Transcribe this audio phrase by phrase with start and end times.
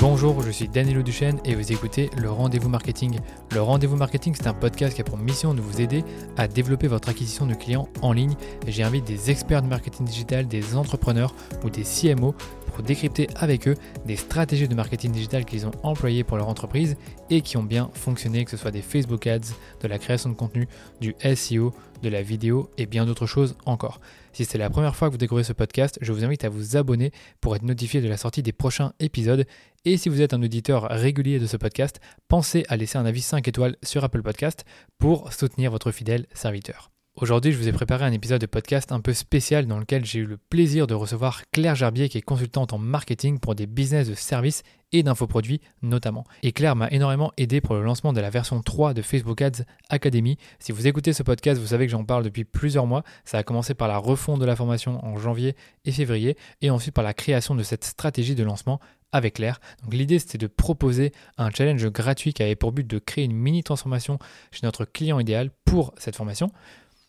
[0.00, 3.18] Bonjour, je suis Danilo Duchesne et vous écoutez Le Rendez-vous Marketing.
[3.52, 6.04] Le Rendez-vous Marketing, c'est un podcast qui a pour mission de vous aider
[6.36, 8.36] à développer votre acquisition de clients en ligne.
[8.68, 11.34] J'invite des experts de marketing digital, des entrepreneurs
[11.64, 12.32] ou des CMO
[12.66, 13.74] pour décrypter avec eux
[14.06, 16.96] des stratégies de marketing digital qu'ils ont employées pour leur entreprise
[17.28, 20.36] et qui ont bien fonctionné, que ce soit des Facebook Ads, de la création de
[20.36, 20.68] contenu,
[21.00, 21.72] du SEO,
[22.02, 24.00] de la vidéo et bien d'autres choses encore.
[24.32, 26.76] Si c'est la première fois que vous découvrez ce podcast, je vous invite à vous
[26.76, 29.46] abonner pour être notifié de la sortie des prochains épisodes.
[29.84, 33.22] Et si vous êtes un auditeur régulier de ce podcast, pensez à laisser un avis
[33.22, 34.64] 5 étoiles sur Apple Podcast
[34.98, 36.90] pour soutenir votre fidèle serviteur.
[37.20, 40.20] Aujourd'hui, je vous ai préparé un épisode de podcast un peu spécial dans lequel j'ai
[40.20, 44.08] eu le plaisir de recevoir Claire Gerbier, qui est consultante en marketing pour des business
[44.08, 46.22] de services et d'infoproduits notamment.
[46.44, 49.64] Et Claire m'a énormément aidé pour le lancement de la version 3 de Facebook Ads
[49.88, 50.38] Academy.
[50.60, 53.02] Si vous écoutez ce podcast, vous savez que j'en parle depuis plusieurs mois.
[53.24, 56.94] Ça a commencé par la refonte de la formation en janvier et février, et ensuite
[56.94, 58.78] par la création de cette stratégie de lancement
[59.10, 59.60] avec Claire.
[59.82, 63.34] Donc l'idée c'était de proposer un challenge gratuit qui avait pour but de créer une
[63.34, 64.20] mini transformation
[64.52, 66.52] chez notre client idéal pour cette formation.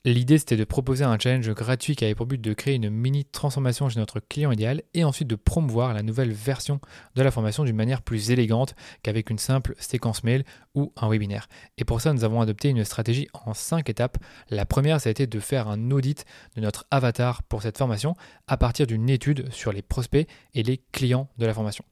[0.05, 3.25] L'idée, c'était de proposer un challenge gratuit qui avait pour but de créer une mini
[3.25, 6.80] transformation chez notre client idéal et ensuite de promouvoir la nouvelle version
[7.16, 11.50] de la formation d'une manière plus élégante qu'avec une simple séquence mail ou un webinaire.
[11.78, 14.17] Et pour ça, nous avons adopté une stratégie en cinq étapes.
[14.50, 16.23] La première, ça a été de faire un audit
[16.56, 18.16] de notre avatar pour cette formation
[18.47, 21.84] à partir d'une étude sur les prospects et les clients de la formation.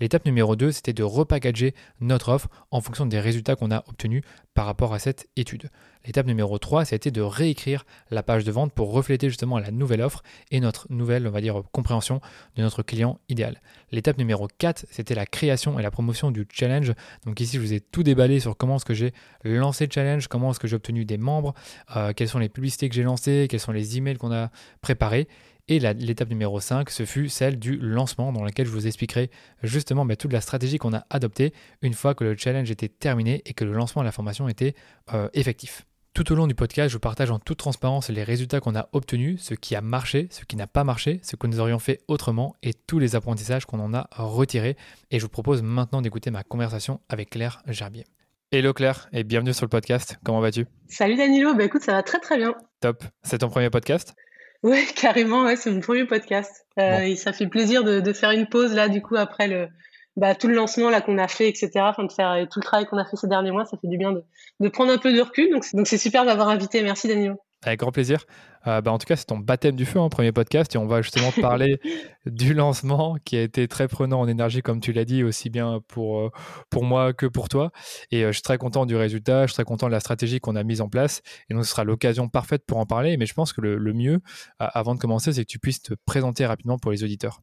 [0.00, 4.22] L'étape numéro 2, c'était de repackager notre offre en fonction des résultats qu'on a obtenus
[4.52, 5.70] par rapport à cette étude.
[6.04, 10.02] L'étape numéro 3, c'était de réécrire la page de vente pour refléter justement la nouvelle
[10.02, 12.20] offre et notre nouvelle, on va dire, compréhension
[12.56, 13.62] de notre client idéal.
[13.92, 16.92] L'étape numéro 4, c'était la création et la promotion du challenge.
[17.24, 19.12] Donc ici, je vous ai tout déballé sur comment est-ce que j'ai
[19.44, 21.54] lancé le challenge, comment est-ce que j'ai obtenu des membres,
[21.96, 24.50] euh, quelles sont les publicités que j'ai lancées, quels sont les emails qu'on a
[24.82, 25.28] préparés.
[25.66, 29.30] Et l'étape numéro 5, ce fut celle du lancement, dans laquelle je vous expliquerai
[29.62, 33.40] justement bah, toute la stratégie qu'on a adoptée une fois que le challenge était terminé
[33.46, 34.74] et que le lancement de la formation était
[35.14, 35.86] euh, effectif.
[36.12, 39.40] Tout au long du podcast, je partage en toute transparence les résultats qu'on a obtenus,
[39.40, 42.54] ce qui a marché, ce qui n'a pas marché, ce que nous aurions fait autrement
[42.62, 44.76] et tous les apprentissages qu'on en a retirés.
[45.10, 48.04] Et je vous propose maintenant d'écouter ma conversation avec Claire Gerbier.
[48.52, 50.18] Hello Claire et bienvenue sur le podcast.
[50.24, 50.66] Comment vas-tu?
[50.88, 52.54] Salut Danilo, bah écoute, ça va très très bien.
[52.80, 53.02] Top.
[53.22, 54.14] C'est ton premier podcast?
[54.64, 56.66] Ouais, carrément, ouais, c'est mon premier podcast.
[56.80, 59.68] Euh, Et ça fait plaisir de, de, faire une pause là, du coup, après le,
[60.16, 61.70] bah, tout le lancement là qu'on a fait, etc.
[61.76, 63.98] Enfin, de faire tout le travail qu'on a fait ces derniers mois, ça fait du
[63.98, 64.24] bien de,
[64.60, 65.50] de prendre un peu de recul.
[65.50, 66.82] Donc, donc c'est super d'avoir invité.
[66.82, 67.36] Merci Danilo.
[67.64, 68.24] Avec grand plaisir.
[68.66, 70.78] Euh, bah, en tout cas, c'est ton baptême du feu, en hein, premier podcast, et
[70.78, 71.80] on va justement parler
[72.26, 75.80] du lancement qui a été très prenant en énergie, comme tu l'as dit, aussi bien
[75.88, 76.30] pour, euh,
[76.70, 77.70] pour moi que pour toi.
[78.10, 80.40] Et euh, je suis très content du résultat, je suis très content de la stratégie
[80.40, 81.22] qu'on a mise en place.
[81.48, 83.16] Et donc, ce sera l'occasion parfaite pour en parler.
[83.16, 84.20] Mais je pense que le, le mieux,
[84.58, 87.40] avant de commencer, c'est que tu puisses te présenter rapidement pour les auditeurs.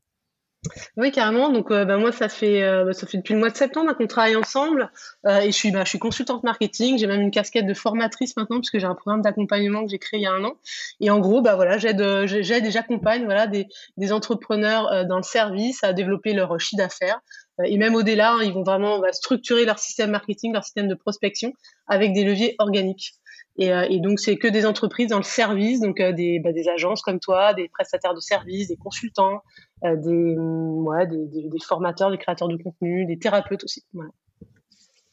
[0.95, 1.49] Oui, carrément.
[1.49, 3.95] Donc, euh, bah, moi, ça fait, euh, bah, ça fait depuis le mois de septembre
[3.95, 4.91] qu'on travaille ensemble.
[5.25, 6.99] Euh, et je suis, bah, je consultante marketing.
[6.99, 10.19] J'ai même une casquette de formatrice maintenant, puisque j'ai un programme d'accompagnement que j'ai créé
[10.19, 10.53] il y a un an.
[10.99, 13.67] Et en gros, voilà, j'aide, j'aide et j'accompagne voilà, des,
[13.97, 17.19] des entrepreneurs dans le service à développer leur chiffre d'affaires.
[17.65, 21.53] et même au-delà, hein, ils vont vraiment structurer leur système marketing, leur système de prospection
[21.87, 23.15] avec des leviers organiques.
[23.57, 27.01] Et, et, donc, c'est que des entreprises dans le service, donc des, bah, des agences
[27.01, 29.41] comme toi, des prestataires de services, des consultants,
[29.83, 33.83] euh, des, ouais, des, formateurs, des créateurs de contenu, des thérapeutes aussi.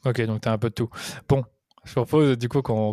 [0.05, 0.91] Ok, donc tu as un peu de tout.
[1.29, 1.45] Bon,
[1.85, 2.93] je propose du coup qu'on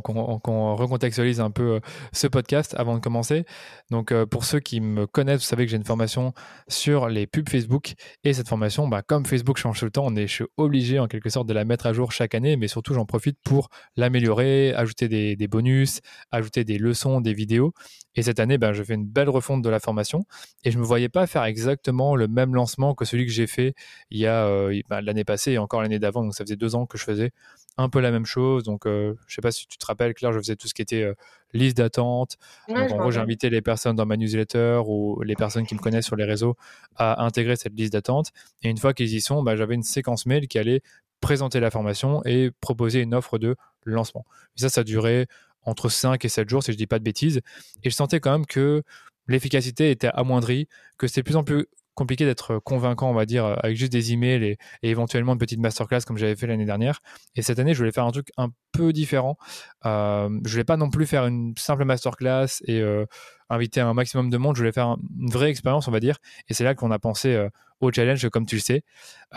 [0.75, 1.79] recontextualise un peu euh,
[2.13, 3.45] ce podcast avant de commencer.
[3.91, 6.33] Donc euh, pour ceux qui me connaissent, vous savez que j'ai une formation
[6.67, 7.93] sur les pubs Facebook
[8.23, 10.99] et cette formation, bah, comme Facebook change tout le temps, on est, je suis obligé
[10.99, 13.69] en quelque sorte de la mettre à jour chaque année, mais surtout j'en profite pour
[13.95, 16.01] l'améliorer, ajouter des, bonus,
[16.31, 17.73] ajouter des leçons, des vidéos.
[18.15, 20.25] Et cette année, ben, je fais une belle refonte de la formation
[20.63, 23.47] et je ne me voyais pas faire exactement le même lancement que celui que j'ai
[23.47, 23.73] fait
[24.09, 26.23] il y a euh, ben, l'année passée et encore l'année d'avant.
[26.23, 27.31] Donc ça faisait deux ans que je faisais
[27.77, 28.63] un peu la même chose.
[28.63, 30.73] Donc euh, je ne sais pas si tu te rappelles, Claire, je faisais tout ce
[30.73, 31.13] qui était euh,
[31.53, 32.37] liste d'attente.
[32.67, 36.05] donc en gros, j'invitais les personnes dans ma newsletter ou les personnes qui me connaissent
[36.05, 36.55] sur les réseaux
[36.95, 38.31] à intégrer cette liste d'attente.
[38.61, 40.81] Et une fois qu'ils y sont, ben, j'avais une séquence mail qui allait
[41.21, 43.55] présenter la formation et proposer une offre de
[43.85, 44.25] lancement.
[44.57, 45.27] Et ça, ça durait
[45.65, 47.41] entre 5 et 7 jours, si je dis pas de bêtises.
[47.83, 48.83] Et je sentais quand même que
[49.27, 50.67] l'efficacité était amoindrie,
[50.97, 54.13] que c'était de plus en plus compliqué d'être convaincant, on va dire, avec juste des
[54.13, 56.99] emails et, éventuellement une petite masterclass comme j'avais fait l'année dernière.
[57.35, 59.37] Et cette année, je voulais faire un truc un peu différent.
[59.85, 63.05] Euh, je voulais pas non plus faire une simple masterclass et euh,
[63.49, 64.55] inviter un maximum de monde.
[64.55, 66.17] Je voulais faire une vraie expérience, on va dire.
[66.49, 67.49] Et c'est là qu'on a pensé euh,
[67.79, 68.83] au challenge, comme tu le sais.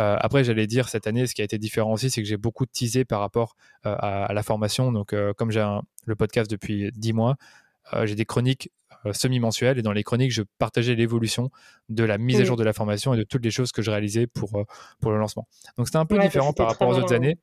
[0.00, 2.37] Euh, après, j'allais dire cette année, ce qui a été différent aussi, c'est que j'ai
[2.37, 4.93] beaucoup teasé par rapport à, à, la formation.
[4.93, 5.66] Donc, comme j'ai
[6.06, 7.37] le podcast depuis 10 mois,
[8.05, 8.70] j'ai des chroniques
[9.12, 11.50] semi-mensuelles et dans les chroniques, je partageais l'évolution
[11.88, 13.90] de la mise à jour de la formation et de toutes les choses que je
[13.90, 14.64] réalisais pour,
[15.00, 15.46] pour le lancement.
[15.76, 17.36] Donc c'était un peu différent par rapport aux autres années.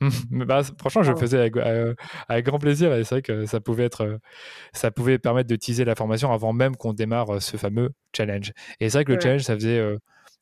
[0.30, 4.18] bah, franchement, je le faisais avec, grand plaisir et c'est vrai que ça pouvait, être,
[4.72, 8.52] ça pouvait permettre de teaser la formation avant même qu'on démarre ce fameux challenge.
[8.80, 9.80] Et c'est vrai que le challenge, ça faisait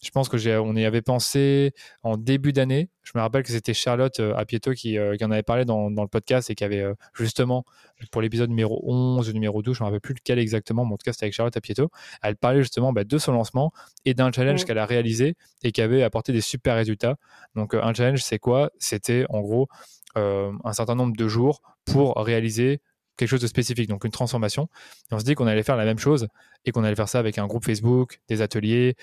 [0.03, 1.73] je pense que j'ai, on y avait pensé
[2.03, 2.91] en début d'année.
[3.03, 5.91] Je me rappelle que c'était Charlotte euh, Apieto qui, euh, qui, en avait parlé dans,
[5.91, 7.65] dans, le podcast et qui avait euh, justement,
[8.11, 10.95] pour l'épisode numéro 11 ou numéro 12, je ne me rappelle plus lequel exactement, mais
[10.95, 11.91] en tout cas c'était avec Charlotte Apieto,
[12.21, 13.73] elle parlait justement bah, de son lancement
[14.05, 17.17] et d'un challenge qu'elle a réalisé et qui avait apporté des super résultats.
[17.55, 18.71] Donc un challenge, c'est quoi?
[18.79, 19.69] C'était en gros
[20.15, 22.81] un certain nombre de jours pour réaliser
[23.17, 24.69] quelque chose de spécifique, donc une transformation.
[25.11, 26.29] Et on se dit qu'on allait faire la même chose
[26.65, 28.95] et qu'on allait faire ça avec un groupe Facebook, des ateliers,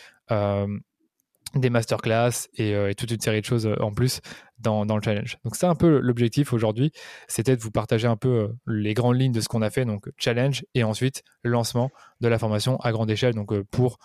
[1.56, 4.22] des masterclass euh, et, toute une série de choses euh, en plus
[4.60, 5.38] dans, le challenge.
[5.44, 6.92] Donc c'est un peu l'objectif aujourd'hui,
[7.28, 9.86] c'était de vous partager un peu euh, les grandes lignes de ce qu'on a fait,
[9.86, 11.92] donc challenge et ensuite lancement
[12.22, 13.98] de la formation à grande échelle, donc pour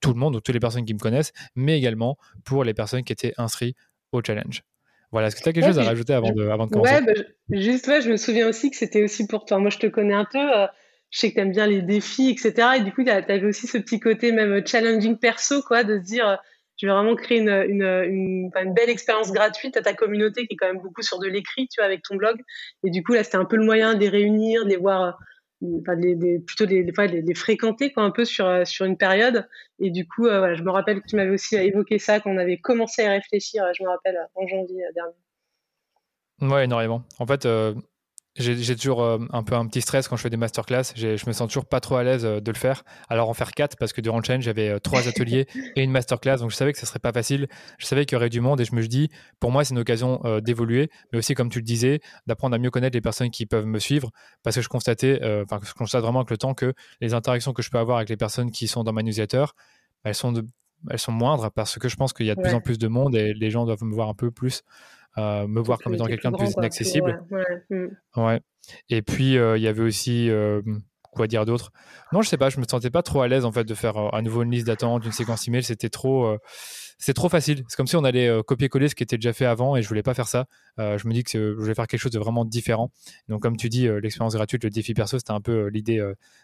[0.00, 3.04] tout le monde, donc toutes les personnes qui me connaissent, mais également pour les personnes
[3.04, 3.76] qui étaient inscrites
[4.10, 4.64] au challenge.
[5.12, 6.94] Voilà, est-ce que tu as quelque chose à rajouter avant de, avant de commencer?
[6.94, 7.12] Ouais, bah,
[7.50, 9.58] juste ouais, je me souviens aussi que c'était aussi pour toi.
[9.58, 10.40] Moi, je te connais un peu.
[11.10, 12.70] je sais que tu aimes bien les défis, etc.
[12.78, 16.02] Et du coup, tu avais aussi ce petit côté même challenging perso, quoi, de se
[16.02, 16.40] dire
[16.80, 20.56] je vais vraiment créer une, une, une, belle expérience gratuite à ta communauté qui est
[20.56, 22.40] quand même beaucoup sur de l'écrit, tu vois, avec ton blog.
[22.84, 25.18] Et du coup, là, c'était un peu le moyen de les réunir, de les voir,
[25.62, 29.46] euh, enfin, les, plutôt fois, les, fréquenter un peu sur, euh, sur une période.
[29.78, 32.30] Et du coup, euh, voilà, je me rappelle que tu m'avais aussi évoqué ça quand
[32.30, 36.54] on avait commencé à réfléchir, je me rappelle, en janvier dernier.
[36.54, 37.04] Ouais, énormément.
[37.18, 37.46] En fait,
[38.36, 40.84] j'ai toujours euh, un peu un petit stress quand je fais des masterclass.
[40.94, 42.84] Je me sens toujours pas trop à l'aise euh, de le faire.
[43.08, 45.90] Alors en faire quatre parce que durant le challenge j'avais euh, trois ateliers et une
[45.90, 47.48] masterclass, donc je savais que ce serait pas facile.
[47.78, 49.08] Je savais qu'il y aurait du monde et je me dis,
[49.40, 52.70] pour moi c'est une occasion d'évoluer, mais aussi comme tu le disais, d'apprendre à mieux
[52.70, 54.10] connaître les personnes qui peuvent me suivre,
[54.42, 57.62] parce que je constatais, enfin je constate vraiment avec le temps que les interactions que
[57.62, 59.46] je peux avoir avec les personnes qui sont dans ma newsletter,
[60.04, 60.44] elles sont de,
[60.88, 62.88] elles sont moindres parce que je pense qu'il y a de plus en plus de
[62.88, 64.62] monde et les gens doivent me voir un peu plus
[65.18, 67.22] euh, me voir comme étant quelqu'un de plus inaccessible.
[67.70, 67.86] Mm.
[68.16, 68.40] Ouais,
[68.88, 70.30] Et puis, euh, il y avait aussi
[71.12, 71.72] quoi dire d'autre?
[72.12, 74.14] Non, je sais pas, je me sentais pas trop à l'aise en fait de faire
[74.14, 75.62] à nouveau une liste d'attente, une séquence email.
[75.62, 76.36] C'était trop,
[77.00, 77.64] c'est trop facile.
[77.68, 80.02] C'est comme si on allait copier-coller ce qui était déjà fait avant et je voulais
[80.02, 80.46] pas faire ça.
[80.78, 82.90] je me dis que je voulais faire quelque chose de vraiment différent.
[83.28, 86.00] Donc, comme tu dis, l'expérience gratuite, le défi perso, c'était un peu l'idée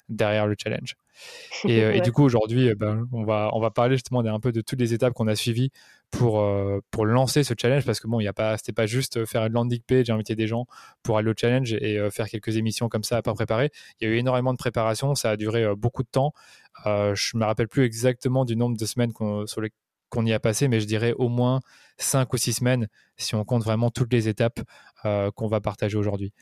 [0.08, 0.96] derrière le challenge.
[1.68, 4.80] Et, du coup, aujourd'hui, ben, on, va, on va parler justement un peu de toutes
[4.80, 5.70] les étapes qu'on a suivies
[6.10, 9.24] pour, euh, pour lancer ce challenge parce que bon, il a pas, c'était pas juste
[9.26, 10.66] faire une landing page, inviter des gens
[11.02, 13.70] pour aller au challenge et euh, faire quelques émissions comme ça à pas préparer.
[14.00, 16.32] Il y a eu énormément de préparation, ça a duré euh, beaucoup de temps.
[16.84, 19.12] je me rappelle plus exactement du nombre de semaines
[19.46, 19.72] sur les
[20.16, 21.60] qu'on y a passé, mais je dirais au moins
[21.98, 24.60] 5 ou 6 semaines si on compte vraiment toutes les étapes
[25.02, 26.32] qu'on va partager aujourd'hui.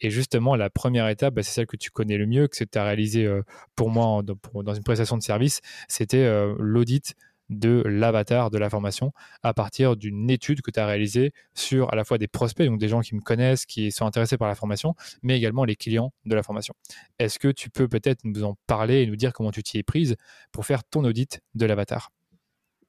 [0.00, 2.78] Et justement, la première étape, bah, c'est celle que tu connais le mieux, que tu
[2.78, 3.28] as réalisé
[3.76, 6.28] pour moi dans une prestation de service, c'était
[6.58, 7.14] l'audit
[7.48, 9.12] de l'avatar de la formation
[9.42, 12.78] à partir d'une étude que tu as réalisée sur à la fois des prospects, donc
[12.78, 16.12] des gens qui me connaissent, qui sont intéressés par la formation, mais également les clients
[16.26, 16.74] de la formation.
[17.18, 19.82] Est-ce que tu peux peut-être nous en parler et nous dire comment tu t'y es
[19.82, 20.16] prise
[20.52, 22.10] pour faire ton audit de l'avatar?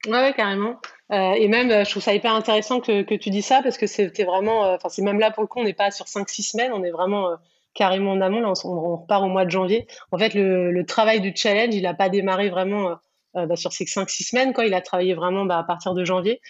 [0.08, 0.80] Ouais, carrément.
[1.12, 3.86] Euh, et même, euh, je trouve ça hyper intéressant que, tu dis ça parce que
[3.86, 6.52] c'était vraiment, euh, enfin, c'est même là pour le coup, on n'est pas sur 5-6
[6.52, 7.30] semaines, on est vraiment
[7.76, 8.42] carrément en amont.
[8.42, 9.86] Là, on, repart au mois de janvier.
[10.12, 12.98] En fait, le, travail du challenge, il n'a pas démarré vraiment
[13.36, 14.54] bah, sur ces 5-6 semaines.
[14.54, 14.66] Quoi.
[14.66, 16.42] Il a travaillé vraiment bah, à partir de janvier.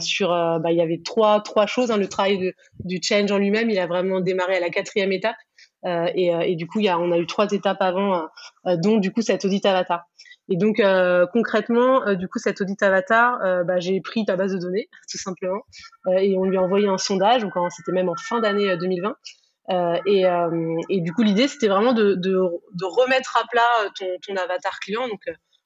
[0.00, 1.90] Sur, bah, il y avait trois, trois choses.
[1.90, 1.96] Hein.
[1.96, 5.36] Le travail du change en lui-même, il a vraiment démarré à la quatrième étape.
[5.84, 8.26] Et, du coup, on a eu trois étapes avant,
[8.66, 10.06] dont du coup cet audit avatar.
[10.48, 10.80] Et donc
[11.32, 15.62] concrètement, du coup, cet audit avatar, bah, j'ai pris ta base de données, tout simplement,
[16.18, 17.42] et on lui a envoyé un sondage.
[17.42, 19.16] Donc c'était même en fin d'année 2020.
[19.68, 23.90] Euh, et, euh, et, du coup, l'idée, c'était vraiment de, de, de, remettre à plat
[23.98, 25.20] ton, ton avatar client, donc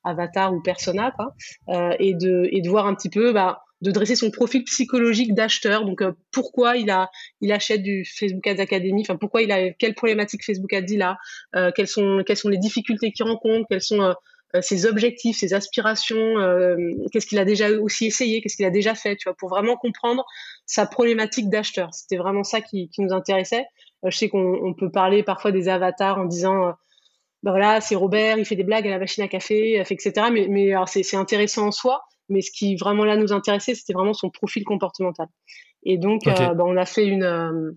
[0.04, 1.34] avatar ou persona, quoi,
[1.68, 5.34] euh, et, de, et de voir un petit peu, bah, de dresser son profil psychologique
[5.34, 5.84] d'acheteur.
[5.84, 7.10] Donc, euh, pourquoi il a,
[7.40, 9.02] il achète du Facebook Ads Academy.
[9.02, 11.18] Enfin, pourquoi il a, quelle problématique Facebook Ads il a,
[11.56, 14.14] euh, quelles sont, quelles sont les difficultés qu'il rencontre, quels sont
[14.60, 16.34] ses objectifs, ses aspirations,
[17.12, 19.76] qu'est-ce qu'il a déjà aussi essayé, qu'est-ce qu'il a déjà fait, tu vois, pour vraiment
[19.76, 20.24] comprendre
[20.66, 21.92] sa problématique d'acheteur.
[21.92, 23.64] C'était vraiment ça qui, qui nous intéressait.
[24.04, 26.74] je sais qu'on peut parler parfois des avatars en disant
[27.42, 30.12] bah voilà, c'est Robert, il fait des blagues à la machine à café, etc.
[30.32, 34.12] Mais, mais c'est intéressant en soi, mais ce qui vraiment là nous intéressait, c'était vraiment
[34.12, 35.26] son profil comportemental.
[35.82, 37.72] Et donc, euh, bah, on a fait une, euh,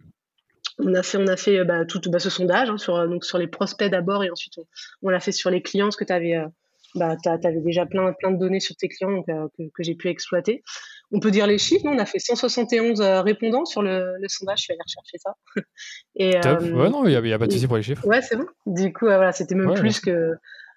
[0.79, 3.47] on a fait, on a fait bah, tout ce sondage hein, sur, donc sur les
[3.47, 4.59] prospects d'abord, et ensuite
[5.01, 6.47] on, l'a fait sur les clients, parce que tu avais, euh,
[6.95, 10.09] bah, avais déjà plein, plein de données sur tes clients donc, que, que j'ai pu
[10.09, 10.63] exploiter.
[11.11, 11.85] on peut dire les chiffres.
[11.85, 14.63] on a fait 171 répondants sur le, sondage.
[14.63, 15.35] Je vais aller rechercher ça.
[16.15, 16.61] et, Top.
[16.61, 18.05] ouais, non, il n'y a, pas de souci pour les chiffres.
[18.05, 18.45] Ouais, c'est bon.
[18.65, 20.33] Du coup, voilà, c'était même plus que.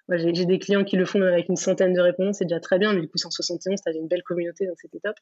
[0.09, 2.93] j'ai des clients qui le font avec une centaine de réponses, c'est déjà très bien,
[2.93, 5.15] mais du coup 171, tu une belle communauté, donc c'était top.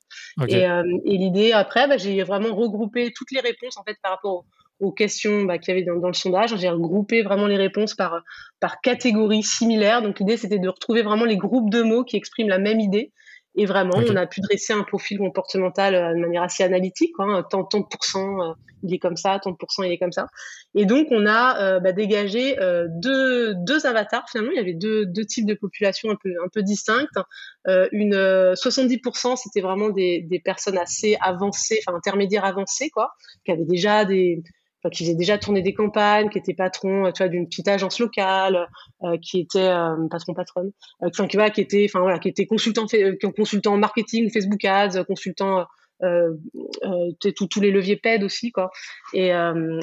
[0.47, 4.45] Et, et l'idée après, bah, j'ai vraiment regroupé toutes les réponses en fait par rapport
[4.79, 6.55] aux questions bah, qu'il y avait dans, le sondage.
[6.57, 8.21] J'ai regroupé vraiment les réponses par,
[8.59, 10.01] par catégorie similaire.
[10.01, 13.11] Donc l'idée, c'était de retrouver vraiment les groupes de mots qui expriment la même idée.
[13.57, 17.13] Et vraiment, on a pu dresser un profil comportemental euh, de manière assez analytique.
[17.19, 17.45] Hein.
[17.49, 18.53] Tant, tant de pourcents, euh,
[18.83, 20.27] il est comme ça, tant de pourcents, il est comme ça.
[20.75, 22.57] Et donc, on a euh, bah, dégagé
[22.89, 24.25] deux, deux avatars.
[24.29, 27.17] Finalement, il y avait deux, deux types de populations un peu, un peu distinctes.
[27.65, 33.13] une 70%, c'était vraiment des, des personnes assez avancées, enfin intermédiaires avancées, quoi,
[33.45, 34.43] qui avaient déjà des,
[34.89, 38.67] qui faisait déjà tourné des campagnes, qui était patron, tu vois, d'une petite agence locale,
[39.03, 40.33] euh, qui était euh, patron
[41.03, 42.85] euh, enfin qui, qui était, enfin voilà, qui était consultant,
[43.35, 45.65] consultant marketing, Facebook Ads, consultant
[47.49, 48.69] tous les leviers PED aussi quoi.
[49.13, 49.31] Et,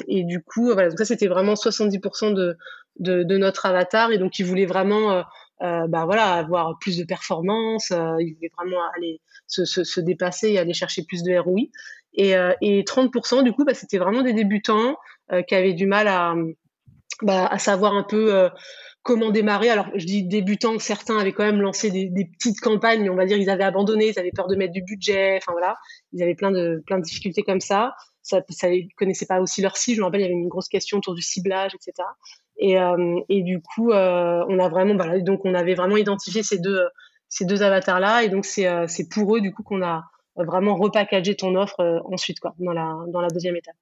[0.07, 2.57] et du coup, voilà, ça c'était vraiment 70% de,
[2.99, 5.23] de, notre avatar et donc il voulait vraiment
[5.59, 10.59] bah voilà avoir plus de performance, il voulait vraiment aller se, se, se, dépasser et
[10.59, 11.69] aller chercher plus de ROI.
[12.15, 14.97] Et, euh, et 30%, du coup, bah, c'était vraiment des débutants
[15.31, 16.35] euh, qui avaient du mal à,
[17.21, 18.49] bah, savoir un peu euh,
[19.03, 19.69] comment démarrer.
[19.69, 23.25] Alors, je dis débutants, certains avaient quand même lancé des, petites campagnes, mais on va
[23.25, 25.75] dire ils avaient abandonné, ils avaient peur de mettre du budget, enfin voilà,
[26.11, 27.93] ils avaient plein de, plein de difficultés comme ça.
[28.21, 29.97] Ça, ça ils connaissaient pas aussi leur cible.
[29.97, 32.07] Je me rappelle, il y avait une grosse question autour du ciblage, etc.
[32.57, 36.87] Et, euh, du coup, euh, on a vraiment, donc on avait vraiment identifié ces deux,
[37.27, 40.03] ces deux avatars là, et donc c'est pour eux du coup qu'on a
[40.35, 43.75] vraiment repackager ton offre euh, ensuite, quoi, dans la, dans la deuxième étape.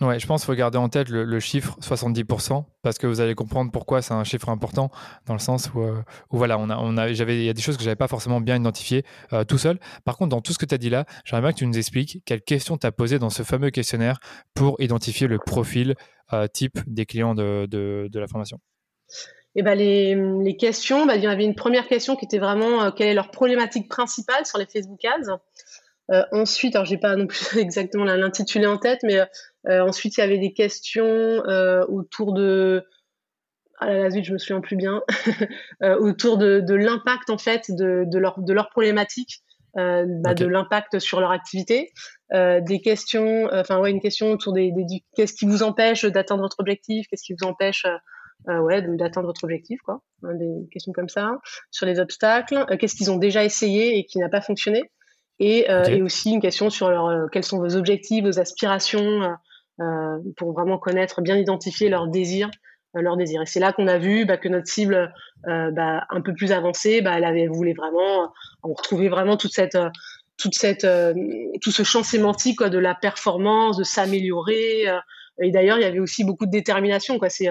[0.00, 3.34] Ouais, je pense qu'il faut garder en tête le, chiffre 70% parce que vous allez
[3.36, 4.90] comprendre pourquoi c'est un chiffre important
[5.26, 7.62] dans le sens où, euh, voilà, on a, on a, j'avais, il y a des
[7.62, 9.78] choses que j'avais pas forcément bien identifiées euh, tout seul.
[10.04, 11.78] Par contre, dans tout ce que tu as dit là, j'aimerais bien que tu nous
[11.78, 14.18] expliques quelles questions tu as posées dans ce fameux questionnaire
[14.54, 15.94] pour identifier le profil
[16.54, 18.58] type des clients de, de, de la formation.
[19.54, 22.90] Eh ben les, les questions, bah, il y avait une première question qui était vraiment
[22.90, 25.38] quelle est leur problématique principale sur les Facebook Ads?
[26.10, 29.20] Euh, ensuite, alors j'ai pas non plus exactement l'intitulé en tête, mais
[29.68, 32.84] euh, ensuite il y avait des questions euh, autour de
[33.78, 35.02] ah la suite, je me souviens plus bien,
[35.98, 39.42] autour de, de l'impact en fait de, de, leur, de leur problématique,
[39.76, 41.90] euh, bah, de l'impact sur leur activité,
[42.32, 46.42] euh, des questions, enfin ouais, une question autour des, des, qu'est-ce qui vous empêche d'atteindre
[46.42, 47.84] votre objectif, qu'est-ce qui vous empêche
[48.48, 51.38] euh, ouais, d'atteindre votre objectif, quoi, hein, des questions comme ça,
[51.70, 54.90] sur les obstacles, qu'est-ce qu'ils ont déjà essayé et qui n'a pas fonctionné,
[55.42, 59.36] et, euh, et, aussi une question sur leur, euh, quels sont vos objectifs, vos aspirations,
[59.80, 62.48] euh, pour vraiment connaître, bien identifier leurs désirs,
[62.94, 63.42] leurs désirs.
[63.42, 65.12] Et c'est là qu'on a vu bah, que notre cible
[65.44, 68.32] bah, un peu plus avancée, bah, elle avait voulu vraiment,
[68.62, 69.78] on retrouvait vraiment toute cette
[70.38, 70.86] toute cette,
[71.60, 74.86] tout ce champ sémantique quoi, de la performance, de s'améliorer.
[75.40, 77.18] et d'ailleurs, il y avait aussi beaucoup de détermination.
[77.18, 77.30] Quoi.
[77.30, 77.48] C'est,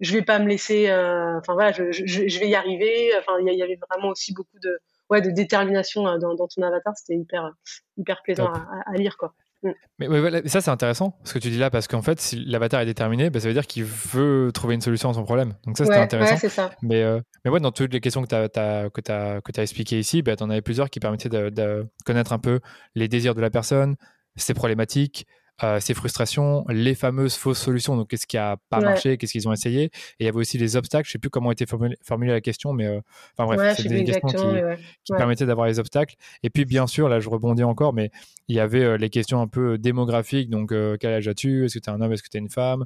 [0.00, 0.86] je vais pas me laisser.
[0.90, 3.10] Enfin voilà, je, je, je, vais y arriver.
[3.18, 4.78] Enfin, il y, avait vraiment aussi beaucoup de,
[5.12, 6.94] ouais, de détermination euh, dans, ton avatar.
[6.96, 7.52] C'était hyper,
[7.96, 9.16] hyper plaisant à, lire.
[9.16, 9.34] Quoi.
[9.62, 9.70] Mm.
[9.98, 12.86] Mais ça c'est intéressant ce que tu dis là parce qu'en fait si l'avatar est
[12.86, 15.54] déterminé, bah, ça veut dire qu'il veut trouver une solution à son problème.
[15.66, 16.48] Donc ça c'était intéressant.
[16.48, 16.70] ça.
[16.82, 19.62] Mais, euh, mais ouais, dans toutes les questions que tu as, que as, que as
[19.62, 22.60] expliquées ici, bah, tu en avais plusieurs qui permettaient de, de, connaître un peu
[22.94, 23.96] les désirs de la personne,
[24.36, 25.26] ses problématiques,
[25.62, 29.48] euh, ces frustrations, les fameuses fausses solutions, donc qu'est-ce qui a pas marché, qu'est-ce qu'ils
[29.48, 29.90] ont essayé, et
[30.20, 32.86] il y avait aussi les obstacles, je sais plus comment était formulée, la question, mais
[32.86, 33.00] euh,
[33.36, 36.16] enfin bref, c'est des questions qui, permettaient d'avoir les obstacles.
[36.42, 38.10] Et puis bien sûr, là je rebondis encore, mais
[38.48, 41.84] il y avait euh, les questions un peu démographiques, donc quel âge as-tu, est-ce que
[41.84, 42.84] tu es un homme, est-ce que tu es une femme,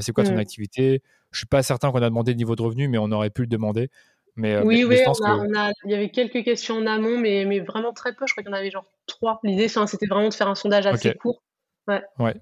[0.00, 0.38] c'est quoi ton mmh.
[0.38, 1.02] activité?
[1.30, 3.42] Je suis pas certain qu'on a demandé le niveau de revenu, mais on aurait pu
[3.42, 3.88] le demander.
[4.36, 8.24] Mais, oui, oui, il y avait quelques questions en amont, mais, mais vraiment très peu.
[8.26, 9.40] Je crois qu'il y en avait genre trois.
[9.42, 11.42] L'idée, c'était vraiment de faire un sondage assez court
[12.18, 12.34] Ouais.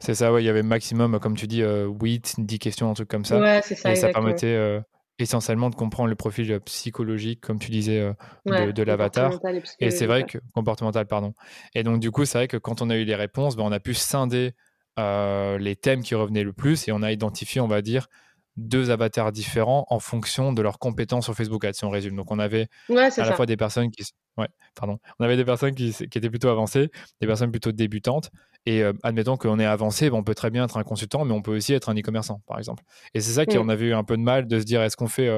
[0.00, 2.94] C'est ça, ouais, il y avait maximum, comme tu dis, 8, euh, 10 questions, un
[2.94, 3.40] truc comme ça.
[3.40, 4.80] Ouais, ça, et ça permettait euh,
[5.18, 8.12] essentiellement de comprendre le profil euh, psychologique, comme tu disais,
[8.44, 9.32] de, l'avatar.
[9.80, 10.38] Et, c'est vrai que.
[10.52, 11.34] Comportemental, pardon.
[11.74, 13.72] Et donc, du coup, c'est vrai que quand on a eu les réponses, ben, on
[13.72, 14.52] a pu scinder
[14.98, 18.08] les thèmes qui revenaient le plus et on a identifié, on va dire,
[18.56, 22.16] deux avatars différents en fonction de leurs compétences sur Facebook Ads, si on résume.
[22.16, 24.04] Donc, on avait à la fois des personnes qui.
[24.36, 24.98] Ouais, pardon.
[25.18, 28.30] On avait des personnes qui, qui étaient plutôt avancées, des personnes plutôt débutantes.
[28.66, 31.32] Et euh, admettons qu'on est avancé, ben, on peut très bien être un consultant, mais
[31.32, 32.82] on peut aussi être un e-commerçant, par exemple.
[33.12, 35.06] Et c'est ça qu'on avait eu un peu de mal de se dire est-ce qu'on
[35.06, 35.28] fait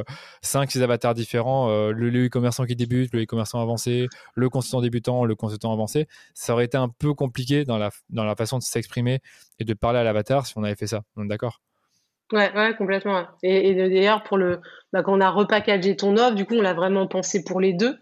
[0.42, 4.80] 5, euh, 6 avatars différents, euh, le e-commerçant qui débute, le e-commerçant avancé, le consultant
[4.80, 6.06] débutant, le consultant avancé?
[6.34, 9.20] Ça aurait été un peu compliqué dans la, dans la façon de s'exprimer
[9.58, 11.02] et de parler à l'avatar si on avait fait ça.
[11.16, 11.60] Donc, d'accord?
[12.32, 13.26] Ouais, ouais, complètement.
[13.42, 14.60] Et, d'ailleurs, pour le,
[14.92, 17.72] bah, quand on a repackagé ton offre, du coup, on l'a vraiment pensé pour les
[17.72, 17.96] deux.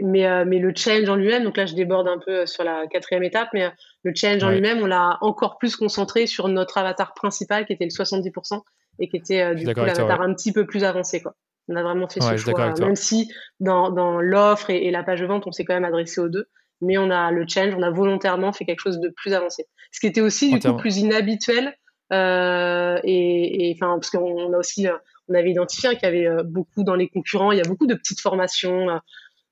[0.00, 3.22] Mais, mais le challenge en lui-même, donc là je déborde un peu sur la quatrième
[3.22, 3.70] étape, mais
[4.02, 7.84] le challenge en lui-même, on l'a encore plus concentré sur notre avatar principal qui était
[7.84, 8.60] le 70%
[9.00, 11.20] et qui était du coup l'avatar un petit peu plus avancé.
[11.20, 11.34] Quoi.
[11.68, 15.26] On a vraiment fait ce choix, même si dans, dans l'offre et, la page de
[15.26, 16.46] vente, on s'est quand même adressé aux deux,
[16.80, 19.66] mais on a le challenge, on a volontairement fait quelque chose de plus avancé.
[19.92, 21.74] Ce qui était aussi du coup plus inhabituel
[22.10, 24.86] euh, et enfin parce qu'on a aussi
[25.28, 27.86] on avait identifié qu'il y avait euh, beaucoup dans les concurrents, il y a beaucoup
[27.86, 28.98] de petites formations euh,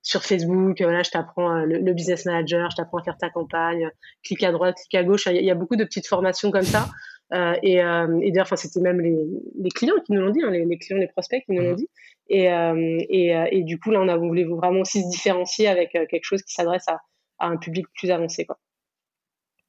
[0.07, 3.91] sur Facebook, là je t'apprends le, business manager, je t'apprends à faire ta campagne,
[4.23, 6.89] clique à droite, clique à gauche, il y, a beaucoup de petites formations comme ça.
[7.35, 9.19] et, et d'ailleurs, c'était même les,
[9.59, 11.77] les, clients qui nous l'ont dit, hein, les, clients, les prospects qui nous l'ont mmh.
[11.77, 11.89] dit.
[12.29, 16.23] Et, et, et, du coup, là, on a voulu vraiment aussi se différencier avec quelque
[16.25, 17.01] chose qui s'adresse à,
[17.41, 18.45] à, un public plus avancé.
[18.45, 18.61] Quoi.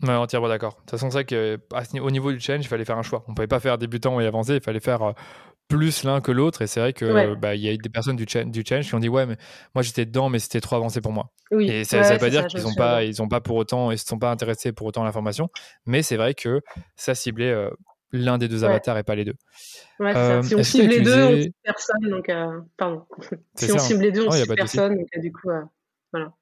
[0.03, 0.73] Ouais, entièrement d'accord.
[0.73, 1.59] De toute façon, c'est vrai
[1.99, 3.23] qu'au niveau du challenge, il fallait faire un choix.
[3.27, 5.15] On ne pouvait pas faire débutant et avancé, il fallait faire
[5.67, 6.61] plus l'un que l'autre.
[6.61, 8.99] Et c'est vrai que bah, il y a des personnes du, du, challenge qui ont
[8.99, 9.37] dit ouais, mais
[9.75, 11.31] moi j'étais dedans, mais c'était trop avancé pour moi.
[11.59, 13.97] et ça ne veut pas dire qu'ils n'ont pas, ils ont pas pour autant, ils
[13.97, 15.49] se sont pas intéressés pour autant à l'information.
[15.85, 16.61] Mais c'est vrai que
[16.95, 17.69] ça ciblait
[18.11, 19.35] l'un des deux avatars et pas les deux.
[20.43, 22.09] si on cible les deux, on cible personne.
[22.09, 23.05] Donc, euh, pardon.
[23.55, 24.97] si on cible les deux, on cible personne.
[24.97, 25.61] Donc, du coup, euh,
[26.11, 26.33] voilà.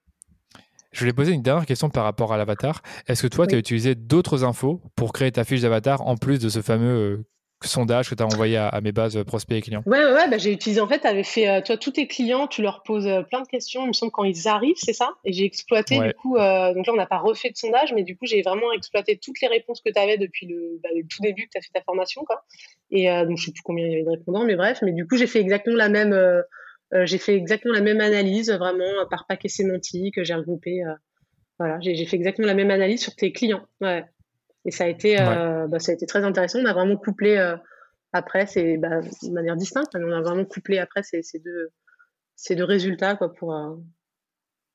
[0.91, 2.81] Je voulais poser une dernière question par rapport à l'avatar.
[3.07, 6.39] Est-ce que toi, tu as utilisé d'autres infos pour créer ta fiche d'avatar en plus
[6.39, 7.25] de ce fameux euh,
[7.65, 10.37] sondage que tu as envoyé à, mes bases euh, prospects et clients Ouais, ouais, bah,
[10.37, 10.81] j'ai utilisé.
[10.81, 13.47] En fait, tu avais fait, euh, toi, tous tes clients, tu leur poses plein de
[13.47, 15.13] questions, il me semble, quand ils arrivent, c'est ça?
[15.23, 18.17] Et j'ai exploité, du coup, donc là, on n'a pas refait de sondage, mais du
[18.17, 21.45] coup, j'ai vraiment exploité toutes les réponses que tu avais depuis le, bah, tout début
[21.45, 22.43] que tu as fait ta formation, quoi.
[22.91, 25.07] Et donc, je sais plus combien il y avait de répondants, mais bref, mais du
[25.07, 26.15] coup, j'ai fait exactement la même.
[27.03, 30.23] j'ai fait exactement la même analyse, vraiment par paquet sémantique.
[30.23, 30.81] J'ai regroupé
[31.57, 33.65] voilà, j'ai fait exactement la même analyse sur tes clients.
[33.79, 34.03] Ouais.
[34.65, 36.59] Et ça a été, euh, bah, ça a été très intéressant.
[36.59, 37.55] On a vraiment couplé euh,
[38.13, 41.69] après, c'est bah, de manière distincte, mais on a vraiment couplé après ces, ces deux,
[42.35, 43.53] ces deux résultats quoi, pour.
[43.53, 43.75] Euh,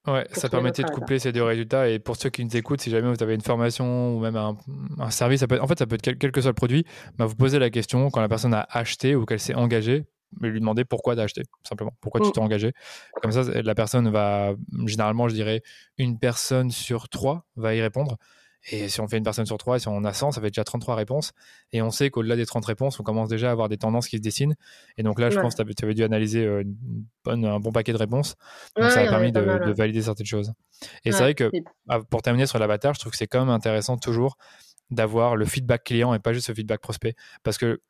[0.06, 1.88] ouais, ça permettait de coupler ces deux résultats.
[1.88, 4.56] Et pour ceux qui nous écoutent, si jamais vous avez une formation ou même un,
[4.98, 6.86] un service, ça peut en fait, ça peut être quel, que soit le produit,
[7.18, 10.06] bah, vous posez la question quand la personne a acheté ou qu'elle s'est engagée
[10.38, 11.92] mais lui demander pourquoi acheté, simplement.
[12.00, 12.32] Pourquoi tu mm.
[12.32, 12.72] t'es engagé?
[13.20, 14.54] Comme ça, la personne va,
[14.86, 15.62] généralement, je dirais,
[15.98, 18.16] une personne sur trois va y répondre.
[18.70, 20.48] Et si on fait une personne sur trois, et si on a 100, ça fait
[20.48, 21.32] déjà 33 réponses.
[21.72, 24.16] Et on sait qu'au-delà des 30 réponses, on commence déjà à avoir des tendances qui
[24.16, 24.54] se dessinent.
[24.98, 27.72] Et donc là, je pense que tu avais dû analyser euh, une bonne, un bon
[27.72, 28.36] paquet de réponses.
[28.76, 30.52] Donc ça a permis de, de, valider certaines choses.
[31.04, 31.50] Et c'est vrai que,
[31.88, 34.36] ah, pour terminer sur l'avatar, je trouve que c'est quand même intéressant toujours
[34.90, 37.14] d'avoir le feedback client et pas juste le feedback prospect.
[37.42, 37.80] Parce que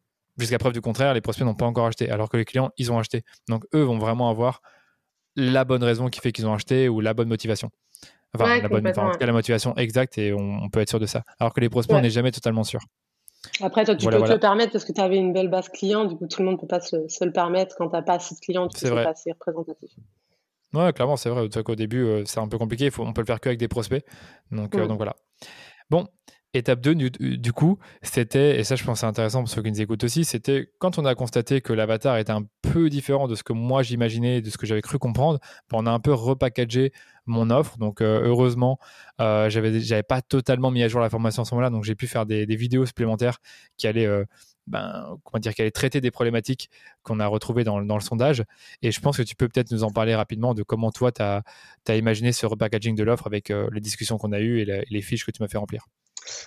[0.40, 2.90] Jusqu'à preuve du contraire, les prospects n'ont pas encore acheté, alors que les clients, ils
[2.90, 3.24] ont acheté.
[3.48, 4.62] Donc eux vont vraiment avoir
[5.36, 7.70] la bonne raison qui fait qu'ils ont acheté ou la bonne motivation.
[8.34, 11.06] Enfin, la bonne, en tout cas, la motivation exacte et on, peut être sûr de
[11.06, 11.24] ça.
[11.38, 12.80] Alors que les prospects, on n'est jamais totalement sûr.
[13.62, 16.04] Après, toi, tu peux te le permettre parce que tu avais une belle base client.
[16.04, 18.14] Du coup, tout le monde ne peut pas se, le permettre quand tu n'as pas
[18.14, 18.68] assez de clients.
[18.74, 19.90] C'est pas assez représentatif.
[20.72, 21.48] Ouais, clairement, c'est vrai.
[21.64, 22.90] Qu'au début, euh, c'est un peu compliqué.
[22.90, 24.04] Faut, on peut le faire qu'avec des prospects.
[24.52, 25.16] Donc, euh, donc voilà.
[25.88, 26.06] Bon,
[26.52, 29.80] Étape 2, du, coup, c'était, et ça je pense c'est intéressant pour ceux qui nous
[29.80, 33.44] écoutent aussi, c'était quand on a constaté que l'avatar était un peu différent de ce
[33.44, 35.38] que moi j'imaginais, de ce que j'avais cru comprendre,
[35.70, 36.92] ben, on a un peu repackagé
[37.26, 37.78] mon offre.
[37.78, 38.78] Donc euh, heureusement,
[39.20, 42.06] euh, j'avais, pas totalement mis à jour la formation à ce moment-là, donc j'ai pu
[42.06, 43.38] faire des, vidéos supplémentaires
[43.76, 44.24] qui allaient, euh,
[44.66, 46.68] ben, comment dire, qui allaient traiter des problématiques
[47.02, 48.44] qu'on a retrouvées dans, le sondage.
[48.82, 51.22] Et je pense que tu peux peut-être nous en parler rapidement de comment toi, tu
[51.22, 51.42] as,
[51.96, 55.30] imaginé ce repackaging de l'offre avec les discussions qu'on a eues et les fiches que
[55.30, 55.86] tu m'as fait remplir.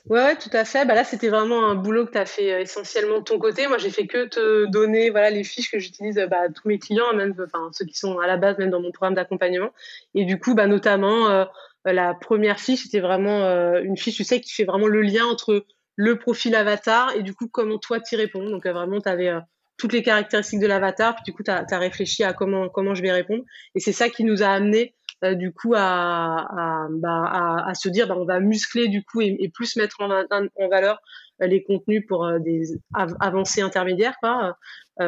[0.09, 0.85] Ouais, tout à fait.
[0.85, 3.67] Bah là, c'était vraiment un boulot que tu as fait euh, essentiellement de ton côté.
[3.67, 6.79] Moi, j'ai fait que te donner voilà, les fiches que j'utilise bah, à tous mes
[6.79, 9.71] clients, même enfin, ceux qui sont à la base, même dans mon programme d'accompagnement.
[10.15, 11.45] Et du coup, bah, notamment, euh,
[11.85, 15.25] la première fiche, c'était vraiment euh, une fiche, tu sais, qui fait vraiment le lien
[15.25, 15.65] entre
[15.95, 18.49] le profil avatar et du coup, comment toi t'y réponds.
[18.49, 19.31] Donc, vraiment, tu avais
[19.77, 23.01] toutes les caractéristiques de l'avatar, puis du coup, tu as, réfléchi à comment, comment je
[23.01, 23.43] vais répondre.
[23.75, 27.89] Et c'est ça qui nous a amené euh, du coup à, à, bah, à, se
[27.89, 30.99] dire bah, on va muscler du coup et, plus mettre en, en, valeur
[31.41, 34.57] euh, les contenus pour euh, des avancées intermédiaires quoi,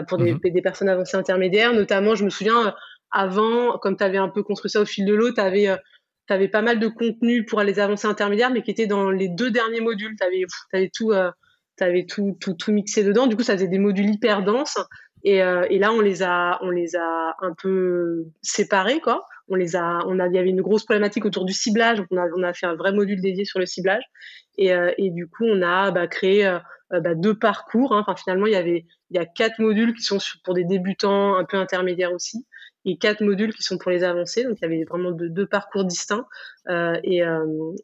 [0.07, 0.39] pour des, mhm.
[0.43, 1.73] des, personnes avancées intermédiaires.
[1.73, 2.73] Notamment je me souviens
[3.11, 6.61] avant comme tu avais un peu construit ça au fil de l'eau tu avais pas
[6.61, 10.15] mal de contenus pour les avancées intermédiaires mais qui étaient dans les deux derniers modules.
[10.19, 11.11] Tu avais, avais tout
[11.81, 13.27] avais tout, tout, tout mixé dedans.
[13.27, 14.79] Du coup ça faisait des modules hyper denses.
[15.23, 19.75] Et, et là on les a on les a un peu séparés quoi on les
[19.75, 22.27] a, on a, il y avait une grosse problématique autour du ciblage, donc on a,
[22.35, 24.03] on a fait un vrai module dédié sur le ciblage,
[24.57, 26.59] et, euh, et du coup on a bah, créé euh,
[26.93, 27.93] euh, bah, deux parcours.
[27.93, 27.99] Hein.
[28.01, 31.35] Enfin finalement il y avait, il y a quatre modules qui sont pour des débutants,
[31.35, 32.45] un peu intermédiaires aussi,
[32.85, 34.43] et quatre modules qui sont pour les avancés.
[34.43, 36.25] Donc il y avait vraiment deux, parcours distincts.
[36.69, 37.21] et,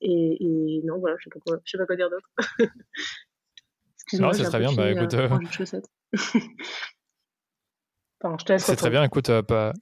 [0.02, 2.30] et, non voilà, je sais pas quoi, je sais pas quoi dire d'autre.
[3.96, 4.74] Excuse-moi, c'est très bien.
[4.74, 5.16] Bah écoute.
[5.16, 5.40] Pardon,
[8.40, 8.66] je te laisse.
[8.66, 9.04] C'est très bien.
[9.04, 9.74] Écoute, pas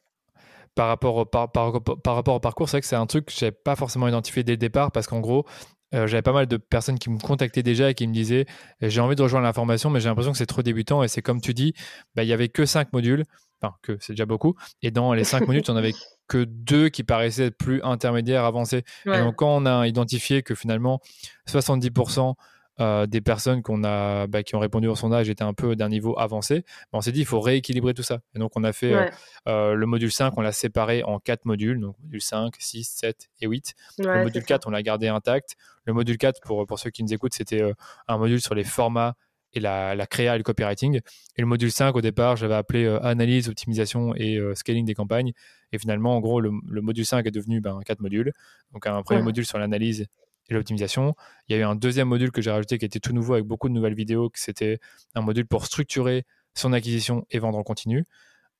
[0.79, 3.33] par rapport au, par, par, rapport au parcours, c'est vrai que c'est un truc que
[3.33, 5.45] je n'avais pas forcément identifié dès le départ parce qu'en gros,
[5.93, 8.45] euh, j'avais pas mal de personnes qui me contactaient déjà et qui me disaient
[8.79, 11.03] j'ai envie de rejoindre l'information, mais j'ai l'impression que c'est trop débutant.
[11.03, 11.73] Et c'est comme tu dis,
[12.15, 13.25] bah, il y avait que cinq modules,
[13.61, 15.91] enfin que c'est déjà beaucoup, et dans les cinq modules, tu en avais
[16.29, 18.85] que deux qui paraissaient être plus intermédiaires, avancés.
[19.05, 21.01] Et donc quand on a identifié que finalement
[21.49, 22.35] 70%
[22.79, 25.89] euh, des personnes qu'on a, bah, qui ont répondu au sondage étaient un peu d'un
[25.89, 26.63] niveau avancé,
[26.93, 28.19] on s'est dit il faut rééquilibrer tout ça.
[28.35, 29.05] Et donc on a fait euh,
[29.47, 33.29] euh, le module 5, on l'a séparé en quatre modules, donc module 5, 6, 7
[33.41, 33.73] et 8.
[33.97, 35.55] le module 4, on l'a gardé intact.
[35.83, 37.63] Le module 4, pour, pour ceux qui nous écoutent, c'était
[38.07, 39.15] un module sur les formats
[39.53, 41.01] et la, la, créa et le copywriting.
[41.35, 45.33] Et le module 5, au départ, j'avais appelé analyse, optimisation et scaling des campagnes.
[45.71, 48.31] Et finalement, en gros, le, module 5 est devenu ben, 4 modules.
[48.73, 50.07] Donc un premier module sur l'analyse
[50.49, 51.15] et l'optimisation.
[51.47, 53.45] Il y a eu un deuxième module que j'ai rajouté qui était tout nouveau avec
[53.45, 54.79] beaucoup de nouvelles vidéos, que c'était
[55.15, 58.05] un module pour structurer son acquisition et vendre en continu.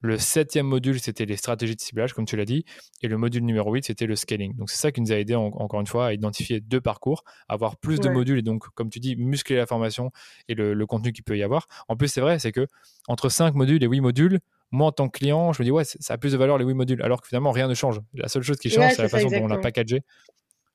[0.02, 2.64] Le septième module, c'était les stratégies de ciblage, comme tu l'as dit.
[3.02, 4.56] Et le module numéro 8, c'était le scaling.
[4.56, 7.76] Donc, c'est ça qui nous a aidé, encore une fois, à identifier deux parcours, avoir
[7.76, 10.12] plus de modules et donc, comme tu dis, muscler la formation
[10.48, 11.68] et le, contenu qu'il peut y avoir.
[11.90, 12.66] En plus, c'est vrai, c'est que
[13.10, 14.40] entre 5 modules et 8 modules,
[14.72, 16.64] moi, en tant que client, je me dis, ouais, ça a plus de valeur les
[16.64, 18.00] 8 modules, alors que finalement, rien ne change.
[18.14, 20.04] La seule chose qui change, c'est la façon dont on l'a packagé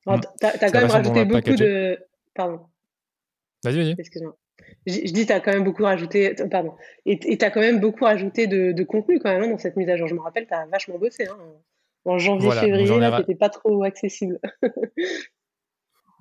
[0.05, 0.19] Mm.
[0.39, 1.99] tu as, quand même rajouté beaucoup de.
[2.33, 2.61] Pardon.
[3.63, 3.95] Vas-y, vas-y.
[3.97, 4.37] Excuse-moi.
[4.87, 6.35] Je, dis, tu as quand même beaucoup rajouté.
[6.49, 6.73] Pardon.
[7.05, 9.89] Et tu as quand même beaucoup rajouté de, contenu quand même hein, dans cette mise
[9.89, 10.07] à jour.
[10.07, 11.27] Je me rappelle, tu as vachement bossé.
[11.27, 11.37] Hein.
[12.05, 14.39] En janvier-février, là, tu pas trop accessible.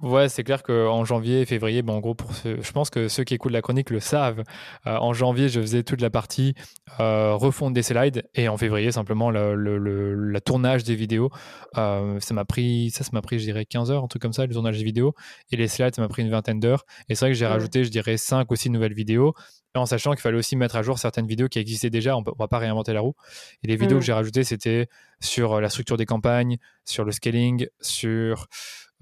[0.03, 3.35] Ouais, c'est clair qu'en janvier, février, bon, en gros, pour je pense que ceux qui
[3.35, 4.43] écoutent la chronique le savent.
[4.87, 6.55] Euh, en janvier, je faisais toute la partie
[6.99, 11.31] euh, refonte des slides et en février, simplement le, le, tournage des vidéos.
[11.79, 14.33] Euh, ça m'a pris, ça, ça m'a pris, je dirais, 15 heures, un truc comme
[14.33, 15.15] ça, le tournage des vidéos.
[15.53, 16.85] Et les slides, ça m'a pris une vingtaine d'heures.
[17.09, 19.33] Et c'est vrai que j'ai rajouté, je dirais, 5 ou 6 nouvelles vidéos
[19.77, 22.27] en sachant qu'il fallait aussi mettre à jour certaines vidéos qui existaient déjà, on ne
[22.39, 23.15] va pas réinventer la roue.
[23.63, 24.87] Et les vidéos que j'ai rajoutées, c'était
[25.21, 28.47] sur la structure des campagnes, sur le scaling, sur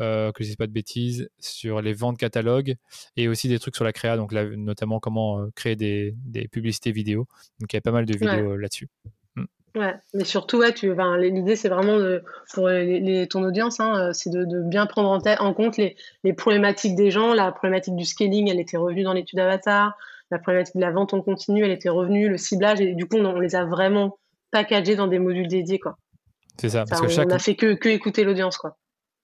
[0.01, 2.77] euh, que je ne dise pas de bêtises, sur les ventes catalogues
[3.17, 6.15] et aussi des trucs sur la créa, donc notamment comment euh, créer des,
[6.51, 7.27] publicités vidéo.
[7.61, 8.89] Donc il y a pas mal de vidéos euh, là-dessus.
[9.37, 9.45] Mm.
[9.77, 12.23] Ouais, mais surtout, ouais, tu, l'idée c'est vraiment de,
[12.55, 15.97] pour les, ton audience, hein, c'est de, bien prendre en, en compte les,
[16.33, 17.35] problématiques des gens.
[17.35, 19.95] La problématique du scaling, elle était revenue dans l'étude Avatar.
[20.31, 22.29] La problématique de la vente en continu, elle était revenue.
[22.29, 24.19] Le ciblage, et du coup, on, les a vraiment
[24.51, 25.99] packagés dans des modules dédiés, quoi.
[26.59, 27.33] C'est ça, parce que on, chaque...
[27.33, 28.79] a fait que, que écouter l'audience, quoi.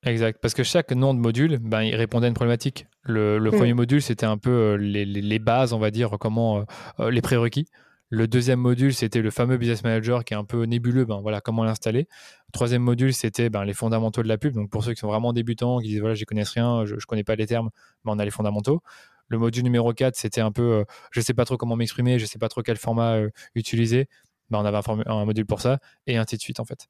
[0.09, 2.87] Exact, parce que chaque nom de module, ben, il répondait à une problématique.
[3.03, 3.51] Le, mm.
[3.51, 6.63] premier module, c'était un peu euh, les, bases, on va dire, comment euh,
[7.01, 7.67] euh, les prérequis.
[8.11, 11.43] Le deuxième module, c'était le fameux Business Manager qui est un peu nébuleux, ben, voilà,
[11.43, 12.09] comment l'installer.
[12.47, 14.55] Le troisième module, c'était ben, les fondamentaux de la pub.
[14.55, 17.01] Donc pour ceux qui sont vraiment débutants, qui disent voilà, je connais rien, je ne
[17.01, 17.69] connais pas les termes,
[18.05, 18.81] ben, on a les fondamentaux.
[19.29, 22.25] Le module numéro 4, c'était un peu je ne sais pas trop comment m'exprimer, je
[22.25, 23.19] ne sais pas trop quel format
[23.55, 24.09] utiliser.
[24.49, 26.89] Ben, on avait un, un, module pour ça, et ainsi de suite en fait.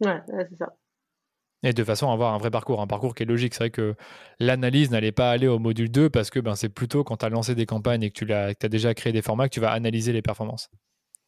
[0.00, 0.74] Ouais, c'est ça
[1.62, 3.54] et de façon à avoir un vrai parcours, un parcours qui est logique.
[3.54, 3.94] C'est vrai que
[4.38, 7.28] l'analyse n'allait pas aller au module 2 parce que ben, c'est plutôt quand tu as
[7.28, 10.12] lancé des campagnes et que tu as, déjà créé des formats que tu vas analyser
[10.12, 10.70] les performances.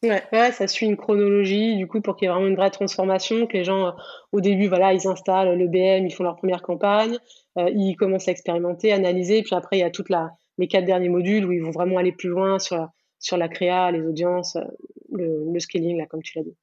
[0.03, 3.47] Ouais, ça suit une chronologie, du coup, pour qu'il y ait vraiment une vraie transformation,
[3.47, 3.91] que les gens, euh,
[4.33, 7.17] au début, voilà, ils installent le BM, ils font leur première campagne,
[7.57, 10.09] euh, ils commencent à expérimenter, analyser, puis après, il y a toutes
[10.57, 13.47] les quatre derniers modules où ils vont vraiment aller plus loin sur la, sur la
[13.47, 14.65] créa, les audiences, euh,
[15.13, 16.57] le, le scaling, là, comme tu l'as dit.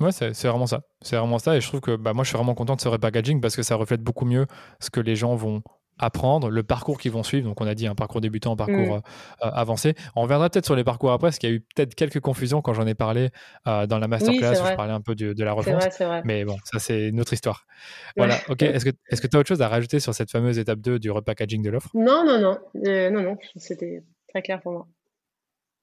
[0.00, 0.82] Ouais, c'est vraiment ça.
[1.00, 1.56] C'est vraiment ça.
[1.56, 3.62] Et je trouve que bah, moi, je suis vraiment content de ce repackaging parce que
[3.62, 4.46] ça reflète beaucoup mieux
[4.80, 5.62] ce que les gens vont
[5.98, 7.48] apprendre, le parcours qu'ils vont suivre.
[7.48, 8.90] Donc, on a dit un parcours débutant, un parcours mm.
[8.92, 9.94] euh, euh, avancé.
[10.16, 12.60] On reviendra peut-être sur les parcours après, parce qu'il y a eu peut-être quelques confusions
[12.60, 13.30] quand j'en ai parlé
[13.66, 15.82] euh, dans la masterclass où je parlais un peu de, la refonte.
[16.24, 17.66] Mais bon, ça, c'est une autre histoire.
[18.16, 18.36] Voilà.
[18.48, 18.62] OK.
[18.62, 21.62] Est-ce que tu as autre chose à rajouter sur cette fameuse étape 2 du repackaging
[21.62, 21.88] de l'offre?
[21.94, 22.58] Non, non, non.
[22.74, 23.36] non, non.
[23.56, 24.86] C'était très clair pour moi.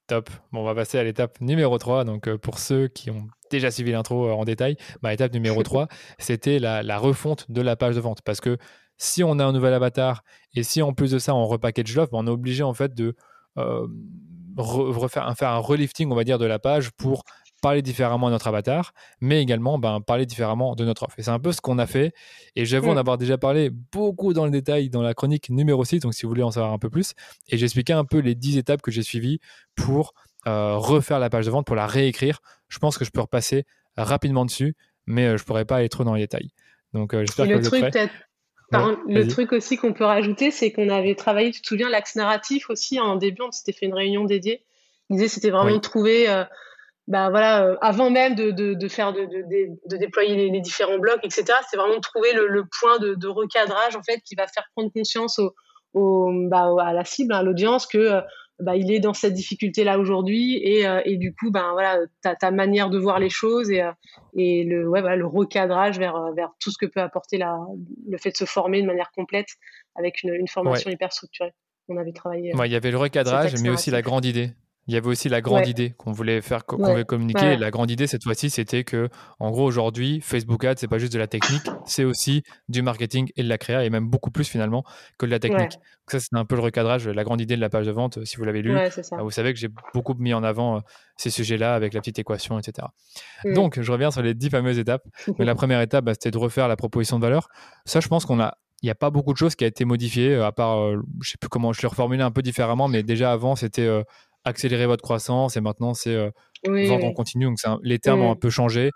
[0.10, 0.32] Top.
[0.52, 2.04] Bon, on va passer à l'étape numéro 3.
[2.04, 5.88] Donc, pour ceux qui ont déjà suivi l'intro euh, en détail, ma étape numéro 3,
[6.18, 8.24] c'était la, refonte de la page de vente.
[8.24, 8.58] Parce que
[8.98, 10.24] si on a un nouvel avatar
[10.56, 12.96] et si en plus de ça on repackage l'offre, ben, on est obligé en fait
[12.96, 13.16] de
[13.60, 13.88] euh,
[14.58, 17.24] refaire, faire un relifting, on va dire, de la page pour
[17.60, 21.16] parler différemment à notre avatar, mais également ben, parler différemment de notre offre.
[21.18, 22.14] Et c'est un peu ce qu'on a fait.
[22.56, 26.00] Et j'avoue en avoir déjà parlé beaucoup dans le détail dans la chronique numéro 6,
[26.00, 27.14] donc si vous voulez en savoir un peu plus.
[27.50, 29.40] Et j'expliquais un peu les 10 étapes que j'ai suivies
[29.76, 30.14] pour
[30.48, 32.40] euh, refaire la page de vente, pour la réécrire.
[32.70, 33.66] Je pense que je peux repasser
[33.98, 36.52] rapidement dessus, mais euh, je pourrais pas aller trop dans les détails.
[36.94, 37.84] Donc euh, j'espère que le truc,
[38.72, 42.70] le truc aussi qu'on peut rajouter, c'est qu'on avait travaillé, tu te souviens, l'axe narratif
[42.70, 44.64] aussi en début, on s'était fait une réunion dédiée.
[45.10, 46.28] L'idée, c'était vraiment de trouver,
[47.10, 51.46] bah, voilà, avant même de, de, faire, de, de, déployer les, différents blocs, etc.
[51.70, 55.40] C'est vraiment de trouver le, point de, recadrage en fait qui va faire prendre conscience
[55.40, 55.54] au,
[55.94, 58.22] au bah, à la cible, à l'audience, que
[58.60, 62.36] bah, il est dans cette difficulté-là aujourd'hui et, euh, et, du coup, ben voilà, ta,
[62.36, 63.92] ta manière de voir les choses et, euh,
[64.36, 67.58] et le, ouais, voilà, le recadrage vers, euh, vers tout ce que peut apporter la,
[68.08, 69.48] le fait de se former de manière complète
[69.96, 71.54] avec une, une formation hyper structurée.
[71.88, 72.52] On avait travaillé.
[72.54, 74.52] il y avait le recadrage, mais aussi la grande idée.
[74.90, 77.58] Il y avait aussi la grande idée qu'on voulait faire, qu'on voulait communiquer.
[77.58, 79.08] la grande idée cette fois-ci, c'était que,
[79.40, 83.30] en gros, aujourd'hui, Facebook Ads, c'est pas juste de la technique, c'est aussi du marketing
[83.36, 84.84] et de la créa, et même beaucoup plus finalement
[85.20, 85.74] que de la technique.
[85.74, 88.26] Donc ça, c'est un peu le recadrage, la grande idée de la page de vente.
[88.26, 90.80] Si vous l'avez lu, bah, vous savez que j'ai beaucoup mis en avant euh,
[91.18, 92.88] ces sujets-là avec la petite équation, etc.
[93.46, 93.54] Mm.
[93.54, 95.04] Donc, je reviens sur les dix fameuses étapes.
[95.38, 97.50] Mais la première étape, bah, c'était de refaire la proposition de valeur.
[97.86, 99.84] Ça, je pense qu'on a il n'y a pas beaucoup de choses qui a été
[99.84, 102.42] modifiées, euh, à part, je euh, je sais plus comment, je l'ai reformulé un peu
[102.42, 103.90] différemment, mais déjà avant, c'était
[104.44, 106.32] accélérer votre croissance et maintenant c'est euh,
[106.66, 107.46] vendre en continu.
[107.46, 108.92] Donc les termes ont un peu changé.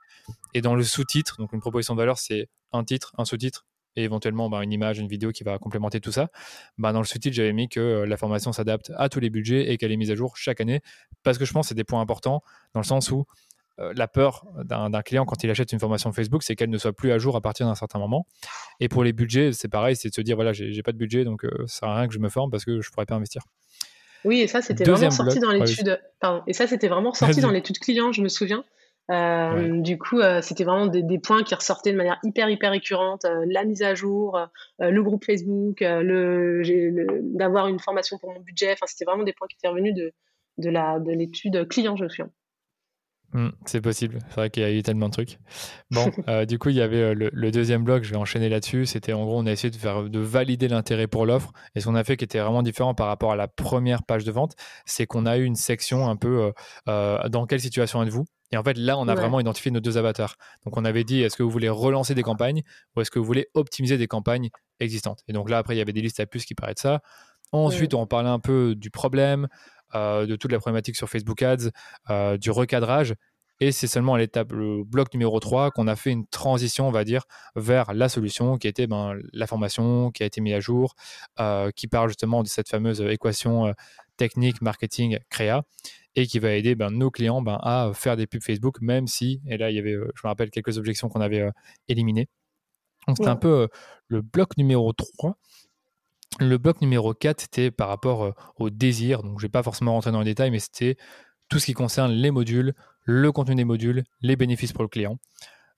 [0.54, 4.04] Et dans le sous-titre, donc une proposition de valeur, c'est un titre, un sous-titre et
[4.04, 6.30] éventuellement bah, une image, une vidéo qui va complémenter tout ça.
[6.78, 9.72] Bah, dans le sous-titre, j'avais mis que euh, la formation s'adapte à tous les budgets
[9.72, 10.82] et qu'elle est mise à jour chaque année
[11.24, 12.42] parce que je pense que c'est des points importants
[12.74, 13.26] dans le sens où
[13.80, 16.94] euh, la peur d'un client quand il achète une formation Facebook, c'est qu'elle ne soit
[16.94, 18.28] plus à jour à partir d'un certain moment.
[18.80, 21.24] Et pour les budgets, c'est pareil, c'est de se dire voilà, j'ai pas de budget,
[21.24, 23.44] donc ça sert à rien que je me forme parce que je pourrais pas investir.
[24.26, 26.00] Oui, et ça, c'était vraiment sorti dans l'étude.
[26.20, 26.44] Pardon.
[26.48, 28.64] Et ça, c'était vraiment sorti dans l'étude client, je me souviens.
[29.12, 33.26] Euh, du coup, euh, c'était vraiment des, points qui ressortaient de manière hyper, hyper récurrente.
[33.26, 34.40] Euh, la mise à jour,
[34.80, 36.62] le groupe Facebook, le,
[37.36, 38.72] d'avoir une formation pour mon budget.
[38.74, 40.14] Enfin, c'était vraiment des points qui étaient revenus de,
[40.58, 42.30] de, la, de l'étude client, je me souviens.
[43.34, 44.20] Mmh, c'est possible.
[44.30, 45.40] C'est vrai qu'il y a eu tellement de trucs.
[45.90, 48.04] Bon, euh, du coup, il y avait euh, le, deuxième bloc.
[48.04, 48.86] Je vais enchaîner là-dessus.
[48.86, 51.52] C'était en gros, on a essayé de faire de valider l'intérêt pour l'offre.
[51.76, 54.24] Et ce qu'on a fait qui était vraiment différent par rapport à la première page
[54.24, 54.54] de vente,
[54.86, 56.52] c'est qu'on a eu une section un peu
[56.88, 58.26] euh, dans quelle situation êtes-vous?
[58.52, 60.36] Et en fait, là, on a vraiment identifié nos deux avatars.
[60.64, 62.62] Donc, on avait dit est-ce que vous voulez relancer des campagnes
[62.96, 65.24] ou est-ce que vous voulez optimiser des campagnes existantes?
[65.28, 67.02] Et donc là, après, il y avait des listes à plus qui parlaient de ça.
[67.54, 69.48] Ensuite, on parlait un peu du problème,
[69.94, 71.70] de toute la problématique sur Facebook Ads,
[72.10, 73.16] euh, du recadrage.
[73.60, 76.92] Et c'est seulement à l'étape, le bloc numéro 3, qu'on a fait une transition, on
[76.92, 77.26] va dire,
[77.56, 80.96] vers la solution qui était ben, la formation qui a été mise à jour,
[81.40, 83.74] euh, qui parle justement de cette fameuse équation
[84.18, 85.64] technique, marketing, créa,
[86.16, 89.42] et qui va aider ben, nos clients ben, à faire des pubs Facebook, même si,
[89.48, 91.48] et là, il y avait, je me rappelle, quelques objections qu'on avait
[91.88, 92.28] éliminées.
[93.08, 93.68] Donc, c'était un peu
[94.08, 95.38] le bloc numéro 3.
[96.40, 99.22] Le bloc numéro 4, c'était par rapport euh, au désir.
[99.24, 100.98] Donc, je ne vais pas forcément rentrer dans les détails, mais c'était
[101.50, 105.20] tout ce qui concerne les modules, le contenu des modules, les bénéfices pour le client.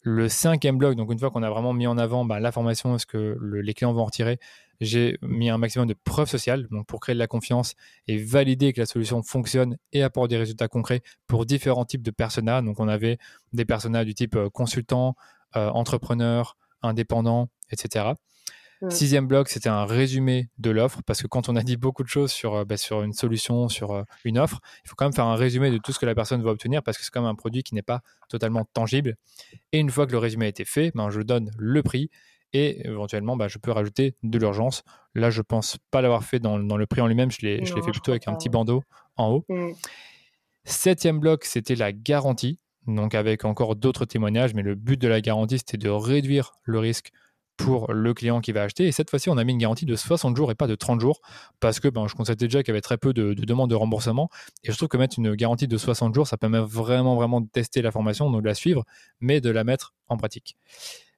[0.01, 2.97] Le cinquième bloc, donc une fois qu'on a vraiment mis en avant bah, la formation,
[2.99, 4.39] ce que les clients vont en retirer,
[4.79, 7.73] j'ai mis un maximum de preuves sociales donc pour créer de la confiance
[8.07, 12.11] et valider que la solution fonctionne et apporte des résultats concrets pour différents types de
[12.11, 12.61] personas.
[12.61, 13.17] Donc on avait
[13.53, 15.15] des personas du type euh, consultant,
[15.55, 18.13] euh, entrepreneur, indépendant, etc.
[18.89, 22.07] Sixième bloc, c'était un résumé de l'offre, parce que quand on a dit beaucoup de
[22.07, 25.13] choses sur, euh, bah, sur une solution, sur euh, une offre, il faut quand même
[25.13, 27.21] faire un résumé de tout ce que la personne va obtenir, parce que c'est quand
[27.21, 29.15] même un produit qui n'est pas totalement tangible.
[29.71, 32.09] Et une fois que le résumé a été fait, ben, je donne le prix
[32.53, 34.83] et éventuellement, ben, je peux rajouter de l'urgence.
[35.13, 38.11] Là, je pense pas l'avoir fait dans, le prix en lui-même, je l'ai fait plutôt
[38.11, 38.83] avec un petit bandeau
[39.15, 39.45] en haut.
[39.49, 39.71] Mmh.
[40.65, 45.21] Septième bloc, c'était la garantie, donc avec encore d'autres témoignages, mais le but de la
[45.21, 47.11] garantie, c'était de réduire le risque
[47.57, 48.85] pour le client qui va acheter.
[48.85, 50.99] Et cette fois-ci, on a mis une garantie de 60 jours et pas de 30
[50.99, 51.21] jours
[51.59, 54.29] parce que ben, je constatais déjà qu'il y avait très peu de, demandes de remboursement.
[54.63, 57.47] Et je trouve que mettre une garantie de 60 jours, ça permet vraiment, vraiment de
[57.47, 58.83] tester la formation, de la suivre,
[59.19, 60.57] mais de la mettre en pratique.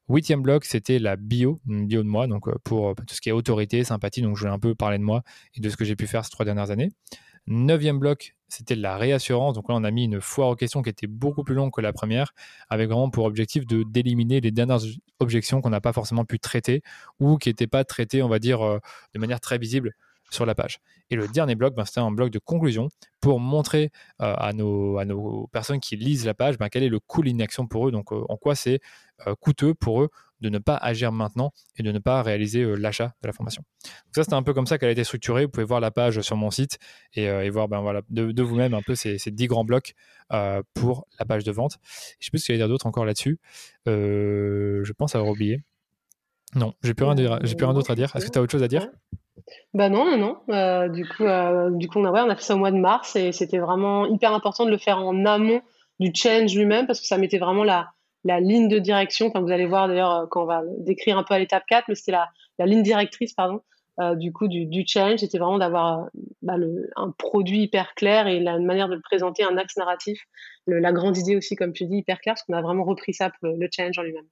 [0.09, 3.33] Huitième bloc, c'était la bio, bio de moi, donc euh, pour tout ce qui est
[3.33, 4.21] autorité, sympathie.
[4.21, 5.21] Donc je vais un peu parler de moi
[5.53, 6.91] et de ce que j'ai pu faire ces trois dernières années.
[7.47, 9.53] Neuvième bloc, c'était la réassurance.
[9.53, 11.79] Donc là, on a mis une foire aux questions qui était beaucoup plus longue que
[11.79, 12.33] la première,
[12.69, 14.81] avec vraiment pour objectif de d'éliminer les dernières
[15.19, 16.81] objections qu'on n'a pas forcément pu traiter
[17.19, 18.79] ou qui n'étaient pas traitées, on va dire, euh,
[19.13, 19.93] de manière très visible
[20.29, 20.79] sur la page.
[21.09, 22.89] Et le dernier bloc, ben, c'était un bloc de conclusion
[23.21, 27.21] pour montrer euh, à, nos, personnes qui lisent la page ben, quel est le coût
[27.21, 28.79] de l'inaction pour eux, donc euh, en quoi c'est
[29.39, 30.09] coûteux pour eux
[30.41, 33.63] de ne pas agir maintenant et de ne pas réaliser euh, l'achat de la formation.
[33.83, 35.45] Donc ça, c'était un peu comme ça qu'elle a été structurée.
[35.45, 36.77] Vous pouvez voir la page sur mon site
[37.13, 39.93] et, euh, voir ben, voilà, de, vous-même un peu ces, ces 10 grands blocs
[40.33, 41.77] euh, pour la page de vente.
[42.19, 43.39] Je sais plus ce qu'il y a d'autre encore là-dessus.
[43.85, 45.61] je pense avoir oublié.
[46.55, 48.15] Non, j'ai plus rien, d'autre à dire.
[48.15, 48.87] Est-ce que tu as autre chose à dire?
[49.73, 50.87] Bah non, non, non.
[50.89, 51.23] du coup,
[51.77, 54.05] du coup on, a, on a fait ça au mois de mars et c'était vraiment
[54.05, 55.61] hyper important de le faire en amont
[55.99, 57.91] du change lui-même parce que ça mettait vraiment la,
[58.23, 59.27] la ligne de direction.
[59.27, 61.85] Enfin, vous allez voir d'ailleurs euh, quand on va décrire un peu à l'étape 4,
[61.87, 63.61] mais c'était la, la, ligne directrice, pardon,
[63.99, 66.07] euh, du coup du, du challenge, c'était vraiment d'avoir euh,
[66.43, 66.55] bah,
[66.97, 70.21] un produit hyper clair et la manière de le présenter, un axe narratif,
[70.67, 73.31] la grande idée aussi, comme tu dis, hyper clair, parce qu'on a vraiment repris ça
[73.31, 74.25] pour le, challenge en lui-même.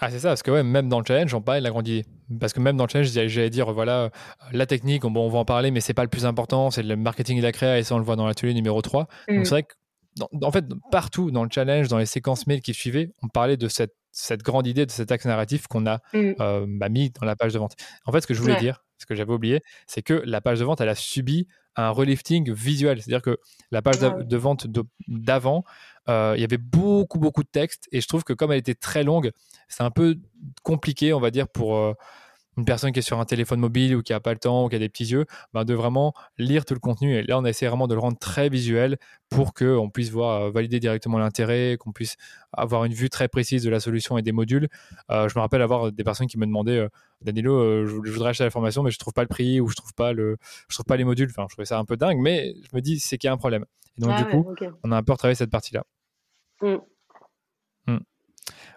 [0.00, 1.86] Ah, c'est ça, parce que ouais, même dans le challenge, on parlait de la grande
[1.86, 2.04] idée.
[2.40, 4.10] Parce que même dans le challenge, j'allais dire, voilà,
[4.50, 6.96] la technique, bon, on va en parler, mais c'est pas le plus important, c'est le
[6.96, 9.06] marketing et la créa, et ça, on le voit dans l'atelier numéro 3.
[9.28, 9.44] Donc, mm.
[9.44, 9.74] c'est vrai que,
[10.20, 13.68] en fait, partout dans le challenge, dans les séquences mails qui suivaient, on parlait de
[13.68, 16.32] cette, cette grande idée, de cet axe narratif qu'on a mm.
[16.40, 17.74] euh, bah, mis dans la page de vente.
[18.04, 20.58] En fait, ce que je voulais dire, ce que j'avais oublié, c'est que la page
[20.60, 23.00] de vente, elle a subi un relifting visuel.
[23.00, 23.38] C'est-à-dire que
[23.70, 24.66] la page de, vente
[25.08, 25.64] d'avant,
[26.08, 27.88] euh, il y avait beaucoup, beaucoup de texte.
[27.92, 29.32] Et je trouve que comme elle était très longue,
[29.68, 30.16] c'est un peu
[30.62, 31.94] compliqué, on va dire, pour euh,
[32.56, 34.68] une personne qui est sur un téléphone mobile ou qui n'a pas le temps ou
[34.68, 37.14] qui a des petits yeux, ben de vraiment lire tout le contenu.
[37.14, 38.98] Et là, on essaie vraiment de le rendre très visuel
[39.30, 42.16] pour qu'on puisse voir, euh, valider directement l'intérêt, qu'on puisse
[42.52, 44.68] avoir une vue très précise de la solution et des modules.
[45.08, 46.86] je me rappelle avoir des personnes qui me demandaient
[47.22, 49.94] Danilo, je, voudrais acheter la formation, mais je trouve pas le prix ou je trouve
[49.94, 50.36] pas le,
[50.68, 51.28] je trouve pas les modules.
[51.30, 53.32] Enfin, je trouvais ça un peu dingue, mais je me dis c'est qu'il y a
[53.32, 53.64] un problème.
[53.96, 55.84] Et donc ah du coup, on a un peu retravaillé cette partie-là.
[56.60, 56.76] Mm.
[57.86, 57.98] Mm.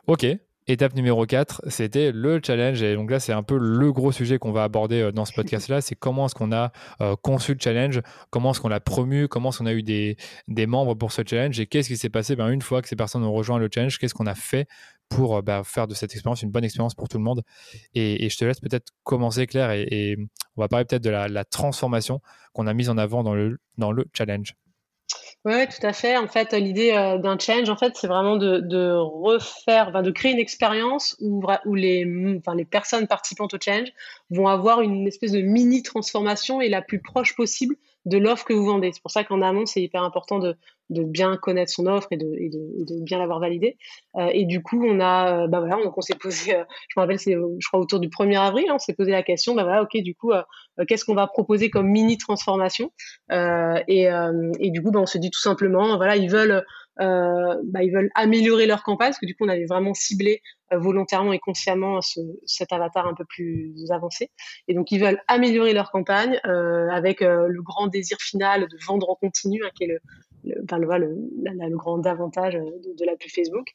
[0.07, 0.25] Ok.
[0.67, 2.81] Étape numéro 4, c'était le challenge.
[2.81, 5.33] Et donc là, c'est un peu le gros sujet qu'on va aborder euh, dans ce
[5.33, 5.79] podcast-là.
[5.79, 8.01] C'est comment est-ce qu'on a euh, conçu le challenge,
[8.31, 11.21] comment est-ce qu'on l'a promu, comment est-ce qu'on a eu des, des, membres pour ce
[11.23, 11.59] challenge?
[11.59, 12.35] Et qu'est-ce qui s'est passé?
[12.35, 14.67] Ben, une fois que ces personnes ont rejoint le challenge, qu'est-ce qu'on a fait
[15.07, 17.43] pour euh, ben, faire de cette expérience une bonne expérience pour tout le monde?
[17.93, 20.17] Et, je te laisse peut-être commencer, Claire, et,
[20.57, 22.21] on va parler peut-être de la, la transformation
[22.53, 24.55] qu'on a mise en avant dans le, dans le challenge.
[25.45, 26.17] Oui, tout à fait.
[26.17, 30.39] En fait, l'idée euh, d'un change, en fait, c'est vraiment de, refaire, de créer une
[30.39, 32.03] expérience où, où les,
[32.39, 33.89] enfin, les personnes participantes au change
[34.31, 37.75] vont avoir une espèce de mini transformation et la plus proche possible
[38.05, 38.91] de l'offre que vous vendez.
[38.93, 40.55] C'est pour ça qu'en amont, c'est hyper important de,
[40.89, 43.77] de, bien connaître son offre et de, et de, de bien l'avoir validée.
[44.15, 46.99] Euh, et du coup, on a, euh, bah voilà, donc on s'est posé, euh, je
[46.99, 49.55] me rappelle, c'est, je crois, autour du 1er avril, hein, on s'est posé la question,
[49.55, 50.31] bah voilà, ok, du coup,
[50.87, 52.91] qu'est-ce qu'on va proposer comme mini transformation?
[53.31, 54.07] Et,
[54.59, 56.61] et, du coup, bah, on se dit tout simplement, voilà, ils veulent euh,
[56.97, 60.41] bah, ils veulent améliorer leur campagne parce que du coup on avait vraiment ciblé
[60.73, 64.31] euh, volontairement et consciemment ce, cet avatar un peu plus avancé.
[64.67, 69.09] Et donc ils veulent améliorer leur campagne euh, avec le grand désir final de vendre
[69.09, 69.99] en continu hein, qui est le,
[70.63, 73.67] enfin, le, le, grand avantage de, de la pub Facebook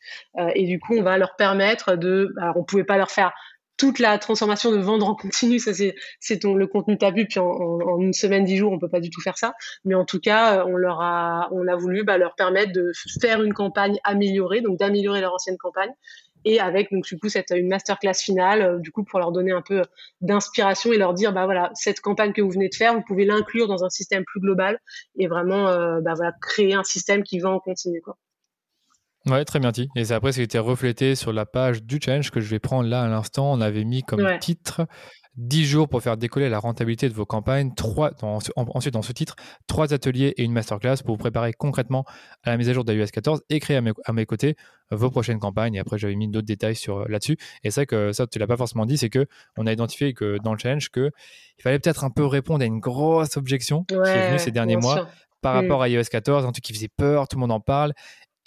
[0.54, 3.32] et du coup on va leur permettre de alors on pouvait pas leur faire
[3.80, 7.24] toute la transformation de vendre en continu, ça c'est le contenu tabu.
[7.26, 9.54] Puis en, une semaine, dix jours, on peut pas du tout faire ça.
[9.86, 13.42] Mais en tout cas, on leur a on a voulu bah, leur permettre de faire
[13.42, 15.92] une campagne améliorée, donc d'améliorer leur ancienne campagne
[16.44, 19.52] et avec donc du coup cette une masterclass finale euh, du coup pour leur donner
[19.52, 19.82] un peu
[20.22, 23.26] d'inspiration et leur dire bah voilà cette campagne que vous venez de faire vous pouvez
[23.26, 24.78] l'inclure dans un système plus global
[25.18, 28.00] et vraiment euh, bah créer un système qui va en continu.
[29.26, 29.88] Ouais, très bien dit.
[29.96, 32.58] Et c'est après, ce qui était reflété sur la page du challenge que je vais
[32.58, 33.52] prendre là à l'instant.
[33.52, 34.86] On avait mis comme titre
[35.36, 37.72] 10 jours pour faire décoller la rentabilité de vos campagnes.
[37.74, 42.04] Trois, ensuite, dans ce titre, trois ateliers et une masterclass pour vous préparer concrètement
[42.42, 44.56] à la mise à jour d'iOS 14 et créer à mes, côtés
[44.90, 45.74] vos prochaines campagnes.
[45.74, 47.36] Et après, j'avais mis d'autres détails sur là-dessus.
[47.62, 50.14] Et c'est vrai que ça, tu l'as pas forcément dit, c'est que on a identifié
[50.14, 51.10] que dans le challenge que
[51.58, 54.76] il fallait peut-être un peu répondre à une grosse objection qui est venue ces derniers
[54.76, 55.08] mois
[55.42, 55.56] par mm.
[55.56, 57.92] rapport à iOS 14, un truc qui faisait peur, tout le monde en parle.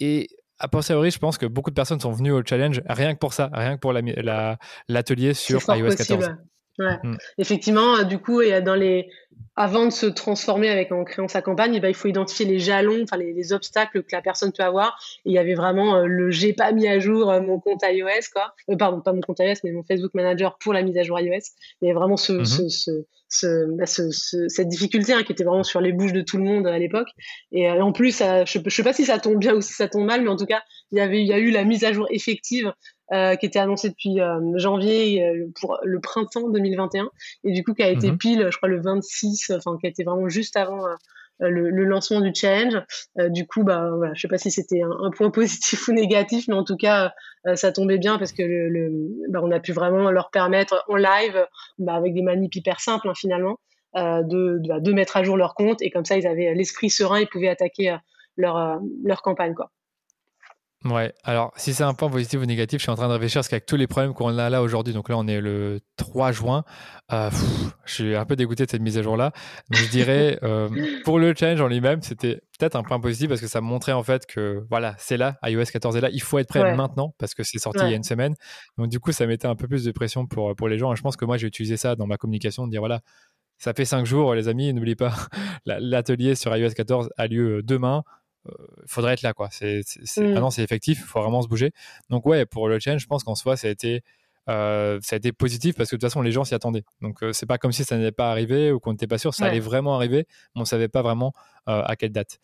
[0.00, 0.28] Et
[0.64, 3.32] a posteriori, je pense que beaucoup de personnes sont venues au challenge rien que pour
[3.32, 6.30] ça, rien que pour l'atelier la, sur iOS 14.
[6.78, 6.98] Ouais.
[7.02, 7.16] Mm.
[7.38, 9.08] Effectivement, euh, du coup, et dans les,
[9.56, 12.58] avant de se transformer avec en créant sa campagne, eh ben, il faut identifier les
[12.58, 14.98] jalons, enfin les, les, obstacles que la personne peut avoir.
[15.24, 17.82] Et il y avait vraiment euh, le j'ai pas mis à jour euh, mon compte
[17.84, 18.54] iOS, quoi.
[18.76, 21.44] pardon, pas mon compte iOS, mais mon Facebook Manager pour la mise à jour iOS.
[21.80, 22.68] Il y avait vraiment ce, mm-hmm.
[22.68, 22.90] ce,
[23.28, 24.10] ce, bah, ce,
[24.48, 27.08] cette difficulté hein, qui était vraiment sur les bouches de tout le monde à l'époque.
[27.52, 30.04] Et en plus, je, je sais pas si ça tombe bien ou si ça tombe
[30.04, 31.92] mal, mais en tout cas, il y avait, il y a eu la mise à
[31.92, 32.72] jour effective
[33.12, 37.10] euh, qui était annoncé depuis euh, janvier euh, pour le printemps 2021
[37.44, 38.16] et du coup qui a été mhm.
[38.16, 40.86] pile, je crois le 26, enfin qui a été vraiment juste avant
[41.38, 42.80] le, le, lancement du challenge.
[43.28, 46.54] du coup, bah voilà, je sais pas si c'était un, point positif ou négatif, mais
[46.54, 47.12] en tout cas,
[47.56, 48.90] ça tombait bien parce que le, le
[49.28, 51.46] bah, on a pu vraiment leur permettre en live,
[51.78, 53.58] bah, avec des manips hyper simples hein, finalement,
[53.94, 56.88] de, de, bah, de, mettre à jour leur compte et comme ça, ils avaient l'esprit
[56.88, 57.98] serein, ils pouvaient attaquer
[58.38, 59.70] leur leur campagne quoi.
[60.84, 63.38] Ouais, alors si c'est un point positif ou négatif, je suis en train de réfléchir
[63.38, 66.30] parce qu'avec tous les problèmes qu'on a là aujourd'hui, donc là on est le 3
[66.30, 66.62] juin,
[67.10, 67.30] euh,
[67.86, 69.32] je suis un peu dégoûté de cette mise à jour là.
[69.70, 70.68] Donc je dirais euh,
[71.04, 74.02] pour le challenge en lui-même, c'était peut-être un point positif parce que ça montrait en
[74.02, 77.32] fait que voilà, c'est là, iOS 14 est là, il faut être prêt maintenant parce
[77.32, 78.34] que c'est sorti il y a une semaine.
[78.76, 80.96] Donc du coup, ça mettait un peu plus de pression pour, pour les gens et
[80.96, 83.00] je pense que moi j'ai utilisé ça dans ma communication, de dire voilà,
[83.56, 85.14] ça fait 5 jours les amis, n'oubliez pas,
[85.64, 88.23] l'atelier sur iOS 14 a lieu demain euh,
[88.86, 89.48] faudrait être là quoi.
[89.50, 89.82] C'est,
[90.16, 90.22] mm.
[90.22, 91.72] Maintenant c'est effectif, il faut vraiment se bouger.
[92.10, 94.02] Donc ouais, pour le challenge, je pense qu'en soi ça a été
[94.50, 96.84] euh, ça a été positif parce que de toute façon les gens s'y attendaient.
[97.00, 99.32] Donc euh, c'est pas comme si ça n'allait pas arriver ou qu'on n'était pas sûr,
[99.32, 101.32] ça allait vraiment arriver, mais on savait pas vraiment
[101.66, 102.40] à quelle date.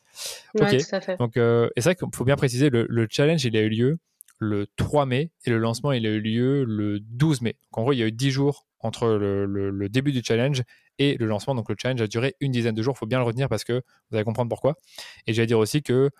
[0.58, 0.76] ok.
[1.18, 3.98] Donc et c'est vrai qu'il faut bien préciser le, challenge il a eu lieu
[4.38, 7.56] le 3 mai et le lancement il a eu lieu le 12 mai.
[7.70, 10.62] Donc en gros, il y a eu 10 jours entre le, début du challenge
[10.98, 11.54] et le lancement.
[11.54, 12.94] Donc le challenge a duré une dizaine de jours.
[12.96, 14.76] Il faut bien le retenir parce que vous allez comprendre pourquoi.
[15.26, 16.10] Et je vais dire aussi que euh,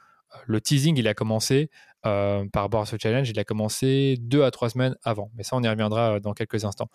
[0.46, 1.70] le teasing, il a commencé
[2.06, 5.30] euh, par rapport à ce challenge, il a commencé deux à trois semaines avant.
[5.34, 6.88] Mais ça, on y reviendra euh, dans quelques instants.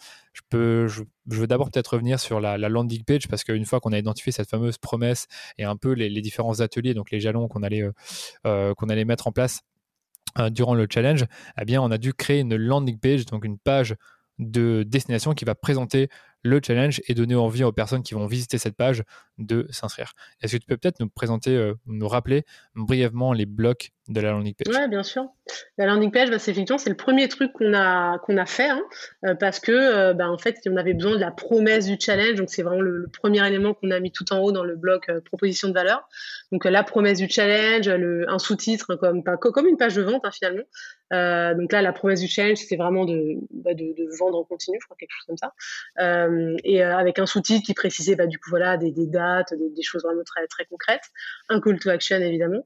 [0.51, 4.31] Je, veux d'abord peut-être revenir sur la, landing page parce qu'une fois qu'on a identifié
[4.31, 5.27] cette fameuse promesse
[5.57, 7.83] et un peu les, différents ateliers, donc les jalons qu'on allait,
[8.43, 9.61] qu'on allait mettre en place
[10.51, 11.25] durant le challenge,
[11.59, 13.95] eh bien, on a dû créer une landing page, donc une page
[14.39, 16.09] de destination qui va présenter
[16.45, 19.03] le challenge et donner envie aux personnes qui vont visiter cette page
[19.39, 20.13] de s'inscrire.
[20.41, 22.43] Est-ce que tu peux peut-être nous présenter, euh, nous rappeler
[22.75, 25.27] brièvement les blocs de la landing page Oui, bien sûr.
[25.77, 28.69] La landing page, bah, c'est effectivement c'est le premier truc qu'on a qu'on a fait
[28.69, 28.83] hein,
[29.25, 32.35] euh, parce que euh, bah, en fait on avait besoin de la promesse du challenge,
[32.35, 35.11] donc c'est vraiment le, premier élément qu'on a mis tout en haut dans le bloc
[35.25, 36.07] proposition de valeur.
[36.51, 40.25] Donc la promesse du challenge, le, un sous-titre hein, comme comme une page de vente
[40.25, 40.63] hein, finalement.
[41.57, 44.77] donc là la promesse du challenge c'était vraiment de, bah, de, de, vendre en continu,
[44.79, 45.53] je crois quelque chose comme ça.
[45.99, 49.83] Euh, et euh, avec un sous-titre qui précisait bah, du coup voilà des, dates, des,
[49.83, 51.03] choses vraiment très très concrètes,
[51.49, 52.65] un call to action évidemment.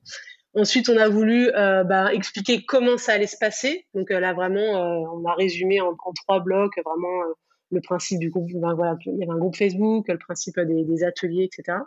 [0.55, 3.85] Ensuite, on a voulu euh, bah, expliquer comment ça allait se passer.
[3.93, 7.23] Donc là, vraiment, on a résumé en, trois blocs vraiment
[7.71, 8.49] le principe du groupe.
[8.55, 8.75] Ben,
[9.05, 11.77] il y avait un groupe Facebook, le principe des, des ateliers, etc.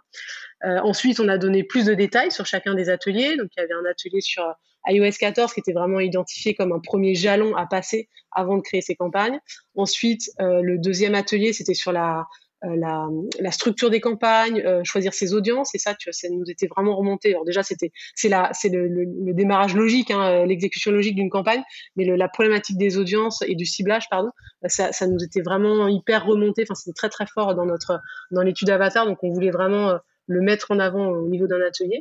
[0.62, 3.36] ensuite, on a donné plus de détails sur chacun des ateliers.
[3.36, 4.44] Donc, il y avait un atelier sur
[4.88, 8.80] iOS 14 qui était vraiment identifié comme un premier jalon à passer avant de créer
[8.80, 9.38] ses campagnes.
[9.76, 12.22] Ensuite, euh, le deuxième atelier, c'était sur la, euh,
[12.62, 13.08] la,
[13.40, 17.30] la, structure des campagnes, euh, choisir ses audiences, et ça, ça nous était vraiment remonté.
[17.30, 21.62] Alors déjà, c'était c'est c'est le, démarrage logique, hein, l'exécution logique d'une campagne,
[21.96, 24.30] mais la problématique des audiences et du ciblage, pardon,
[24.66, 26.62] ça, ça nous était vraiment hyper remonté.
[26.62, 28.00] Enfin, c'était très très fort dans notre
[28.30, 32.00] dans l'étude Avatar, donc on voulait vraiment le mettre en avant au niveau d'un atelier.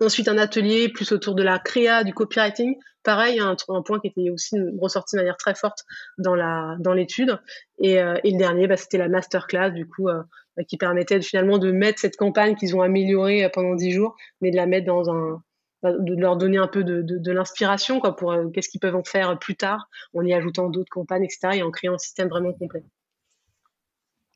[0.00, 2.76] Ensuite, un atelier plus autour de la créa, du copywriting.
[3.08, 5.86] Pareil, un, point qui était aussi ressorti de manière très forte
[6.18, 7.40] dans l'étude.
[7.78, 10.22] Et, euh, et, le dernier, bah, c'était la masterclass, du coup, euh,
[10.58, 14.14] bah, qui permettait finalement de mettre cette campagne qu'ils ont améliorée euh, pendant dix jours,
[14.42, 15.42] mais de la mettre dans un
[15.82, 19.38] bah, de leur donner un peu de l'inspiration quoi pour qu'est-ce qu'ils peuvent en faire
[19.38, 22.82] plus tard en y ajoutant d'autres campagnes etc et en créant un système vraiment complet.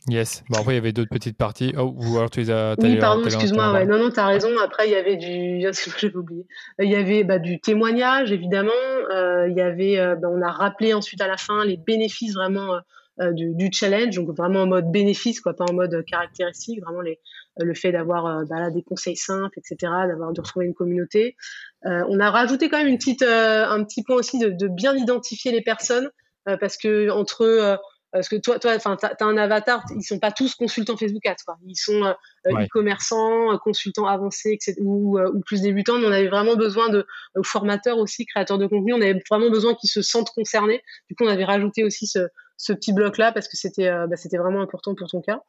[0.09, 0.43] Yes.
[0.49, 1.73] Bon, après, il y avait d'autres petites parties.
[1.79, 2.75] Oh, ou alors tu les as.
[2.79, 3.73] Oui, pardon, excuse-moi.
[3.73, 3.87] Ouais.
[3.87, 4.51] Non, non, tu as raison.
[4.63, 5.65] Après, il y avait du.
[5.99, 6.45] J'avais oublié.
[6.81, 8.73] Il y avait bah, du témoignage, évidemment.
[9.15, 9.99] Euh, il y avait.
[9.99, 12.81] Euh, bah, on a rappelé ensuite à la fin les bénéfices vraiment
[13.21, 14.17] euh, du, du, challenge.
[14.17, 16.81] Donc, vraiment en mode bénéfice, quoi, pas en mode caractéristique.
[16.83, 17.21] Vraiment, les,
[17.59, 21.37] le fait d'avoir bah, des conseils simples, etc., d'avoir de retrouver une communauté.
[21.85, 25.53] on a rajouté quand même une petite, un petit point aussi de, de bien identifier
[25.53, 26.11] les personnes.
[26.45, 27.79] parce que entre
[28.13, 29.83] parce que toi, toi, enfin, t'as as un avatar.
[29.97, 31.57] Ils sont pas tous consultants Facebook Ads, quoi.
[31.67, 32.13] Ils sont euh,
[32.47, 35.99] euh, e-commerçants, euh, consultants avancés, etc., ou, ou, plus débutants.
[35.99, 37.07] Mais on avait vraiment besoin de
[37.43, 38.93] formateurs aussi, créateurs de contenu.
[38.93, 40.83] On avait vraiment besoin qu'ils se sentent concernés.
[41.09, 44.17] Du coup, on avait rajouté aussi ce, ce petit bloc là parce que c'était, bah,
[44.17, 45.41] c'était vraiment important pour ton cas.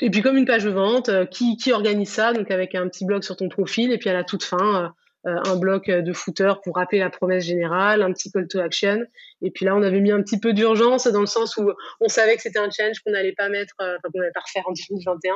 [0.00, 2.32] Et puis comme une page de vente, qui, qui organise ça?
[2.32, 4.94] Donc avec un petit bloc sur ton profil et puis à la toute fin
[5.24, 9.04] un bloc de footer pour rappeler la promesse générale, un petit call to action.
[9.42, 11.70] Et puis là, on avait mis un petit peu d'urgence dans le sens où
[12.00, 14.40] on savait que c'était un challenge qu'on n'allait pas mettre, euh, enfin qu'on n'allait pas
[14.40, 15.34] refaire en 2021.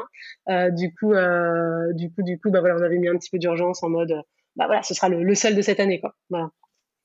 [0.48, 3.30] Euh, du coup, euh, du coup, du coup, bah voilà, on avait mis un petit
[3.30, 4.12] peu d'urgence en mode,
[4.54, 6.14] bah voilà, ce sera le, le seul de cette année, quoi.
[6.30, 6.50] Voilà.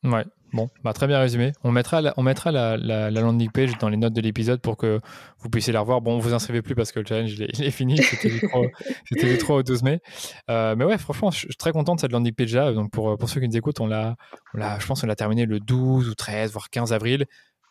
[0.03, 1.51] Ouais, bon, bah, très bien résumé.
[1.63, 4.75] On mettra, la, on mettra la, la, landing page dans les notes de l'épisode pour
[4.75, 4.99] que
[5.39, 6.01] vous puissiez la revoir.
[6.01, 8.41] Bon, vous inscrivez plus parce que le challenge il est, fini, c'était du,
[9.37, 10.01] 3, au 12 mai.
[10.49, 12.73] Euh, mais ouais, franchement, je suis très content de cette landing page là.
[12.73, 14.15] Donc pour, pour ceux qui nous écoutent, on l'a,
[14.55, 17.25] je pense qu'on l'a terminé le 12 ou 13, voire 15 avril.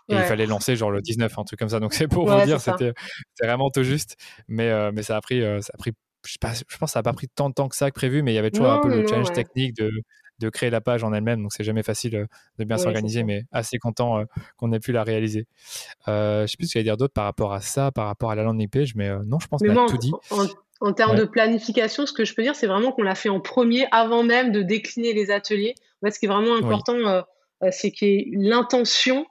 [0.08, 1.78] Et il fallait lancer genre le 19, un truc comme ça.
[1.78, 2.92] Donc c'est pour vous dire, c'était
[3.40, 4.16] vraiment tout juste.
[4.48, 5.92] Mais, euh, mais ça a pris, euh, ça a pris
[6.26, 7.94] je, pas, je pense que ça n'a pas pris tant de temps que ça que
[7.94, 9.90] prévu, mais il y avait toujours un peu le challenge technique de
[10.40, 11.42] de créer la page en elle-même.
[11.42, 12.26] Donc, c'est jamais facile euh,
[12.58, 14.24] de bien s'organiser, mais assez content euh,
[14.56, 15.46] qu'on ait pu la réaliser.
[16.08, 18.06] Euh, je sais plus ce qu'il y a dire d'autre par rapport à ça, par
[18.06, 20.12] rapport à la landing page, mais non, je pense qu'on a tout dit.
[20.82, 23.38] En, termes de planification, ce que je peux dire, c'est vraiment qu'on l'a fait en
[23.38, 25.74] premier avant même de décliner les ateliers.
[26.02, 27.22] En ce qui est vraiment important,
[27.70, 29.26] c'est qu'il y ait l'intention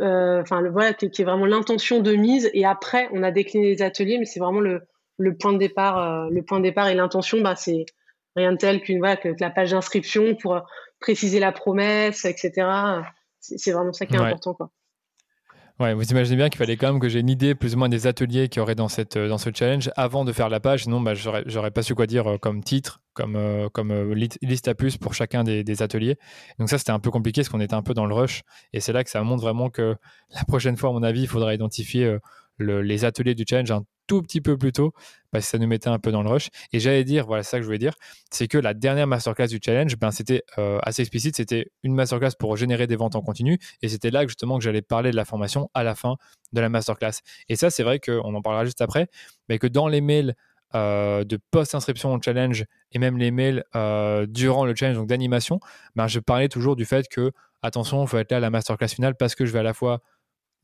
[0.00, 4.18] enfin voilà, qui est vraiment l'intention de mise et après on a décliné les ateliers,
[4.18, 4.82] mais c'est vraiment le,
[5.16, 7.84] le point de départ, le point de départ et l'intention, bah c'est
[8.36, 10.60] rien de tel qu'une voilà, que, la page d'inscription pour euh,
[11.00, 12.66] préciser la promesse, etc.
[13.40, 14.54] C'est vraiment ça qui est important.
[14.54, 14.70] Quoi.
[15.80, 17.88] Ouais, vous imaginez bien qu'il fallait quand même que j'ai une idée plus ou moins
[17.88, 20.58] des ateliers qu'il y aurait dans, cette, euh, dans ce challenge avant de faire la
[20.58, 20.82] page.
[20.82, 24.96] Sinon, bah, j'aurais pas su quoi dire euh, comme titre, comme, comme liste à puce
[24.96, 26.18] pour chacun des, ateliers.
[26.58, 28.42] Donc ça, c'était un peu compliqué parce qu'on était un peu dans le rush.
[28.72, 29.94] Et c'est là que ça montre vraiment que
[30.34, 32.18] la prochaine fois, à mon avis, il faudra identifier
[32.58, 34.92] les ateliers du challenge un tout petit peu plus tôt
[35.30, 36.48] parce que ça nous mettait un peu dans le rush.
[36.72, 37.94] Et j'allais dire, voilà, ça que je voulais dire,
[38.30, 41.36] c'est que la dernière masterclass du challenge, ben, c'était euh, assez explicite.
[41.36, 43.58] C'était une masterclass pour générer des ventes en continu.
[43.82, 46.16] Et c'était là justement que j'allais parler de la formation à la fin
[46.52, 47.20] de la masterclass.
[47.48, 49.08] Et ça, c'est vrai qu'on en parlera juste après,
[49.48, 50.34] mais que dans les mails
[50.74, 55.60] euh, de post-inscription au challenge et même les mails euh, durant le challenge, donc d'animation,
[55.96, 57.32] ben, je parlais toujours du fait que,
[57.62, 59.74] attention, il faut être là à la masterclass finale parce que je vais à la
[59.74, 60.00] fois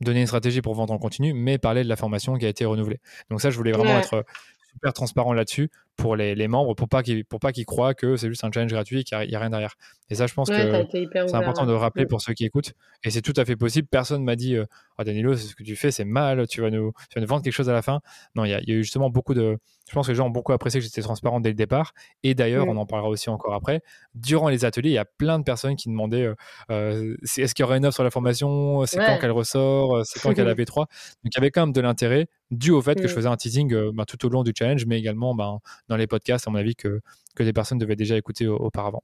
[0.00, 2.64] donner une stratégie pour vendre en continu, mais parler de la formation qui a été
[2.64, 3.00] renouvelée.
[3.30, 4.24] Donc ça, je voulais vraiment être
[4.72, 8.16] super transparent là-dessus pour les, les, membres, pour pas qu'ils pour pas qu'ils croient que
[8.16, 9.74] c'est juste un challenge gratuit et qu'il n'y a, rien derrière.
[10.10, 12.74] Et ça, je pense que c'est important de rappeler pour ceux qui écoutent.
[13.04, 13.88] Et c'est tout à fait possible.
[13.90, 14.66] Personne m'a dit, euh,
[14.98, 17.42] oh, Danilo, ce que tu fais, c'est mal, tu vas, nous, tu vas nous vendre
[17.42, 18.00] quelque chose à la fin.
[18.34, 19.56] Non, il y, a, eu justement beaucoup de.
[19.88, 21.92] Je pense que les gens ont beaucoup apprécié que j'étais transparent dès le départ.
[22.22, 22.78] Et d'ailleurs, on mm.
[22.78, 23.82] en parlera aussi encore après.
[24.14, 26.34] Durant les ateliers, il y a plein de personnes qui demandaient euh,
[26.70, 30.20] euh, est-ce qu'il y aurait une offre sur la formation C'est quand qu'elle ressort C'est
[30.20, 30.86] quand qu'elle avait trois?
[31.22, 33.16] Donc il y avait quand même de l'intérêt dû au fait que je mm.
[33.16, 35.58] faisais un teasing bah, tout au long du challenge, mais également bah,
[35.88, 37.00] dans les podcasts, à mon avis, que,
[37.34, 39.02] que des personnes devaient déjà écouter auparavant.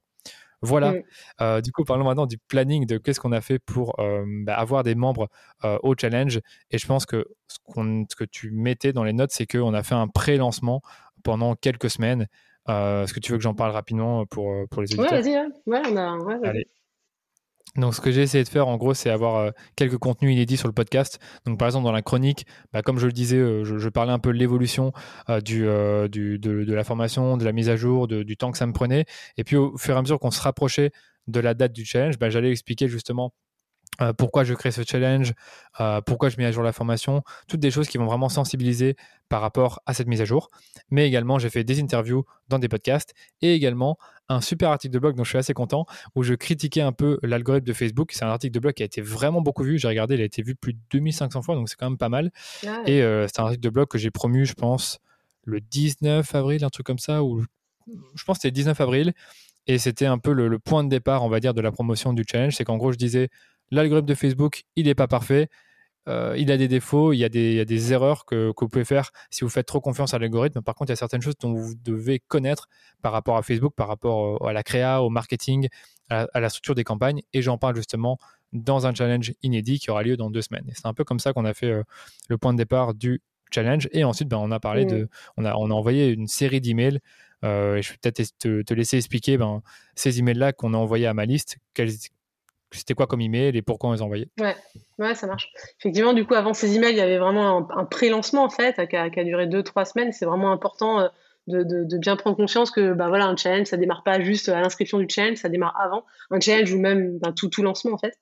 [0.61, 0.93] Voilà.
[1.41, 4.55] Euh, du coup, parlons maintenant du planning de qu'est-ce qu'on a fait pour euh, bah,
[4.55, 5.27] avoir des membres
[5.63, 6.39] euh, au challenge.
[6.69, 7.57] Et je pense que ce,
[8.09, 10.81] ce, que tu mettais dans les notes, c'est qu'on a fait un pré-lancement
[11.23, 12.27] pendant quelques semaines.
[12.67, 15.11] Est-ce que tu veux que j'en parle rapidement pour, pour les auditeurs?
[15.11, 15.35] Ouais, vas-y.
[15.35, 15.49] Hein.
[15.65, 16.17] Ouais, on a...
[16.17, 16.67] ouais, Allez.
[17.77, 20.57] Donc, ce que j'ai essayé de faire, en gros, c'est avoir euh, quelques contenus inédits
[20.57, 21.19] sur le podcast.
[21.45, 24.19] Donc, par exemple, dans la chronique, bah, comme je le disais, euh, je, parlais un
[24.19, 24.91] peu de l'évolution
[25.29, 29.05] euh, de, la formation, de la mise à jour, du temps que ça me prenait.
[29.37, 30.91] Et puis, au fur et à mesure qu'on se rapprochait
[31.27, 33.33] de la date du challenge, bah, j'allais expliquer justement
[34.01, 35.33] euh, pourquoi je crée ce challenge,
[35.79, 38.95] euh, pourquoi je mets à jour la formation, toutes des choses qui vont vraiment sensibiliser
[39.29, 40.49] par rapport à cette mise à jour.
[40.89, 43.97] Mais également, j'ai fait des interviews dans des podcasts et également
[44.29, 45.85] un super article de blog dont je suis assez content
[46.15, 48.11] où je critiquais un peu l'algorithme de Facebook.
[48.13, 49.77] C'est un article de blog qui a été vraiment beaucoup vu.
[49.77, 52.09] J'ai regardé, il a été vu plus de 2500 fois, donc c'est quand même pas
[52.09, 52.31] mal.
[52.85, 54.99] Et euh, c'est un article de blog que j'ai promu, je pense,
[55.43, 57.43] le 19 avril, un truc comme ça, ou
[58.15, 59.13] je pense que c'était le 19 avril.
[59.67, 62.13] Et c'était un peu le, le, point de départ, on va dire, de la promotion
[62.13, 62.55] du challenge.
[62.55, 63.29] C'est qu'en gros, je disais,
[63.71, 65.49] L'algorithme de Facebook, il n'est pas parfait.
[66.07, 69.43] Euh, il a des défauts, il y a des, erreurs que, vous pouvez faire si
[69.43, 70.61] vous faites trop confiance à l'algorithme.
[70.61, 72.67] Par contre, il y a certaines choses dont vous devez connaître
[73.01, 75.67] par rapport à Facebook, par rapport à la créa, au marketing,
[76.09, 77.21] à, la structure des campagnes.
[77.33, 78.17] Et j'en parle justement
[78.51, 80.65] dans un challenge inédit qui aura lieu dans deux semaines.
[80.73, 81.83] c'est un peu comme ça qu'on a fait euh,
[82.27, 83.21] le point de départ du
[83.53, 83.87] challenge.
[83.91, 85.07] Et ensuite, ben, on a parlé de,
[85.37, 86.99] on a, on a envoyé une série d'emails.
[87.43, 89.61] Euh, et je vais peut-être te, laisser expliquer ben,
[89.95, 91.91] ces emails-là qu'on a envoyés à ma liste, quels,
[92.77, 94.29] c'était quoi comme email et pourquoi on les envoyait.
[94.39, 94.55] Ouais.
[94.99, 95.51] ouais, ça marche.
[95.79, 98.95] Effectivement, du coup, avant ces emails, il y avait vraiment un, pré-lancement en fait, qui
[98.95, 100.11] a, duré deux, trois semaines.
[100.13, 101.07] C'est vraiment important euh,
[101.47, 104.99] de, bien prendre conscience que bah, voilà, un challenge, ça démarre pas juste à l'inscription
[104.99, 106.05] du challenge, ça démarre avant.
[106.29, 108.13] Un challenge ou même ben, tout, tout lancement en fait.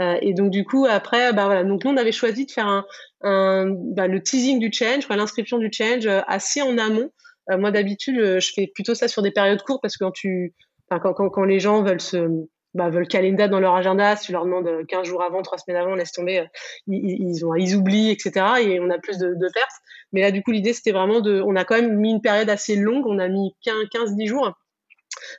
[0.00, 1.62] Euh, et donc, du coup, après, bah, voilà.
[1.62, 2.84] Donc, nous, on avait choisi de faire un
[3.22, 7.10] bah, le teasing du challenge, l'inscription du challenge euh, assez en amont.
[7.50, 10.54] moi, d'habitude, je fais plutôt ça sur des périodes courtes parce que quand tu.
[10.90, 12.28] Quand, quand, quand les gens veulent se,
[12.74, 15.22] bah, veulent caler une date dans leur agenda, si tu leur demandes 15 euh, jours
[15.22, 16.46] avant, 3 semaines avant, laisse tomber, euh,
[16.86, 18.46] ils, ont, ils oublient, etc.
[18.60, 19.76] Et on a plus de, de pertes.
[20.12, 21.42] Mais là, du coup, l'idée, c'était vraiment de.
[21.42, 24.52] On a quand même mis une période assez longue, on a mis 15-10 jours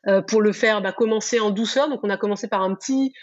[0.07, 1.89] euh, pour le faire bah, commencer en douceur.
[1.89, 3.13] Donc, on a commencé par un petit.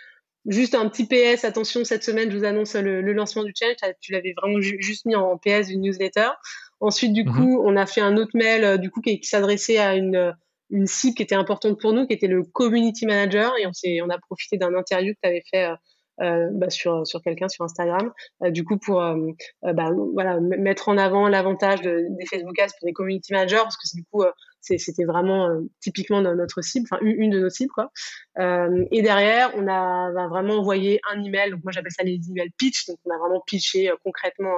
[0.47, 3.77] Juste un petit PS, attention, cette semaine, je vous annonce le, lancement du challenge.
[4.01, 6.31] Tu l'avais vraiment juste mis en PS d'une newsletter.
[6.81, 7.35] Ensuite, du mhm.
[7.35, 10.35] coup, on a fait un autre mail du coup, qui s'adressait à une
[10.71, 13.53] une cible qui était importante pour nous, qui était le community manager.
[13.59, 15.77] Et on, on a profité d'un interview que tu avais fait euh,
[16.23, 18.13] euh, bah, sur, sur quelqu'un sur Instagram,
[18.43, 18.97] euh, du coup pour
[19.63, 23.79] bah, voilà, mettre en avant l'avantage de, des Facebook Ads pour des community managers, parce
[23.79, 24.23] que du coup
[24.61, 25.49] c'était vraiment
[25.81, 27.91] typiquement notre cible, enfin une, de nos cibles quoi.
[28.37, 32.87] et derrière, on a vraiment envoyé un email, donc moi j'appelle ça les emails pitch,
[32.87, 34.57] donc on a vraiment pitché concrètement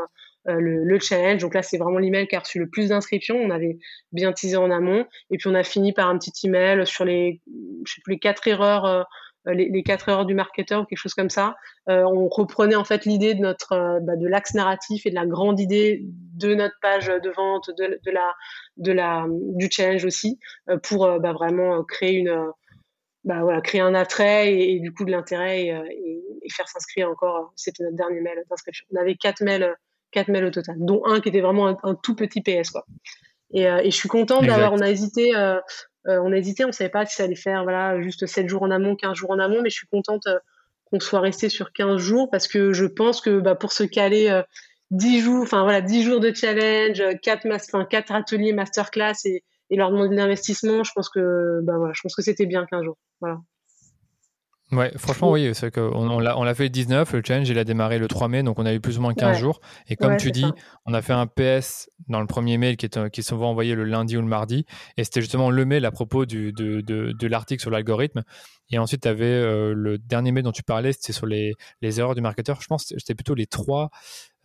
[0.48, 1.40] euh, le, challenge.
[1.40, 3.36] Donc là, c'est vraiment l'email qui a reçu le plus d'inscriptions.
[3.36, 3.78] On avait
[4.10, 5.06] bien teasé en amont.
[5.30, 7.40] Et puis, on a fini par un petit email sur les,
[7.86, 11.14] je sais plus, les quatre erreurs, euh, les, quatre erreurs du marketeur ou quelque chose
[11.14, 11.54] comme ça.
[11.88, 15.26] Euh, on reprenait en fait l'idée de notre, bah, de l'axe narratif et de la
[15.26, 18.34] grande idée de notre page de vente, de la,
[18.78, 20.40] de la, du challenge aussi,
[20.82, 22.50] pour bah, vraiment créer une,
[23.22, 27.52] bah, voilà, créer un attrait et, du coup de l'intérêt et, et, faire s'inscrire encore.
[27.54, 28.84] C'était notre dernier mail d'inscription.
[28.92, 29.76] On avait quatre mails
[30.12, 32.86] quatre mails au total, dont un qui était vraiment un, tout petit PS quoi.
[33.52, 35.56] Et, euh, et je suis contente d'avoir, on a hésité, euh,
[36.06, 38.62] euh, on a hésité, on savait pas si ça allait faire voilà juste 7 jours
[38.62, 40.26] en amont, 15 jours en amont, mais je suis contente
[40.84, 44.42] qu'on soit resté sur 15 jours parce que je pense que bah, pour se caler
[44.90, 49.76] 10 jours, enfin voilà, 10 jours de challenge, 4 enfin, quatre ateliers masterclass et, et
[49.76, 52.84] leur demander de l'investissement, je pense que bah voilà, je pense que c'était bien 15
[52.84, 52.98] jours.
[53.20, 53.38] Voilà.
[54.72, 57.64] Ouais, franchement, oui, c'est qu'on on, on l'a fait le 19, le challenge, il a
[57.64, 59.60] démarré le 3 mai, donc on a eu plus ou moins 15 jours.
[59.88, 60.46] Et comme tu dis,
[60.86, 63.74] on a fait un PS dans le premier mail qui est, qui est souvent envoyé
[63.74, 64.64] le lundi ou le mardi,
[64.96, 68.22] et c'était justement le mail à propos du, de, de, de l'article sur l'algorithme.
[68.70, 71.52] Et ensuite, tu avais euh, le dernier mail dont tu parlais, c'était sur les,
[71.82, 72.62] les, erreurs du marketeur.
[72.62, 73.90] Je pense que c'était plutôt les trois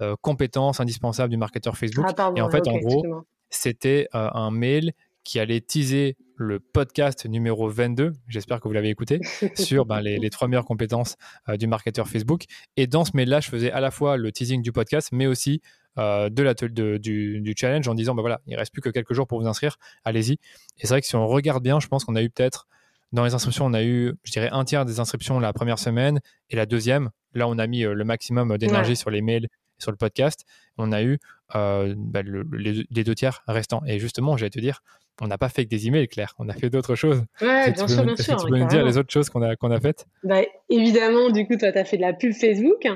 [0.02, 2.06] euh, compétences indispensables du marketeur Facebook.
[2.18, 3.06] Ah, et en fait, en gros,
[3.50, 4.92] c'était euh, un mail
[5.24, 9.20] qui allait teaser le podcast numéro 22, j'espère que vous l'avez écouté,
[9.56, 11.16] sur ben, les, trois meilleures compétences
[11.50, 12.44] euh, du marketeur Facebook.
[12.78, 15.62] Et dans ce mail-là, je faisais à la fois le teasing du podcast, mais aussi
[15.98, 19.26] euh, de du, du, challenge en disant, ben voilà, il reste plus que quelques jours
[19.26, 20.34] pour vous inscrire, allez-y.
[20.34, 20.38] Et
[20.82, 22.68] c'est vrai que si on regarde bien, je pense qu'on a eu peut-être,
[23.12, 26.20] dans les inscriptions, on a eu, je dirais, un tiers des inscriptions la première semaine,
[26.52, 29.48] et la deuxième, là, on a mis euh, le maximum d'énergie sur les mails
[29.80, 30.46] sur le podcast,
[30.78, 31.20] on a eu
[31.54, 33.82] ben, les, deux tiers restants.
[33.88, 34.82] Et justement, j'allais te dire,
[35.22, 36.34] on n'a pas fait que des emails, Claire.
[36.38, 37.24] On a fait d'autres choses.
[37.42, 38.38] Ouais, bien sûr, bien sûr.
[38.38, 41.48] Tu peux nous dire les autres choses qu'on a, qu'on a faites bah, Évidemment, du
[41.48, 42.88] coup, toi, tu as fait de la pub Facebook.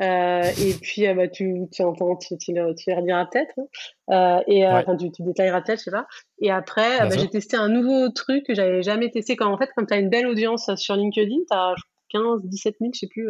[0.00, 3.52] Euh, et puis, euh, bah, tu, tu entends, tu, tu, tu rediras peut-être.
[3.58, 4.38] Hein.
[4.38, 6.06] Euh, et enfin, tu, tu, détailleras peut-être, je sais pas.
[6.40, 9.36] Et après, bah, j'ai testé un nouveau truc que j'avais jamais testé.
[9.36, 11.74] Quand, en fait, quand tu as une belle audience sur LinkedIn, as
[12.10, 13.28] 15, 17 000, je sais plus,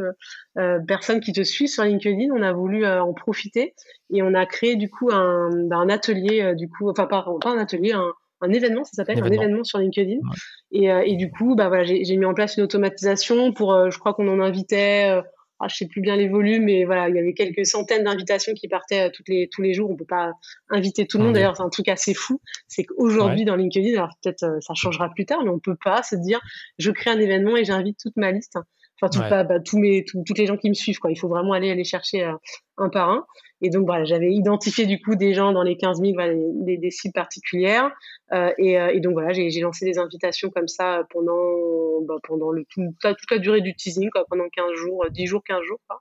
[0.86, 2.30] personnes qui te suivent sur LinkedIn.
[2.34, 3.74] On a voulu en profiter
[4.10, 7.50] et on a créé du coup un, bah, un atelier, du coup, enfin pas, pas
[7.50, 10.18] un atelier, un, un événement, ça s'appelle, un événement sur LinkedIn.
[10.70, 13.90] Et, euh, et, du coup, bah voilà, j'ai mis en place une automatisation pour, euh,
[13.90, 15.20] je crois qu'on en invitait,
[15.60, 18.04] euh, ah, je sais plus bien les volumes, mais voilà, il y avait quelques centaines
[18.04, 19.90] d'invitations qui partaient toutes les, tous les jours.
[19.90, 20.32] On peut pas
[20.70, 21.34] inviter tout le monde.
[21.34, 22.40] D'ailleurs, c'est un truc assez fou.
[22.68, 26.16] C'est qu'aujourd'hui, dans LinkedIn, alors peut-être ça changera plus tard, mais on peut pas se
[26.16, 26.40] dire,
[26.78, 28.58] je crée un événement et j'invite toute ma liste.
[29.00, 31.12] Enfin, tout, pas, bah, tous mes, toutes les gens qui me suivent, quoi.
[31.12, 32.32] Il faut vraiment aller, aller chercher
[32.78, 33.26] un par un.
[33.60, 36.76] Et donc voilà, j'avais identifié du coup des gens dans les 15 000, voilà, des,
[36.76, 37.90] des, cibles particulières.
[38.32, 42.50] Euh, et, euh, et, donc voilà, j'ai lancé des invitations comme ça pendant, bah, pendant
[42.50, 45.80] le, tout, toute la durée du teasing, quoi, pendant 15 jours, 10 jours, 15 jours.
[45.88, 46.00] Quoi.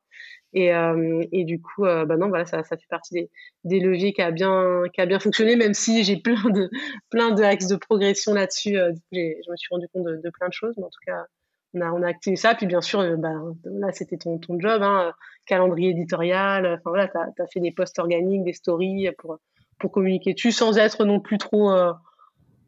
[0.53, 3.29] Et, euh, et, du coup, euh, bah non, voilà, ça, ça fait partie des,
[3.65, 6.69] des, leviers qui a bien, qui a bien fonctionné, même si j'ai plein de,
[7.09, 8.77] plein de axes de progression là-dessus.
[8.77, 11.25] Euh, je me suis rendu compte de, de, plein de choses, mais en tout cas,
[11.73, 12.55] on a, on a activé ça.
[12.55, 13.33] Puis bien sûr, euh, bah,
[13.65, 15.13] là, c'était ton, ton job, hein,
[15.45, 16.65] calendrier éditorial.
[16.65, 19.39] Enfin voilà, tu as, fait des posts organiques, des stories pour,
[19.79, 21.71] pour communiquer dessus sans être non plus trop.
[21.71, 21.93] Euh,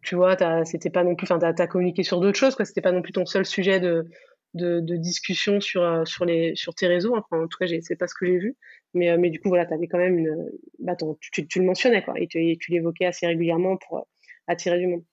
[0.02, 1.26] tu vois, c'était pas non plus.
[1.30, 2.66] Enfin, tu as, communiqué sur d'autres choses, quoi.
[2.66, 4.08] C'était pas non plus ton seul sujet de,
[4.54, 7.16] de, de discussion sur, euh, sur, les, sur tes réseaux.
[7.16, 8.56] Enfin, en tout cas, c'est pas ce que j'ai vu.
[8.93, 10.50] Mais, mais du coup, voilà, tu avais quand même une.
[10.80, 12.14] Bah, tu, tu, le mentionnais, quoi.
[12.18, 14.08] Et tu, tu l'évoquais assez régulièrement pour
[14.47, 15.04] attirer du monde.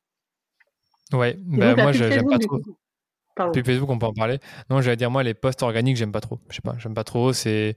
[1.13, 2.61] Ouais, bah, moi, j'aime pas trop.
[3.53, 4.39] Puis Facebook, on peut en parler.
[4.71, 6.39] Non, j'allais dire, moi, les posts organiques, j'aime pas trop.
[6.49, 7.33] Je sais pas, j'aime pas trop.
[7.33, 7.75] C'est,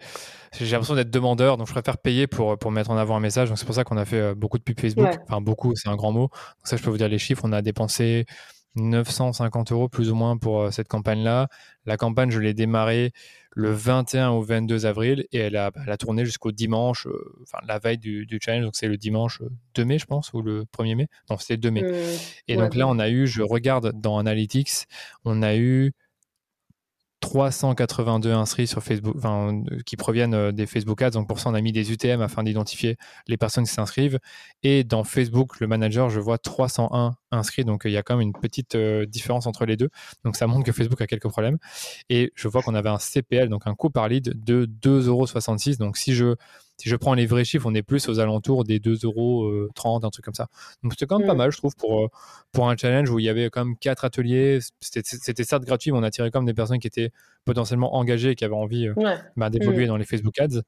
[0.58, 3.50] j'ai l'impression d'être demandeur, donc je préfère payer pour, pour mettre en avant un message.
[3.50, 5.10] Donc c'est pour ça qu'on a fait euh, beaucoup de pubs Facebook.
[5.28, 6.30] Enfin, beaucoup, c'est un grand mot.
[6.30, 6.32] Donc
[6.64, 7.42] ça, je peux vous dire les chiffres.
[7.46, 8.26] On a dépensé
[8.76, 11.48] 950 euros plus ou moins pour euh, cette campagne-là.
[11.86, 13.12] La campagne, je l'ai démarrée
[13.52, 17.58] le 21 au 22 avril et elle a, elle a tourné jusqu'au dimanche, euh, enfin
[17.68, 19.42] la veille du, du challenge, donc c'est le dimanche
[19.76, 21.08] 2 mai, je pense, ou le 1er mai.
[21.30, 21.82] Non, c'était le 2 mai.
[21.84, 22.18] Euh,
[22.48, 24.86] et donc là, on a eu, je regarde dans Analytics,
[25.26, 25.92] on a eu
[27.20, 31.12] 382 inscrits sur Facebook, enfin, qui proviennent euh, des Facebook Ads.
[31.12, 32.98] Donc pour ça, on a mis des UTM afin d'identifier
[33.28, 34.20] les personnes qui s'inscrivent.
[34.64, 37.66] Et dans Facebook, le manager, je vois 301 inscrits.
[37.66, 39.90] Donc il y a quand même une petite euh, différence entre les deux.
[40.24, 41.58] Donc ça montre que Facebook a quelques problèmes.
[42.10, 45.28] Et je vois qu'on avait un CPL, donc un coût par lead de 2,66 euros.
[45.80, 46.36] Donc si je
[46.80, 49.52] si je prends les vrais chiffres, on est plus aux alentours des 2,30 euros,
[49.86, 50.48] un truc comme ça.
[50.82, 51.38] Donc c'était quand même pas mm.
[51.38, 52.08] mal, je trouve, pour, euh,
[52.54, 54.60] pour un challenge où il y avait quand même quatre ateliers.
[54.80, 57.12] C'était certes gratuit, mais on attirait quand même des personnes qui étaient
[57.44, 58.94] potentiellement engagées et qui avaient envie euh,
[59.36, 59.90] bah, d'évoluer mm.
[59.90, 60.62] dans les Facebook Ads.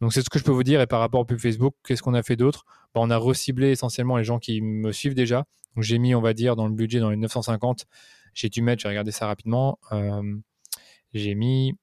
[0.00, 0.80] Donc c'est ce que je peux vous dire.
[0.80, 2.64] Et par rapport au pub Facebook, qu'est-ce qu'on a fait d'autre?
[2.94, 5.44] Bah, On a reciblé essentiellement les gens qui me suivent déjà.
[5.74, 7.86] Donc j'ai mis, on va dire, dans le budget, dans les 950,
[8.32, 10.22] j'ai dû mettre, j'ai regardé ça rapidement, euh,
[11.14, 11.74] j'ai mis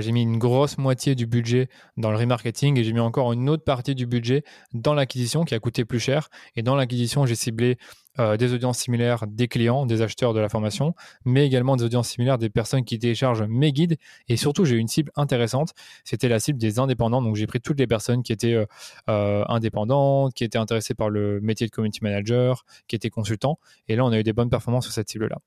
[0.00, 3.48] j'ai mis une grosse moitié du budget dans le remarketing et j'ai mis encore une
[3.48, 6.28] autre partie du budget dans l'acquisition qui a coûté plus cher.
[6.56, 7.78] Et dans l'acquisition, j'ai ciblé
[8.18, 12.08] euh, des audiences similaires des clients, des acheteurs de la formation, mais également des audiences
[12.08, 13.96] similaires des personnes qui téléchargent mes guides.
[14.28, 15.72] Et surtout, j'ai eu une cible intéressante.
[16.04, 17.22] C'était la cible des indépendants.
[17.22, 18.66] Donc, j'ai pris toutes les personnes qui étaient euh,
[19.08, 23.58] euh, indépendantes, qui étaient intéressées par le métier de community manager, qui étaient consultants.
[23.88, 25.38] Et là, on a eu des bonnes performances sur cette cible-là.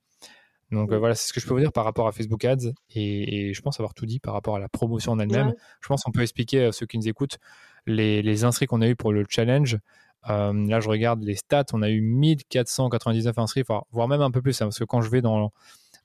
[0.74, 2.74] Donc euh, voilà, c'est ce que je peux vous dire par rapport à Facebook Ads
[2.96, 5.54] et, je pense avoir tout dit par rapport à la promotion en elle-même.
[5.82, 7.38] Je pense qu'on peut expliquer à ceux qui nous écoutent
[7.86, 9.78] les, les inscrits qu'on a eu pour le challenge.
[10.30, 14.42] Euh, là, je regarde les stats, on a eu 1499 inscrits, voire même un peu
[14.42, 15.52] plus, hein, parce que quand je vais dans,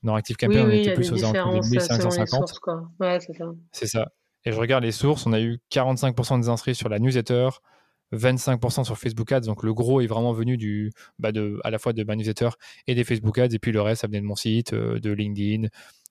[0.03, 2.59] dans ActiveCampaign, on était plus aux alentours de 1550.
[2.99, 3.45] Ouais, c'est ça.
[3.71, 4.11] Ça.
[4.45, 7.49] Et je regarde les sources, on a eu 45% des inscrits sur la newsletter,
[8.13, 9.41] 25% sur Facebook Ads.
[9.41, 12.49] Donc le gros est vraiment venu du, bah de, à la fois de ma newsletter
[12.87, 13.53] et des Facebook Ads.
[13.53, 15.67] Et puis le reste, ça venait de mon site, de LinkedIn,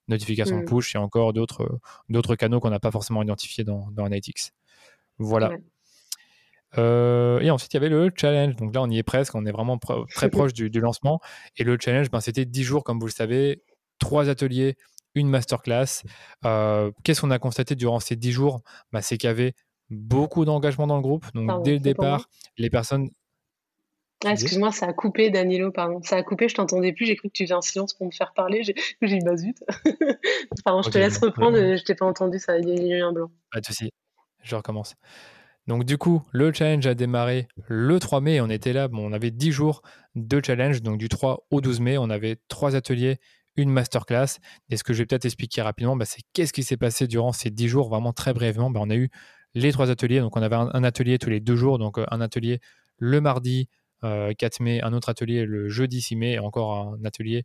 [0.07, 0.65] notification mm.
[0.65, 1.79] push et encore d'autres,
[2.09, 4.51] d'autres canaux qu'on n'a pas forcément identifiés dans, dans Analytics.
[5.17, 5.51] Voilà.
[6.77, 8.55] Euh, et ensuite, il y avait le challenge.
[8.55, 9.79] Donc là, on y est presque, on est vraiment
[10.13, 11.19] très proche du, lancement.
[11.57, 13.63] Et le challenge, ben, c'était 10 jours, comme vous le savez,
[13.99, 14.77] trois ateliers,
[15.15, 16.03] une masterclass.
[16.45, 18.61] Euh, qu'est-ce qu'on a constaté durant ces 10 jours?
[18.91, 19.53] Ben, C'est qu'il y avait
[19.89, 21.25] beaucoup d'engagement dans le groupe.
[21.33, 23.09] Donc dès le départ, les personnes.
[24.25, 26.01] Ah, excuse-moi, ça a coupé, Danilo, pardon.
[26.03, 27.05] Ça a coupé, je t'entendais plus.
[27.05, 28.63] J'ai cru que tu faisais un silence pour me faire parler.
[28.63, 29.63] J'ai dit, bah zut.
[30.65, 31.57] pardon, je te laisse reprendre.
[31.57, 33.31] Je t'ai pas entendu, ça a eu un blanc.
[33.51, 33.91] Pas de souci.
[34.43, 34.95] Je recommence.
[35.67, 38.41] Donc du coup, le challenge a démarré le 3 mai.
[38.41, 39.83] On était là, bon, on avait 10 jours
[40.15, 40.81] de challenge.
[40.81, 43.19] Donc du 3 au 12 mai, on avait trois ateliers,
[43.55, 44.39] une masterclass.
[44.69, 47.31] Et ce que je vais peut-être expliquer rapidement, bah, c'est qu'est-ce qui s'est passé durant
[47.33, 48.71] ces 10 jours, vraiment très brièvement.
[48.71, 49.09] Bah, on a eu
[49.55, 50.19] les trois ateliers.
[50.19, 51.79] Donc on avait un, atelier tous les deux jours.
[51.79, 52.59] Donc euh, un atelier
[52.97, 53.69] le mardi,
[54.01, 57.43] 4 euh, mai, un autre atelier le jeudi 6 mai et encore un atelier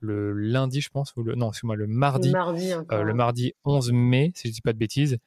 [0.00, 3.54] le lundi, je pense, ou le, non, excuse-moi, le mardi, le mardi, euh, le mardi
[3.64, 5.18] 11 mai, si je ne dis pas de bêtises.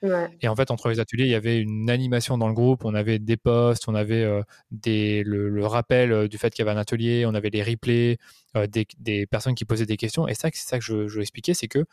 [0.41, 2.93] Et en fait, entre les ateliers, il y avait une animation dans le groupe, on
[2.93, 6.79] avait des posts, on avait euh, des, le, rappel du fait qu'il y avait un
[6.79, 8.17] atelier, on avait les replays,
[8.69, 10.27] des, des, personnes qui posaient des questions.
[10.27, 11.85] Et ça, c'est ça que je, je expliquer, c'est que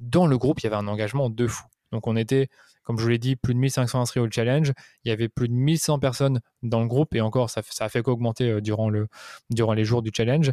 [0.00, 1.64] dans le groupe, il y avait un engagement de fou.
[1.92, 2.48] Donc on était
[2.90, 4.72] comme je vous l'ai dit, plus de 1500 inscrits au challenge.
[5.04, 8.02] Il y avait plus de 1100 personnes dans le groupe et encore, ça, a fait
[8.02, 9.06] qu'augmenter euh, durant, le,
[9.48, 10.50] durant les jours du challenge.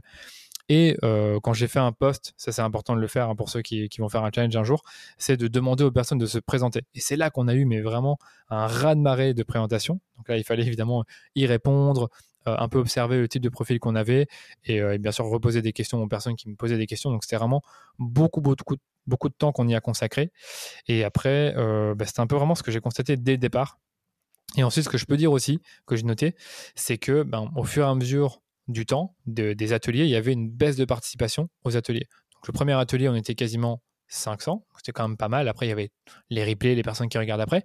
[0.70, 3.50] Et euh, quand j'ai fait un post, ça c'est important de le faire hein, pour
[3.50, 4.84] ceux qui, vont faire un challenge un jour,
[5.18, 6.82] c'est de demander aux personnes de se présenter.
[6.94, 8.20] Et c'est là qu'on a eu mais vraiment
[8.50, 10.00] un raz-de-marée de présentation.
[10.18, 12.10] Donc là, il fallait évidemment y répondre,
[12.48, 14.28] un peu observer le type de profil qu'on avait
[14.66, 17.12] et, et, bien sûr reposer des questions aux personnes qui me posaient des questions.
[17.12, 17.62] Donc c'était vraiment
[18.00, 18.78] beaucoup, beaucoup,
[19.08, 20.32] beaucoup de temps qu'on y a consacré.
[20.88, 23.80] Et après, euh, bah, c'était un peu vraiment ce que j'ai constaté dès le départ.
[24.56, 26.36] Et ensuite, ce que je peux dire aussi, que j'ai noté,
[26.76, 30.34] c'est que ben, au fur et à mesure du temps des ateliers, il y avait
[30.34, 32.08] une baisse de participation aux ateliers.
[32.36, 35.48] Donc, le premier atelier, on était quasiment 500, c'était quand même pas mal.
[35.48, 35.92] Après, il y avait
[36.30, 37.64] les replays, les personnes qui regardent après.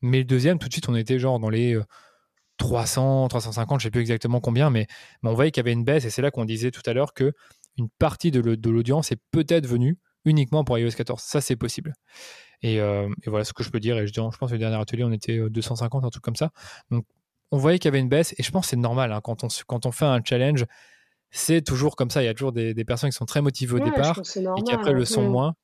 [0.00, 1.78] Mais le deuxième, tout de suite, on était genre dans les
[2.64, 4.86] 300, euh, 350, je sais plus exactement combien, mais,
[5.22, 6.04] mais on voyait qu'il y avait une baisse.
[6.04, 7.32] Et c'est là qu'on disait tout à l'heure que
[7.76, 8.40] une partie de
[8.70, 11.20] l'audience est peut-être venue uniquement pour iOS 14.
[11.20, 11.92] Ça, c'est possible.
[12.64, 13.98] Euh, et, voilà ce que je peux dire.
[13.98, 16.36] Et je, je pense que le dernier atelier, on était 250, euh, un truc comme
[16.36, 16.50] ça.
[16.90, 17.04] Donc,
[17.50, 18.34] on voyait qu'il y avait une baisse.
[18.38, 19.12] Et je pense que c'est normal.
[19.12, 20.64] Hein, quand, on, quand on fait un challenge,
[21.30, 22.22] c'est toujours comme ça.
[22.22, 24.92] Il y a toujours des, personnes qui sont très motivées au départ et qui après
[24.92, 25.54] le sont moins.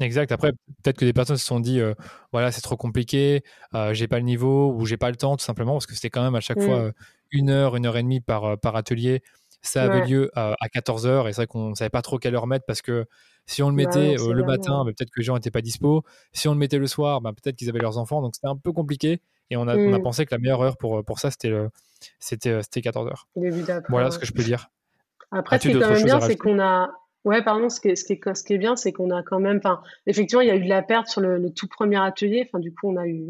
[0.00, 0.32] Exact.
[0.32, 1.94] Après, peut-être que des personnes se sont dit, euh,
[2.32, 3.42] voilà, c'est trop compliqué,
[3.92, 6.22] j'ai pas le niveau ou j'ai pas le temps, tout simplement, parce que c'était quand
[6.22, 6.90] même à chaque fois
[7.30, 9.22] une heure, une heure et demie par, par atelier.
[9.62, 12.46] Ça avait lieu à, 14 heures et c'est vrai qu'on savait pas trop quelle heure
[12.46, 13.06] mettre parce que
[13.46, 16.02] si on le bah mettait le matin, bah, peut-être que les gens n'étaient pas dispo.
[16.32, 18.22] Si on le mettait le soir, bah, peut-être qu'ils avaient leurs enfants.
[18.22, 19.20] Donc c'était un peu compliqué.
[19.50, 20.02] Et on a, on a mmh.
[20.02, 21.52] pensé que la meilleure heure pour, pour ça, c'était,
[22.18, 23.28] c'était, c'était 14 heures.
[23.88, 24.70] Voilà ce que je peux dire.
[25.30, 26.90] Après, quand même bien, c'est qu'on a.
[27.24, 29.22] Ouais, pardon, ce qui est, ce qui est, ce qui est bien, c'est qu'on a
[29.22, 29.56] quand même.
[29.56, 32.46] Enfin, effectivement, il y a eu de la perte sur le, tout premier atelier.
[32.46, 33.24] Enfin, du coup, on a eu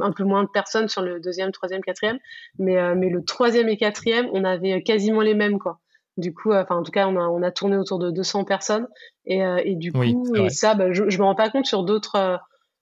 [0.00, 2.18] un, peu moins de personnes sur le deuxième, troisième, quatrième.
[2.58, 5.78] Mais, euh, mais le troisième et quatrième, on avait quasiment les mêmes, quoi.
[6.16, 8.44] Du coup, euh, enfin, en tout cas, on a, on a tourné autour de 200
[8.44, 8.88] personnes.
[9.26, 10.02] Et, euh, et du coup,
[10.34, 12.40] et ça, bah, je ne me rends pas compte sur d'autres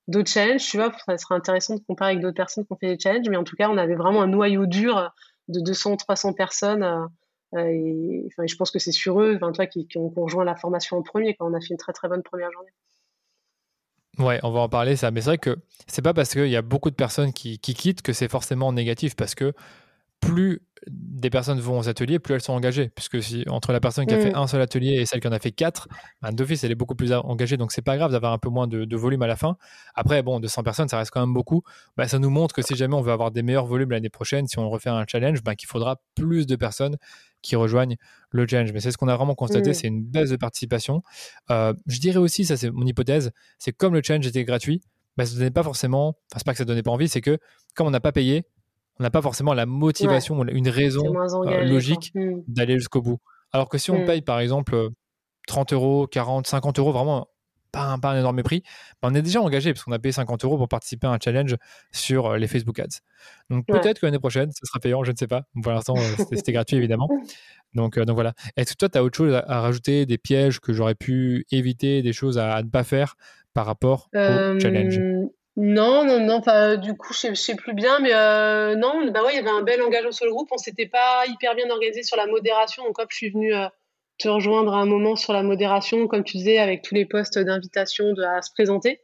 [0.08, 0.92] d'autres challenges, tu vois.
[1.06, 3.28] Ça serait intéressant de comparer avec d'autres personnes qui ont fait des challenges.
[3.28, 5.12] Mais en tout cas, on avait vraiment un noyau dur
[5.48, 7.08] de 200 300 personnes.
[7.60, 10.56] Et, enfin, je pense que c'est sur eux, enfin, toi, qui, qui, ont rejoint la
[10.56, 11.34] formation en premier.
[11.34, 12.70] Quand on a fait une très très bonne première journée.
[14.18, 15.10] Ouais, on va en parler ça.
[15.10, 17.74] Mais c'est vrai que c'est pas parce qu'il y a beaucoup de personnes qui, qui
[17.74, 19.16] quittent que c'est forcément négatif.
[19.16, 19.52] Parce que
[20.20, 22.88] plus des personnes vont aux ateliers, plus elles sont engagées.
[22.88, 24.36] Puisque si, entre la personne qui a fait mm.
[24.36, 25.88] un seul atelier et celle qui en a fait quatre,
[26.22, 27.56] ben, d'office, elle est beaucoup plus engagée.
[27.56, 29.56] Donc, c'est pas grave d'avoir un peu moins de, volume à la fin.
[29.94, 31.62] Après, bon, 200 personnes, ça reste quand même beaucoup.
[31.96, 34.46] Ben, ça nous montre que si jamais on veut avoir des meilleurs volumes l'année prochaine,
[34.46, 36.96] si on refait un challenge, ben, qu'il faudra plus de personnes
[37.44, 37.96] qui rejoignent
[38.30, 38.72] le challenge.
[38.72, 39.74] Mais c'est ce qu'on a vraiment constaté, mm.
[39.74, 41.02] c'est une baisse de participation.
[41.50, 44.82] Euh, je dirais aussi, ça c'est mon hypothèse, c'est comme le challenge était gratuit,
[45.16, 47.38] ben, ça donnait pas forcément, enfin c'est pas que ça donnait pas envie, c'est que
[47.74, 48.44] comme on n'a pas payé,
[48.98, 51.04] on n'a pas forcément la motivation, une raison
[51.46, 52.40] euh, logique hmm.
[52.48, 53.18] d'aller jusqu'au bout.
[53.52, 54.06] Alors que si on hmm.
[54.06, 54.90] paye par exemple
[55.46, 57.28] 30 euros, 40, 50 euros, vraiment
[57.74, 58.62] pas un, pas un énorme prix,
[59.02, 61.18] ben, on est déjà engagé parce qu'on a payé 50 euros pour participer à un
[61.22, 61.56] challenge
[61.92, 63.00] sur euh, les Facebook Ads.
[63.50, 65.42] Donc peut-être que l'année prochaine, ce sera payant, je ne sais pas.
[65.62, 67.08] Pour l'instant, euh, c'était gratuit évidemment.
[67.74, 68.34] Donc, donc voilà.
[68.56, 72.02] Est-ce que toi, tu as autre chose à, rajouter, des pièges que j'aurais pu éviter,
[72.02, 73.16] des choses à, ne pas faire
[73.52, 75.00] par rapport au challenge?
[75.56, 79.22] Non, non, non, enfin, du coup, je sais, sais plus bien, mais euh, non, bah
[79.22, 80.48] ouais, il y avait un bel engagement sur le groupe.
[80.50, 82.84] On s'était pas hyper bien organisé sur la modération.
[82.84, 83.68] Donc, hop, je suis venue euh,
[84.18, 87.38] te rejoindre à un moment sur la modération, comme tu disais, avec tous les postes
[87.38, 89.00] d'invitation à se présenter.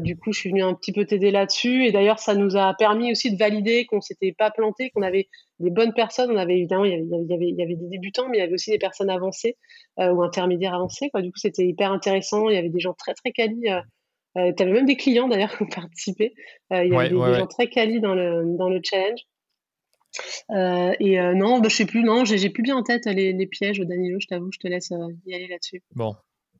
[0.00, 1.84] du coup, je suis venue un petit peu t'aider là-dessus.
[1.84, 5.28] Et d'ailleurs, ça nous a permis aussi de valider qu'on s'était pas planté, qu'on avait
[5.58, 6.30] des bonnes personnes.
[6.30, 8.54] On avait évidemment, il y avait, il y avait, des débutants, mais il y avait
[8.54, 9.56] aussi des personnes avancées
[9.98, 11.10] ou intermédiaires avancées.
[11.10, 11.22] Quoi.
[11.22, 12.48] Du coup, c'était hyper intéressant.
[12.48, 13.68] Il y avait des gens très très quali.
[14.38, 16.34] Euh, tu avais même des clients d'ailleurs qui ont participé.
[16.70, 19.20] il y avait des, gens très quali dans le, dans le challenge.
[20.50, 23.32] Euh, et euh, non, bah, je sais plus, non, j'ai plus bien en tête les,
[23.32, 25.82] les pièges, Danilo, je t'avoue, je te laisse euh, y aller là-dessus.
[25.94, 26.14] Bon,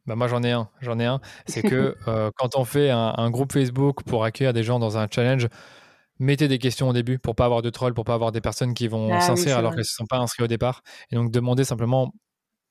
[0.07, 1.21] bah moi j'en ai un, j'en ai un.
[1.47, 1.97] C'est que
[2.37, 5.49] quand on fait un, groupe Facebook pour accueillir des gens dans un challenge,
[6.19, 8.75] mettez des questions au début pour pas avoir de trolls, pour pas avoir des personnes
[8.75, 10.83] qui vont ah s'inscrire alors qu'elles ne sont pas inscrites au départ.
[11.11, 12.13] Et donc demandez simplement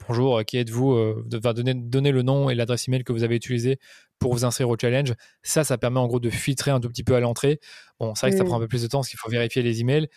[0.08, 3.78] bonjour, qui êtes-vous de donner, donner le nom et l'adresse email que vous avez utilisé
[4.20, 5.14] pour vous inscrire au challenge.
[5.44, 7.60] Ça, ça permet en gros de filtrer un tout petit peu à l'entrée.
[8.00, 8.48] Bon, c'est vrai que ça mm.
[8.48, 10.08] prend un peu plus de temps parce qu'il faut vérifier les emails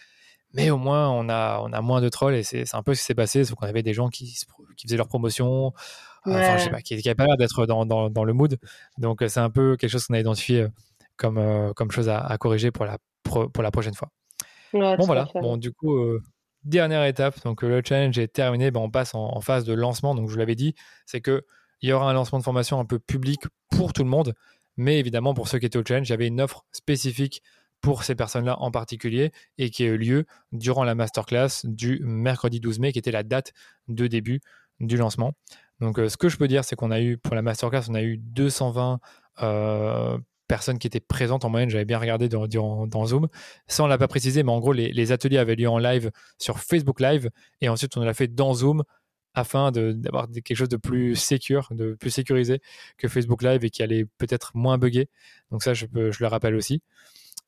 [0.54, 3.00] mais au moins on a, on a moins de trolls et c'est un peu ce
[3.00, 4.38] qui s'est passé, c'est qu'on avait des gens qui,
[4.76, 5.72] qui faisaient leur promotion,
[6.24, 8.58] enfin, je sais pas, qui n'avaient pas l'air d'être dans, dans, dans, le mood.
[8.96, 10.68] Donc c'est un peu quelque chose qu'on a identifié euh,
[11.16, 14.08] comme, euh, comme chose à, corriger pour la, pour la prochaine fois.
[14.72, 16.22] bon voilà, bon du coup, euh,
[16.62, 20.28] dernière étape, donc le challenge est terminé, ben, on passe en, phase de lancement, donc
[20.28, 20.74] je vous l'avais dit,
[21.04, 21.44] c'est que
[21.82, 24.34] il y aura un lancement de formation un peu public pour tout le monde,
[24.76, 27.42] mais évidemment pour ceux qui étaient au challenge, il y avait une offre spécifique
[27.84, 32.58] pour ces personnes-là en particulier et qui a eu lieu durant la masterclass du mercredi
[32.58, 33.52] 12 mai, qui était la date
[33.88, 34.40] de début
[34.80, 35.34] du lancement.
[35.80, 37.94] Donc, euh, ce que je peux dire, c'est qu'on a eu, pour la masterclass, on
[37.94, 39.00] a eu 220
[39.42, 40.16] euh,
[40.48, 41.68] personnes qui étaient présentes en moyenne.
[41.68, 42.46] J'avais bien regardé dans,
[42.86, 43.28] dans, Zoom.
[43.66, 46.10] Ça, on ne l'a pas précisé, mais en gros, les, ateliers avaient lieu en live
[46.38, 47.28] sur Facebook Live
[47.60, 48.82] et ensuite, on l'a fait dans Zoom
[49.34, 52.60] afin d'avoir quelque chose de plus sécure, de plus sécurisé
[52.96, 55.10] que Facebook Live et qui allait peut-être moins bugger.
[55.50, 56.80] Donc ça, je, je le rappelle aussi.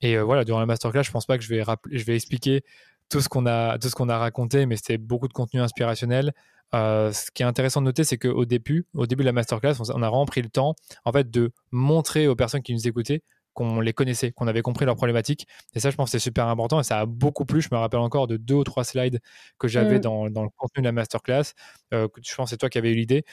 [0.01, 2.63] Et euh, voilà, durant la masterclass, je pense pas que je vais, je vais expliquer
[3.09, 6.33] tout ce qu'on a, tout ce qu'on a raconté, mais c'était beaucoup de contenu inspirationnel.
[6.75, 9.75] Euh, ce qui est intéressant de noter, c'est qu'au début, au début de la masterclass,
[9.81, 10.75] on, on a vraiment pris le temps,
[11.05, 13.23] en fait, de montrer aux personnes qui nous écoutaient
[13.57, 15.49] qu'on les connaissait, qu'on avait compris leurs problématiques.
[15.75, 17.63] Et ça, je pense que c'est super important et ça a beaucoup plu.
[17.63, 19.19] Je me rappelle encore de deux ou trois slides
[19.59, 20.03] que j'avais mmh.
[20.03, 21.55] dans, dans, le contenu de la masterclass.
[21.95, 23.25] Euh, je pense que c'est toi qui avais eu l'idée.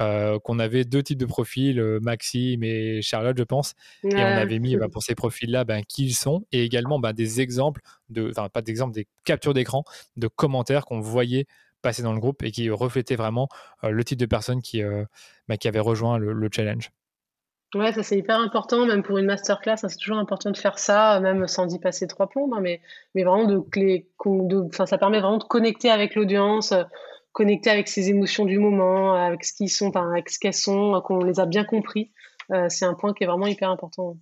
[0.00, 3.74] Euh, qu'on avait deux types de profils, euh, Maxime et Charlotte, je pense.
[4.02, 7.12] Et on avait mis bah, pour ces profils-là ben, qui ils sont et également ben,
[7.12, 9.84] des exemples, de, enfin pas d'exemples, des captures d'écran,
[10.16, 11.46] de commentaires qu'on voyait
[11.82, 13.48] passer dans le groupe et qui reflétaient vraiment
[13.82, 16.90] le type de personnes qui, ben, qui avaient rejoint le challenge.
[17.74, 21.20] Ouais, ça c'est hyper important, même pour une masterclass, c'est toujours important de faire ça,
[21.20, 22.80] même sans y passer trois plombes, hein, mais,
[23.14, 26.74] mais vraiment de clé, de, ça permet vraiment de connecter avec l'audience,
[27.32, 31.22] connecter avec ses émotions du moment, avec ce qu'ils sont, avec ce qu'elles sont, qu'on
[31.22, 32.10] les a bien compris.
[32.52, 34.16] Euh, c'est un point qui est vraiment hyper important.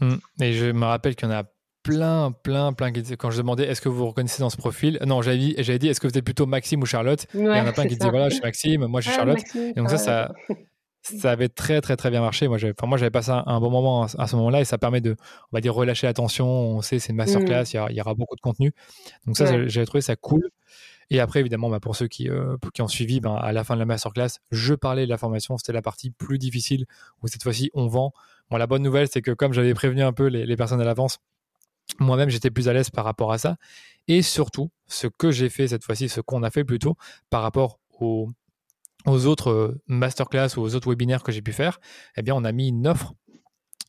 [0.00, 0.14] Mmh.
[0.40, 1.44] Et je me rappelle qu'il y en a
[1.82, 4.98] plein, plein, plein qui quand je demandais est-ce que vous vous reconnaissez dans ce profil,
[5.06, 7.26] non, j'avais dit, est-ce que vous êtes plutôt Maxime ou Charlotte?
[7.34, 9.40] Il y en a plein qui disaient voilà, je suis Maxime, moi je suis Charlotte.
[9.54, 10.34] et donc ça, ça,
[11.02, 12.48] ça avait très très très bien marché.
[12.48, 15.16] Moi, j'avais, passé un, bon moment à, ce moment-là et ça permet de,
[15.52, 16.46] on va dire, relâcher la tension.
[16.46, 17.86] On sait, c'est une masterclass, mmh.
[17.90, 18.72] il y, aura beaucoup de contenu.
[19.26, 20.50] Donc ça, j'avais trouvé ça cool.
[21.10, 23.80] Et après, évidemment, bah, pour ceux qui, euh, ont suivi, ben, à la fin de
[23.80, 25.58] la masterclass, je parlais de la formation.
[25.58, 26.86] C'était la partie plus difficile
[27.22, 28.12] où cette fois-ci, on vend.
[28.50, 31.18] Bon, la bonne nouvelle, c'est que comme j'avais prévenu un peu les, personnes à l'avance,
[31.98, 33.56] moi-même, j'étais plus à l'aise par rapport à ça.
[34.06, 36.96] Et surtout, ce que j'ai fait cette fois-ci, ce qu'on a fait plutôt
[37.28, 38.28] par rapport au,
[39.06, 41.80] aux autres euh, masterclass ou aux autres webinaires que j'ai pu faire,
[42.16, 43.14] eh bien, on a mis une offre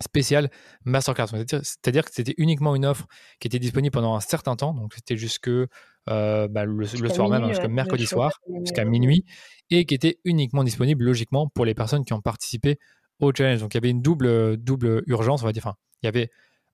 [0.02, 0.50] spéciale
[0.86, 1.28] masterclass.
[1.28, 3.08] C'est-à-dire que c'était uniquement une offre
[3.40, 7.48] qui était disponible pendant un certain temps, donc c'était jusque euh, bah, le, soir même,
[7.48, 9.26] jusqu'à mercredi soir, jusqu'à minuit,
[9.70, 12.80] et qui était uniquement disponible logiquement pour les personnes qui ont participé
[13.20, 13.60] au challenge.
[13.60, 15.64] Donc il y avait une double, double urgence, on va dire.
[15.66, 16.30] Enfin, il y avait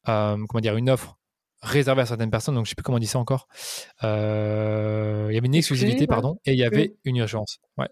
[0.08, 1.18] euh, comment dire, une offre
[1.62, 3.48] réservée à certaines personnes, donc je ne sais plus comment on dit ça encore.
[4.04, 7.60] il y avait une exclusivité, pardon, et il y avait une urgence.
[7.78, 7.90] Ouais.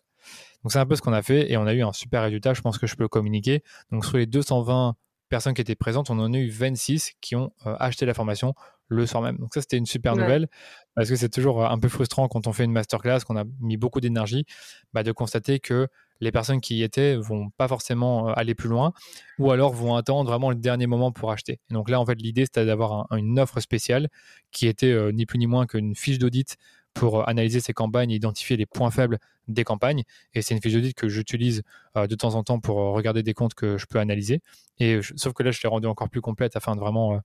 [0.66, 2.56] Donc c'est un peu ce qu'on a fait et on a eu un super résultat.
[2.56, 3.62] Je pense que je peux le communiquer.
[3.92, 4.96] Donc sur les 220
[5.36, 8.54] personnes qui étaient présentes, on en a eu 26 qui ont euh, acheté la formation
[8.88, 9.36] le soir même.
[9.36, 10.48] Donc ça, c'était une super nouvelle
[10.96, 13.44] parce que c'est toujours euh, un peu frustrant quand on fait une masterclass, qu'on a
[13.60, 14.46] mis beaucoup d'énergie,
[14.94, 15.90] bah, de constater que
[16.22, 18.94] les personnes qui y étaient vont pas forcément euh, aller plus loin
[19.38, 21.60] ou alors vont attendre vraiment le dernier moment pour acheter.
[21.70, 24.08] donc là, en fait, l'idée, c'était d'avoir une offre spéciale
[24.52, 26.56] qui était ni plus ni moins qu'une fiche d'audit
[26.96, 30.04] pour euh, analyser ces campagnes et identifier les points faibles des campagnes.
[30.34, 31.62] Et c'est une fiche d'audit que j'utilise
[31.96, 34.42] euh, de temps en temps pour euh, regarder des comptes que je peux analyser.
[34.80, 37.22] Et sauf que là, je l'ai rendu encore plus complète afin de vraiment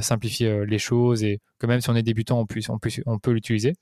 [0.00, 3.32] simplifier les choses et que même si on est débutant, on, puisse, on, on peut
[3.32, 3.74] l'utiliser.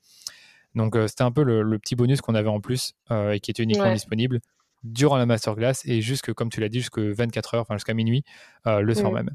[0.75, 3.93] Donc c'était un peu le, petit bonus qu'on avait en plus et qui était uniquement
[3.93, 4.41] disponible
[4.83, 8.25] durant la masterclass et jusque, comme tu l'as dit, jusqu'à 24 heures, enfin jusqu'à minuit
[8.65, 9.29] le soir même.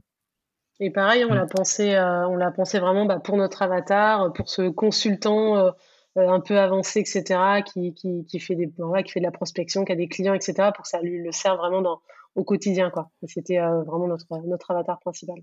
[0.80, 4.68] Et pareil, on l'a pensé, on l'a pensé vraiment bah, pour notre avatar, pour ce
[4.68, 5.70] consultant euh,
[6.18, 8.68] un peu avancé, etc., qui, qui, qui fait des,
[9.04, 11.32] qui fait de la prospection, qui a des clients, etc., pour que ça lui le
[11.32, 12.00] serve vraiment dans,
[12.34, 12.90] au quotidien.
[12.90, 13.10] quoi.
[13.26, 15.38] C'était vraiment notre, notre avatar principal.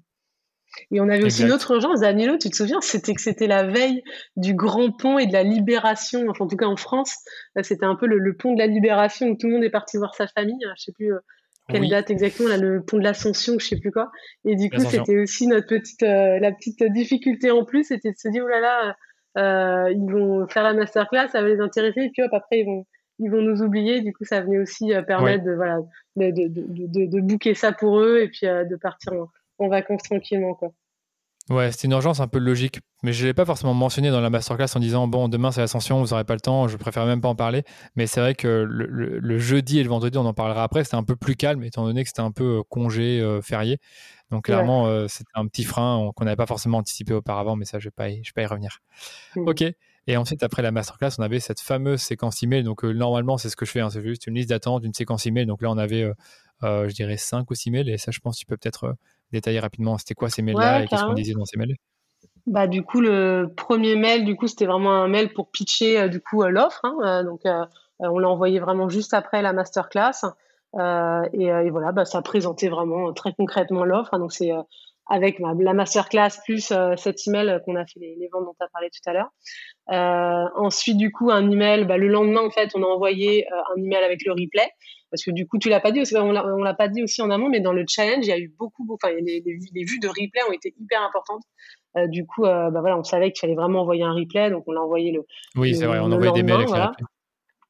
[0.91, 3.63] Et on avait aussi une autre urgence, Danilo, tu te souviens, c'était que c'était la
[3.63, 4.03] veille
[4.35, 7.15] du grand pont et de la libération, enfin en tout cas en France,
[7.61, 10.13] c'était un peu le, pont de la libération où tout le monde est parti voir
[10.15, 11.19] sa famille, je sais plus euh,
[11.69, 14.11] quelle date exactement, là, le pont de l'Ascension, je sais plus quoi.
[14.43, 18.17] Et du coup, c'était aussi notre petite, euh, la petite difficulté en plus, c'était de
[18.17, 18.93] se dire, oh là là, euh,
[19.35, 22.85] ils vont faire la masterclass, ça va les intéresser, et puis hop, après, ils vont,
[23.19, 24.01] ils vont nous oublier.
[24.01, 25.79] Du coup, ça venait aussi permettre de, voilà,
[26.15, 29.27] de, de, de, de, booker ça pour eux et puis de partir en,
[29.59, 30.53] en vacances tranquillement.
[30.55, 30.71] Quoi.
[31.51, 34.19] Ouais, c'était une urgence un peu logique, mais je ne l'ai pas forcément mentionné dans
[34.19, 37.05] la masterclass en disant bon, demain c'est l'ascension, vous n'aurez pas le temps, je préfère
[37.05, 37.63] même pas en parler.
[37.95, 41.03] Mais c'est vrai que le, jeudi et le vendredi, on en parlera après, c'était un
[41.03, 43.77] peu plus calme étant donné que c'était un peu euh, congé euh, férié.
[44.31, 47.79] Donc clairement, euh, c'était un petit frein qu'on n'avait pas forcément anticipé auparavant, mais ça,
[47.79, 48.79] je ne vais, pas y, vais pas y revenir.
[49.35, 49.47] Mmh.
[49.47, 49.63] Ok.
[50.07, 52.63] Et ensuite, après la masterclass, on avait cette fameuse séquence email.
[52.63, 55.25] Donc normalement, c'est ce que je fais, hein, c'est juste une liste d'attente, une séquence
[55.25, 55.45] email.
[55.45, 56.11] Donc là, on avait,
[56.61, 57.89] je dirais, 5 ou 6 mails.
[57.89, 58.95] Et ça, je pense que tu peux peut-être
[59.31, 61.75] détailler rapidement C'était quoi ces mails-là et qu'est-ce qu'on disait dans ces mails
[62.47, 66.07] bah, du coup, le premier mail, du coup, c'était vraiment un mail pour pitcher euh,
[66.07, 66.81] du coup euh, l'offre.
[66.83, 67.41] Hein, euh, donc,
[67.99, 70.25] on l'a envoyé vraiment juste après la masterclass.
[70.75, 74.17] Et, et, voilà, bah, ça présentait vraiment très concrètement l'offre.
[74.17, 74.51] Donc, c'est
[75.07, 78.89] avec la masterclass plus cet email qu'on a fait les, ventes dont tu as parlé
[78.89, 80.51] tout à l'heure.
[80.55, 84.03] ensuite, du coup, un email, bah, le lendemain, en fait, on a envoyé un email
[84.03, 84.69] avec le replay.
[85.15, 87.47] Parce que du coup, tu l'as pas dit, on l'a pas dit aussi en amont,
[87.47, 90.51] mais dans le challenge, il y a eu beaucoup, enfin, les, vues de replay ont
[90.51, 91.43] été hyper importantes.
[91.97, 94.65] Euh, du coup, euh, bah voilà, on savait qu'il fallait vraiment envoyer un replay, donc
[94.67, 95.25] on a envoyé le.
[95.55, 96.65] Oui, c'est vrai, on a envoyé des mails.
[96.67, 96.91] Voilà.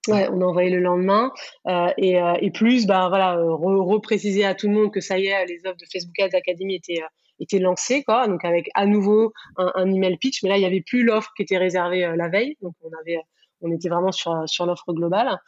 [0.07, 1.31] Ouais, on a envoyé le lendemain
[1.67, 5.45] euh, et, et, plus, bah voilà, repréciser à tout le monde que ça y est,
[5.45, 7.01] les offres de Facebook Ads Academy étaient
[7.39, 8.27] étaient lancées, quoi.
[8.27, 11.31] Donc avec à nouveau un, un email pitch, mais là il y avait plus l'offre
[11.35, 13.19] qui était réservée la veille, donc on avait
[13.61, 15.39] on était vraiment sur, sur l'offre globale.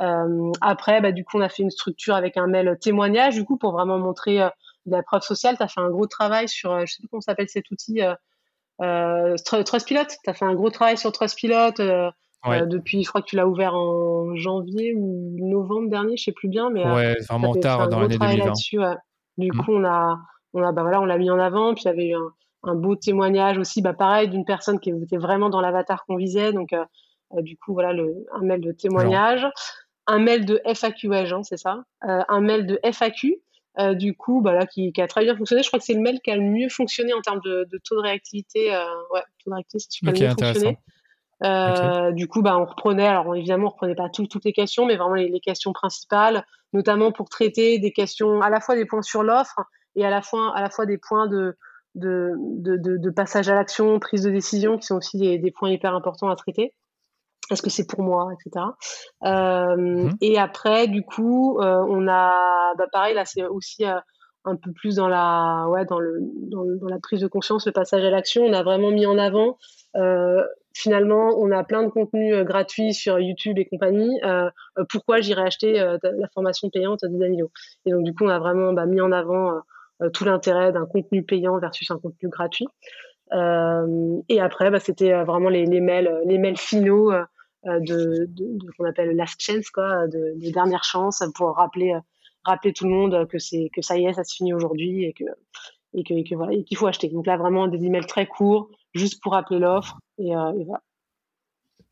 [0.00, 3.44] Euh, après, bah, du coup, on a fait une structure avec un mail témoignage, du
[3.44, 4.48] coup, pour vraiment montrer euh,
[4.86, 5.56] la preuve sociale.
[5.58, 8.00] Tu fait un gros travail sur, euh, je sais plus comment s'appelle cet outil,
[8.80, 10.04] euh, Trustpilot.
[10.06, 11.72] Tu as fait un gros travail sur Trustpilot.
[12.66, 16.48] Depuis, je crois que tu l'as ouvert en janvier ou novembre dernier, je sais plus
[16.48, 18.52] bien, mais ouais, vraiment tard dans l'année 2020.
[19.36, 19.56] Du mmh.
[19.64, 20.18] coup, on a,
[20.52, 21.74] on a, bah voilà, on l'a mis en avant.
[21.74, 22.32] Puis il y avait eu un,
[22.64, 26.52] un beau témoignage aussi, bah pareil, d'une personne qui était vraiment dans l'avatar qu'on visait.
[26.52, 26.84] Donc, euh,
[27.42, 29.46] du coup, voilà, le, un mail de témoignage,
[30.06, 33.40] un mail de FAQ agent, c'est ça, euh, un mail de FAQ.
[33.80, 35.64] Euh, du coup, bah là, qui, a très bien fonctionné.
[35.64, 37.96] Je crois que c'est le mail qui a le mieux fonctionné en termes de, taux
[37.96, 38.70] de réactivité.
[38.70, 40.78] ouais, taux de réactivité, c'est super bien fonctionné.
[42.12, 45.14] Du coup, bah, on reprenait, alors évidemment, on reprenait pas toutes les questions, mais vraiment
[45.14, 49.60] les, questions principales, notamment pour traiter des questions, à la fois des points sur l'offre
[49.96, 51.56] et à la fois, à la fois des points de,
[51.94, 56.28] de, de, passage à l'action, prise de décision, qui sont aussi des, points hyper importants
[56.28, 56.74] à traiter
[57.50, 58.64] est-ce que c'est pour moi, etc.
[59.24, 60.12] Euh, mhm.
[60.20, 63.98] Et après, du coup, euh, on a, bah, pareil, là, c'est aussi euh,
[64.44, 68.02] un peu plus dans la, ouais, dans, le, dans, la prise de conscience, le passage
[68.02, 68.44] à l'action.
[68.44, 69.58] On a vraiment mis en avant.
[70.74, 74.20] Finalement, on a plein de contenus gratuits sur YouTube et compagnie.
[74.90, 77.50] pourquoi j'irais acheter la formation payante de Danilo
[77.86, 79.62] Et donc, du coup, on a vraiment bah, mis en avant
[80.12, 82.66] tout l'intérêt d'un contenu payant versus un contenu gratuit.
[83.32, 87.12] et après, bah, c'était vraiment les, mails, finaux
[87.66, 92.72] euh, de, de, qu'on appelle last chance, quoi, de, de dernière chance pour rappeler, euh,
[92.72, 95.04] tout le monde que ça y est, ça se finit aujourd'hui
[95.94, 97.08] et qu'il faut acheter.
[97.08, 100.82] Donc là, vraiment des emails très courts, juste pour rappeler l'offre et, euh, voilà.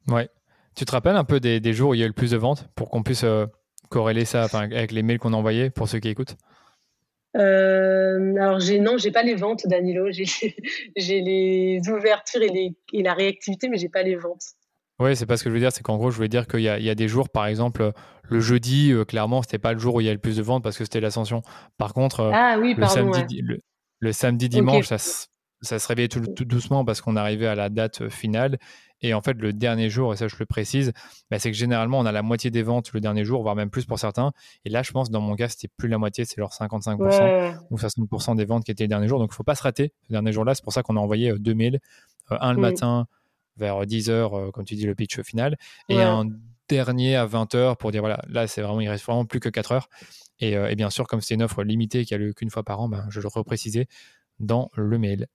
[0.08, 0.28] Ouais.
[0.74, 2.30] Tu te rappelles un peu des, des, jours où il y a eu le plus
[2.30, 3.24] de ventes pour qu'on puisse
[3.90, 6.36] corréler ça avec les mails qu'on a envoyés pour ceux qui écoutent?
[7.36, 10.10] Euh, alors j'ai non, j'ai pas les ventes, Danilo.
[10.10, 10.24] J'ai
[10.96, 14.44] les ouvertures et, les, et la réactivité, mais j'ai pas les ventes.
[14.98, 16.60] Oui, c'est pas ce que je veux dire, c'est qu'en gros, je voulais dire qu'il
[16.60, 17.92] y, y, a des jours, par exemple,
[18.22, 20.42] le jeudi, euh, clairement, c'était pas le jour où il y a le plus de
[20.42, 21.42] ventes parce que c'était l'ascension.
[21.76, 23.42] Par contre, euh, ah, oui, le, samedi,
[23.98, 24.98] le, samedi, dimanche, ça,
[25.62, 28.58] ça, se réveillait tout, doucement parce qu'on arrivait à la date euh, finale.
[29.00, 30.92] Et en fait, le dernier jour, et ça je le précise,
[31.30, 33.70] bah, c'est que généralement, on a la moitié des ventes le dernier jour, voire même
[33.70, 34.32] plus pour certains.
[34.64, 37.76] Et là, je pense, dans mon cas, c'était plus la moitié, c'est leur 55% ou
[37.76, 39.18] 60% des ventes qui étaient le dernier jour.
[39.18, 40.54] Donc, il ne faut pas se rater ce dernier jour-là.
[40.54, 41.80] C'est pour ça qu'on a envoyé deux mails,
[42.30, 42.60] un le mm.
[42.60, 43.06] matin,
[43.56, 45.56] vers 10 heures, euh, comme tu dis, le pitch final,
[45.88, 46.26] et un
[46.68, 49.48] dernier à 20 heures pour dire voilà, là, c'est vraiment, il reste vraiment plus que
[49.48, 49.88] 4 heures.
[50.40, 52.62] Et, euh, et bien sûr, comme c'est une offre limitée qui a lieu qu'une fois
[52.62, 53.86] par an, ben, je le reprécisais
[54.42, 55.26] dans le mail.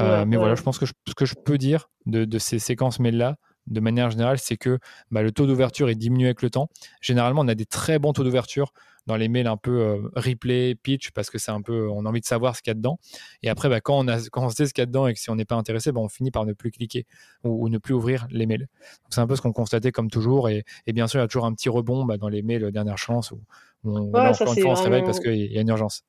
[0.00, 3.00] Euh, mais voilà, je pense que ce que je peux dire de, de ces séquences
[3.00, 3.36] mail-là,
[3.66, 4.78] de manière générale, c'est que
[5.10, 6.68] bah, le taux d'ouverture est diminué avec le temps.
[7.00, 8.72] Généralement, on a des très bons taux d'ouverture
[9.06, 12.08] dans les mails un peu euh, replay, pitch, parce que c'est un peu, on a
[12.08, 12.98] envie de savoir ce qu'il y a dedans.
[13.42, 15.14] Et après, bah, quand, on a, quand on sait ce qu'il y a dedans et
[15.14, 17.06] que si on n'est pas intéressé, bah, on finit par ne plus cliquer
[17.44, 18.68] ou, ne plus ouvrir les mails.
[19.08, 20.48] C'est un peu ce qu'on constatait comme toujours.
[20.48, 23.30] Et, bien sûr, il y a toujours un petit rebond dans les mails dernière chance
[23.30, 23.40] où,
[23.84, 26.04] on, encore une fois, on se réveille parce qu'il y a une urgence.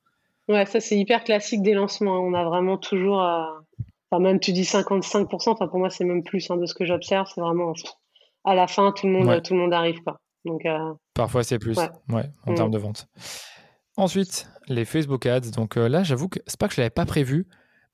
[0.51, 2.19] Ouais, ça c'est hyper classique des lancements.
[2.19, 3.43] On a vraiment toujours, euh,
[4.09, 6.85] enfin même tu dis 55%, enfin pour moi c'est même plus hein, de ce que
[6.85, 7.27] j'observe.
[7.33, 7.73] C'est vraiment
[8.43, 10.19] à la fin tout le monde, tout le monde arrive quoi.
[10.43, 12.55] Donc euh, parfois c'est plus, ouais, en mm.
[12.55, 13.07] termes de vente.
[13.95, 15.51] Ensuite, les Facebook Ads.
[15.51, 17.47] Donc euh, là, j'avoue que c'est pas que je l'avais pas prévu,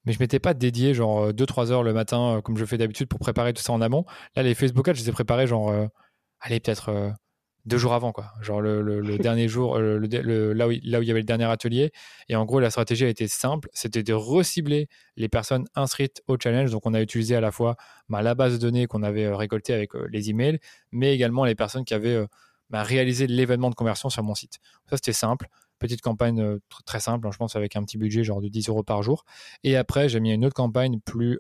[0.06, 3.20] mais je m'étais pas dédié genre 2-3 heures le matin comme je fais d'habitude pour
[3.20, 4.06] préparer tout ça en amont.
[4.36, 5.72] Là, les Facebook Ads, je les ai préparés genre,
[6.40, 7.14] allez peut-être
[7.68, 8.32] deux jours avant, quoi.
[8.42, 11.44] Genre le, dernier jour, euh, le, là, où, là où il y avait le dernier
[11.44, 11.92] atelier.
[12.30, 14.88] Et en gros, la stratégie a été simple, c'était de recibler
[15.18, 16.72] les personnes inscrites au challenge.
[16.72, 17.76] Donc, on a utilisé à la fois
[18.08, 20.60] bah, la base de données qu'on avait euh, récoltée avec euh, les emails,
[20.92, 22.26] mais également les personnes qui avaient
[22.70, 24.60] bah, réalisé l'événement de conversion sur mon site.
[24.90, 25.48] Ça, c'était simple.
[25.78, 28.84] Petite campagne très simple, hein, je pense, avec un petit budget genre de 10 euros
[28.84, 29.26] par jour.
[29.64, 31.40] Et après, j'ai mis une autre campagne plus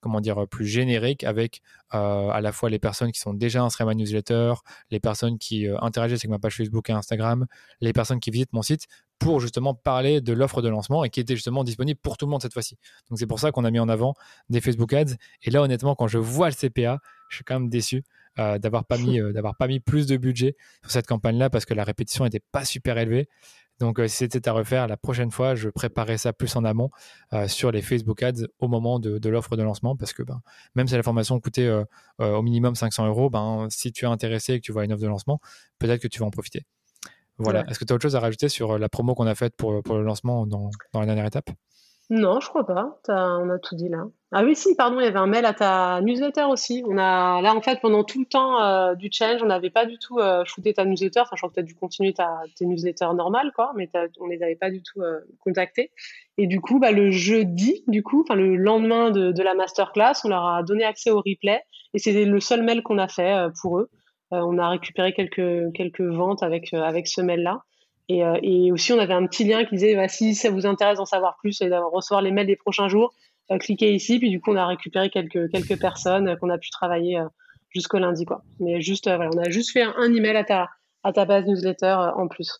[0.00, 1.60] comment dire, plus générique avec
[1.94, 4.54] euh, à la fois les personnes qui sont déjà inscrites à ma newsletter,
[4.90, 7.46] les personnes qui euh, interagissent avec ma page Facebook et Instagram,
[7.80, 8.86] les personnes qui visitent mon site
[9.18, 12.30] pour justement parler de l'offre de lancement et qui était justement disponible pour tout le
[12.30, 12.76] monde cette fois-ci.
[13.10, 14.14] Donc c'est pour ça qu'on a mis en avant
[14.48, 15.14] des Facebook Ads.
[15.42, 18.04] Et là, honnêtement, quand je vois le CPA, je suis quand même déçu.
[18.38, 21.64] Euh, d'avoir pas mis d'avoir pas mis plus de budget sur cette campagne là parce
[21.64, 23.28] que la répétition n'était pas super élevée
[23.80, 26.90] donc, euh, si c'était à refaire, la prochaine fois, je préparais ça plus en amont
[27.32, 30.40] euh, sur les Facebook Ads au moment de, l'offre de lancement parce que ben,
[30.74, 31.84] même si la formation coûtait euh,
[32.18, 35.02] au minimum 500 euros, ben, si tu es intéressé et que tu vois une offre
[35.02, 35.40] de lancement,
[35.78, 36.64] peut-être que tu vas en profiter.
[37.38, 37.64] Voilà.
[37.68, 39.72] Est-ce que tu as autre chose à rajouter sur la promo qu'on a faite pour,
[39.72, 41.50] le lancement dans la dernière étape?
[42.10, 42.98] Non, je crois pas.
[43.08, 44.06] on a tout dit là.
[44.32, 46.82] Ah oui, si, pardon, il y avait un mail à ta newsletter aussi.
[46.86, 49.84] On a, là, en fait, pendant tout le temps euh, du challenge, on n'avait pas
[49.84, 51.20] du tout euh, shooté ta newsletter.
[51.20, 53.90] Enfin, je crois que tu as dû continuer ta, tes newsletters normales, quoi, mais
[54.20, 55.90] on les avait pas du tout euh, contactés.
[56.38, 60.46] Et du coup, bah, le jeudi, du coup, le lendemain de, la masterclass, on leur
[60.46, 61.62] a donné accès au replay.
[61.94, 63.90] Et c'est le seul mail qu'on a fait pour eux.
[64.30, 67.62] On a récupéré quelques, quelques ventes avec, avec ce mail-là.
[68.08, 70.66] Et, euh, et, aussi, on avait un petit lien qui disait bah, si ça vous
[70.66, 73.12] intéresse d'en savoir plus et de recevoir les mails des prochains jours,
[73.50, 74.18] euh, cliquez ici.
[74.18, 77.28] Puis du coup, on a récupéré quelques, quelques personnes qu'on a pu travailler euh,
[77.70, 78.24] jusqu'au lundi.
[78.24, 78.42] Quoi.
[78.60, 80.70] Mais juste, voilà, on a juste fait un, email à ta,
[81.02, 82.58] à ta base newsletter en plus.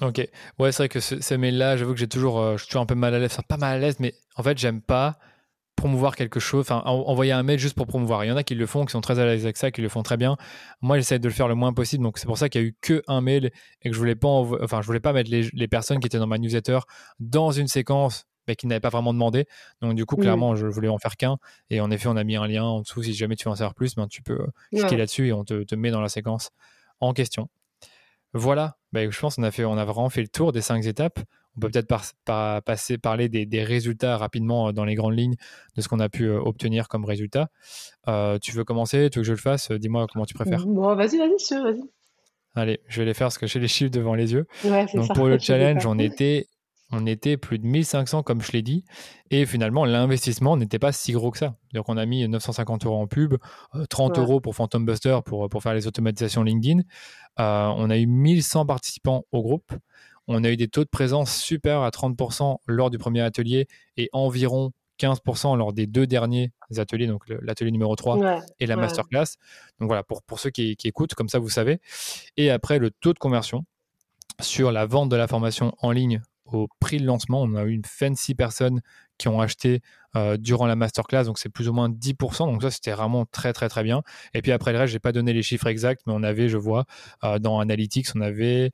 [0.00, 2.82] Ok, ouais, c'est vrai que ce, ces mails-là, j'avoue que j'ai toujours, je suis toujours
[2.82, 5.18] un peu mal à l'aise, enfin pas mal à l'aise, mais en fait, j'aime pas
[5.78, 8.24] promouvoir quelque chose, enfin envoyer un mail juste pour promouvoir.
[8.24, 9.80] Il y en a qui le font, qui sont très à l'aise avec ça, qui
[9.80, 10.36] le font très bien.
[10.82, 12.66] Moi, j'essaie de le faire le moins possible, donc c'est pour ça qu'il y a
[12.66, 13.50] eu que un mail
[13.82, 16.26] et que je voulais pas, enfin je voulais pas mettre les, personnes qui étaient dans
[16.26, 16.80] ma newsletter
[17.20, 19.44] dans une séquence mais qui n'avaient pas vraiment demandé.
[19.82, 21.36] Donc du coup, clairement, je voulais en faire qu'un.
[21.68, 23.02] Et en effet, on a mis un lien en dessous.
[23.02, 24.38] Si jamais tu veux en savoir plus, ben, tu peux
[24.72, 26.50] cliquer là-dessus et on te, te, met dans la séquence
[27.00, 27.50] en question.
[28.32, 30.86] Voilà, ben, je pense qu'on a, fait, on a vraiment fait le tour des cinq
[30.86, 31.20] étapes
[31.58, 35.34] on peut peut-être passer, parler des, résultats rapidement euh, dans les grandes lignes
[35.76, 37.48] de ce qu'on a pu euh, obtenir comme résultat.
[38.06, 39.10] Euh, tu veux commencer?
[39.10, 39.72] Tu veux que je le fasse?
[39.72, 40.64] Dis-moi comment tu préfères.
[40.66, 41.82] Bon, vas-y, vas-y, vas-y.
[42.54, 44.46] Allez, je vais les faire parce que j'ai les chiffres devant les yeux.
[44.94, 46.46] Donc pour le challenge, on était,
[46.90, 48.84] on était plus de 1500 comme je l'ai dit.
[49.30, 51.56] Et finalement, l'investissement n'était pas si gros que ça.
[51.74, 53.34] Donc on a mis 950 euros en pub,
[53.90, 56.82] 30 euros pour Phantom Buster pour, pour faire les automatisations LinkedIn.
[57.36, 59.72] on a eu 1100 participants au groupe.
[60.28, 63.66] On a eu des taux de présence super à 30% lors du premier atelier
[63.96, 69.36] et environ 15% lors des deux derniers ateliers, donc l'atelier numéro 3 et la masterclass.
[69.80, 71.80] Donc voilà, pour, pour ceux qui, écoutent, comme ça vous savez.
[72.36, 73.64] Et après, le taux de conversion
[74.40, 77.72] sur la vente de la formation en ligne au prix de lancement, on a eu
[77.72, 78.80] une fancy personne
[79.18, 79.80] qui ont acheté
[80.16, 83.52] euh, durant la masterclass, donc c'est plus ou moins 10%, donc ça c'était vraiment très
[83.52, 84.02] très très bien.
[84.34, 86.56] Et puis après le reste, j'ai pas donné les chiffres exacts, mais on avait, je
[86.56, 86.84] vois,
[87.24, 88.70] euh, dans Analytics, on avait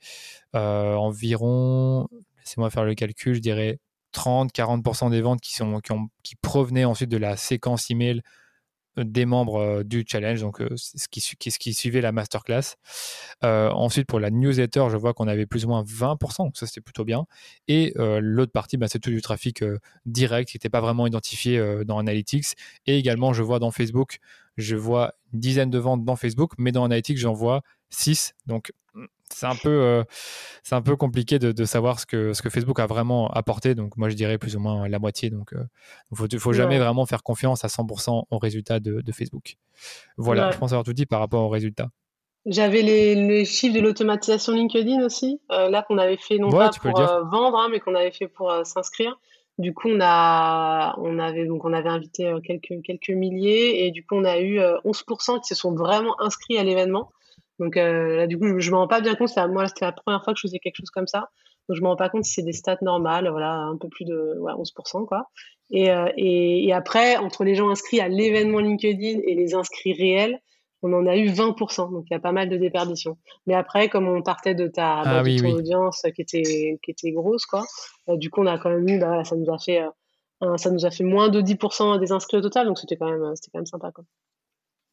[0.55, 3.79] euh, environ, laissez-moi faire le calcul, je dirais
[4.15, 5.93] 30-40% des ventes qui, sont, qui,
[6.23, 8.23] qui provenaient ensuite de la séquence email
[8.97, 12.77] des membres euh, du challenge, donc euh, ce qui, ce suivait la masterclass.
[13.43, 16.67] Euh, ensuite, pour la newsletter, je vois qu'on avait plus ou moins 20%, donc ça
[16.67, 17.27] c'était plutôt bien.
[17.69, 19.65] Et l'autre partie, bah, c'est tout du trafic
[20.07, 22.47] direct qui n'était pas vraiment identifié dans Analytics.
[22.87, 24.19] Et également, je vois dans Facebook,
[24.57, 28.35] je vois une dizaine de ventes dans Facebook, mais dans Analytics, j'en vois 6.
[28.47, 28.73] Donc
[29.33, 30.05] c'est un peu, euh,
[30.63, 33.75] c'est un peu compliqué de, savoir ce que, ce que Facebook a vraiment apporté.
[33.75, 35.31] Donc, moi, je dirais plus ou moins la moitié.
[35.31, 39.57] Donc, il euh, ne faut, jamais vraiment faire confiance à 100% aux résultats de, Facebook.
[40.17, 41.89] Voilà, je pense avoir tout dit par rapport aux résultats.
[42.47, 46.93] J'avais les, chiffres de l'automatisation LinkedIn aussi, euh, là qu'on avait fait non pas pour
[46.93, 49.19] vendre, hein, mais qu'on avait fait pour s'inscrire.
[49.57, 54.05] Du coup, on a, on avait donc on avait invité quelques quelques milliers et du
[54.05, 57.11] coup on a eu 11% qui se sont vraiment inscrits à l'événement.
[57.59, 59.31] Donc là, du coup, je me rends pas bien compte.
[59.51, 61.29] Moi, c'était la première fois que je faisais quelque chose comme ça.
[61.69, 64.05] Donc je me rends pas compte si c'est des stats normales, voilà, un peu plus
[64.05, 65.29] de ouais, 11%, quoi.
[65.71, 70.39] Et, et, et, après, entre les gens inscrits à l'événement LinkedIn et les inscrits réels,
[70.85, 73.17] on en a eu 20%, donc il y a pas mal de déperditions.
[73.47, 77.11] Mais après, comme on partait de ta ah bah, ton audience qui était, qui était
[77.11, 77.65] grosse, quoi,
[78.07, 79.83] bah, du coup, on a quand même eu, bah, ça nous a fait,
[80.43, 83.11] euh, ça nous a fait moins de 10% des inscrits au total, donc c'était quand
[83.11, 84.05] même, c'était quand même sympa, quoi.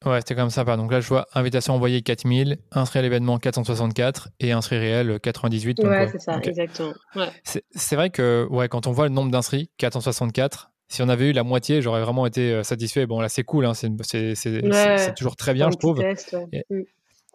[0.06, 0.78] Ouais, c'était quand même sympa.
[0.78, 5.80] Donc là, je vois invitation envoyée 4000, inscrit à l'événement 464 et inscrit réel 98.
[5.84, 6.94] ouais, c'est ça, exactement.
[7.16, 7.30] Ouais.
[7.44, 11.32] C'est vrai que ouais, quand on voit le nombre d'inscrits, 464, si on avait eu
[11.34, 13.06] la moitié, j'aurais vraiment été euh, satisfait.
[13.06, 16.00] Bon, là, c'est cool, hein, c'est toujours très bien, je trouve.
[16.00, 16.82] Mm.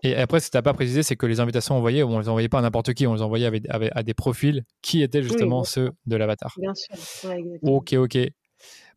[0.03, 2.21] et, après, ce que tu n'as pas précisé, c'est que les invitations envoyées, on ne
[2.21, 5.65] les envoyait pas à n'importe qui, on les envoyait à des profils qui étaient justement
[5.65, 6.55] ceux de l'avatar.
[6.59, 7.33] Bien sûr.
[7.63, 8.19] ok, ok.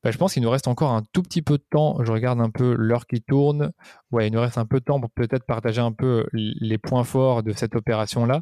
[0.03, 1.97] Bah, je pense qu'il nous reste encore un tout petit peu de temps.
[2.03, 3.71] Je regarde un peu l'heure qui tourne.
[4.11, 7.03] Ouais, il nous reste un peu de temps pour peut-être partager un peu les points
[7.03, 8.41] forts de cette opération-là.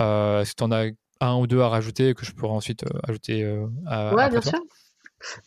[0.00, 0.86] Euh, si tu en as
[1.20, 4.14] un ou deux à rajouter, que je pourrais ensuite euh, ajouter à.
[4.14, 4.58] Ouais, bien sûr.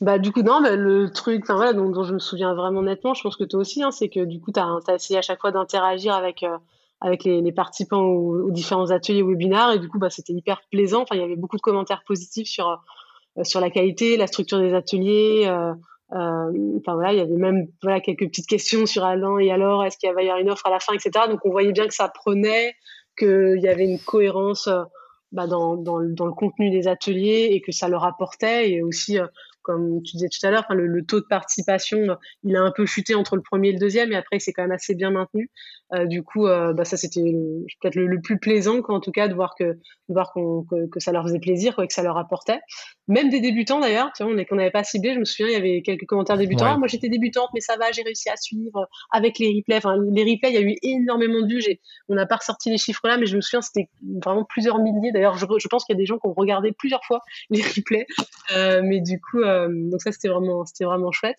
[0.01, 3.37] Bah, du coup, non, le truc voilà, dont, je me souviens vraiment nettement, je pense
[3.37, 6.13] que toi aussi, hein, c'est que du coup, tu as, essayé à chaque fois d'interagir
[6.13, 6.57] avec, euh,
[6.99, 11.03] avec les, participants aux, différents ateliers webinaires et du coup, bah, c'était hyper plaisant.
[11.03, 12.75] Enfin, il y avait beaucoup de commentaires positifs sur, euh,
[13.43, 15.45] sur la qualité, la structure des ateliers.
[15.47, 15.73] Euh,
[16.11, 19.97] enfin, voilà, il y avait même voilà, quelques petites questions sur Alain et alors, est-ce
[19.97, 21.25] qu'il va y avoir une offre à la fin, etc.
[21.29, 22.73] Donc, on voyait bien que ça prenait,
[23.17, 24.69] qu'il y avait une cohérence.
[25.33, 29.17] Bah, dans, dans, dans, le contenu des ateliers et que ça leur apportait et aussi
[29.61, 32.85] comme tu disais tout à l'heure, le, le, taux de participation, il a un peu
[32.85, 35.49] chuté entre le premier et le deuxième, et après, c'est quand même assez bien maintenu.
[35.93, 37.33] Euh, du coup, euh, bah, ça, c'était
[37.81, 41.11] peut-être le, plus plaisant, en tout cas, de voir que, de voir que, que, ça
[41.11, 42.59] leur faisait plaisir, quoi, que ça leur apportait.
[43.07, 45.53] Même des débutants, d'ailleurs, tu vois, on qu'on n'avait pas ciblé, je me souviens, il
[45.53, 46.65] y avait quelques commentaires débutants.
[46.65, 49.77] Ah, moi, j'étais débutante, mais ça va, j'ai réussi à suivre avec les replays.
[49.77, 51.61] Enfin, les replays, il y a eu énormément de vues.
[52.07, 53.89] On n'a pas ressorti les chiffres là, mais je me souviens, c'était
[54.23, 55.11] vraiment plusieurs milliers.
[55.11, 57.61] D'ailleurs, je, je, pense qu'il y a des gens qui ont regardé plusieurs fois les
[57.61, 58.05] replays.
[58.55, 61.37] Euh, mais du coup, donc ça, c'était vraiment, c'était vraiment chouette.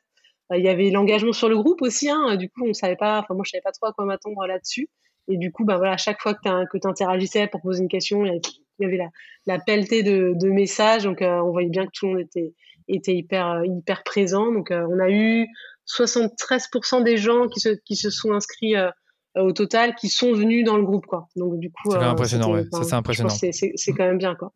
[0.52, 2.10] Euh, il y avait l'engagement sur le groupe aussi.
[2.10, 4.47] Hein, du coup, on savait pas, enfin moi, je savais pas trop à quoi m'attendre
[4.47, 4.89] là-dessus.
[5.28, 6.40] Et du coup, bah voilà, à chaque fois que
[6.78, 8.40] tu interagissais pour poser une question, il
[8.80, 9.09] y avait, la,
[9.47, 11.05] la pelletée de, de messages.
[11.05, 12.55] Donc, on voyait bien que tout le monde était,
[12.89, 14.51] était hyper, hyper présent.
[14.51, 15.47] Donc, on a eu
[15.86, 18.74] 73% des gens qui se, qui se sont inscrits
[19.36, 22.66] au total qui sont venus dans le groupe quoi donc du coup c'est impressionnant ouais.
[22.70, 24.52] ça c'est impressionnant c'est quand même bien quoi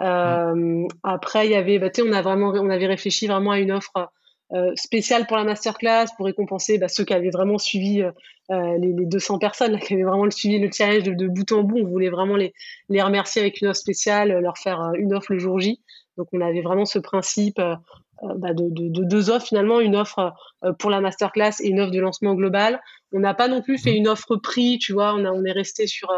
[0.00, 3.72] euh, après, il y avait, bah, on a vraiment, on avait réfléchi vraiment à une
[3.72, 4.10] offre
[4.52, 8.92] euh, spéciale pour la masterclass pour récompenser bah, ceux qui avaient vraiment suivi euh, les,
[8.92, 11.78] les, 200 personnes là, qui avaient vraiment suivi le challenge de, de, bout en bout.
[11.78, 12.52] On voulait vraiment les,
[12.88, 15.80] les remercier avec une offre spéciale, leur faire une offre le jour J.
[16.16, 17.74] Donc on avait vraiment ce principe euh,
[18.22, 20.32] bah, de, de, de, deux offres finalement, une offre
[20.78, 22.80] pour la masterclass et une offre de lancement global.
[23.12, 23.96] On n'a pas non plus fait mmh.
[23.96, 26.08] une offre prix, tu vois, on, a, on est resté sur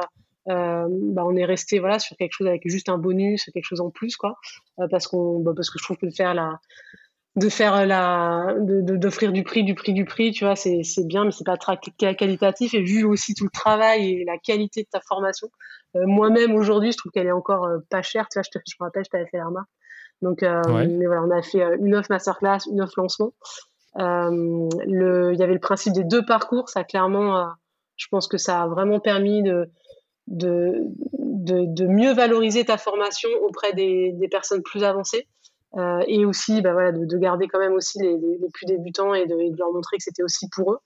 [0.49, 3.91] bah, on est resté voilà sur quelque chose avec juste un bonus, quelque chose en
[3.91, 4.39] plus quoi,
[4.81, 6.59] euh, parce qu'on bah, parce que je trouve que de faire la
[7.37, 11.25] de faire la d'offrir du prix du prix du prix tu vois c'est c'est bien
[11.25, 11.77] mais c'est pas très
[12.17, 12.75] qualitatif.
[12.75, 15.49] Et vu aussi tout le travail et la qualité de ta formation
[15.97, 18.27] euh, moi-même aujourd'hui je trouve qu'elle est encore pas chère.
[18.31, 19.69] Tu vois je, te, je me rappelle je t'avais fait la remarque.
[20.23, 23.35] Donc mais voilà on a fait une offre masterclass une offre lancement.
[23.95, 26.71] Le il y avait le principe des deux parcours.
[26.71, 27.53] Ça clairement
[27.99, 29.71] je pense que ça a vraiment permis de
[30.29, 35.27] de, de, mieux valoriser ta formation auprès des, des personnes plus avancées.
[35.77, 39.13] Euh, et aussi bah voilà, de, de, garder quand même aussi les, les, plus débutants
[39.13, 40.79] et de, de, leur montrer que c'était aussi pour eux.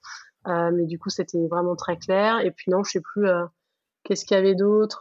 [0.49, 2.41] Euh, mais du coup, c'était vraiment très clair.
[2.41, 3.45] Et puis non, je sais plus, euh,
[4.03, 5.01] qu'est-ce qu'il y avait d'autre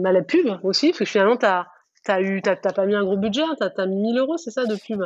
[0.00, 3.42] bah, La pub aussi, parce que finalement, tu as, eu, pas mis un gros budget,
[3.42, 5.02] hein, tu as, mis 1000 euros, c'est ça, de pub?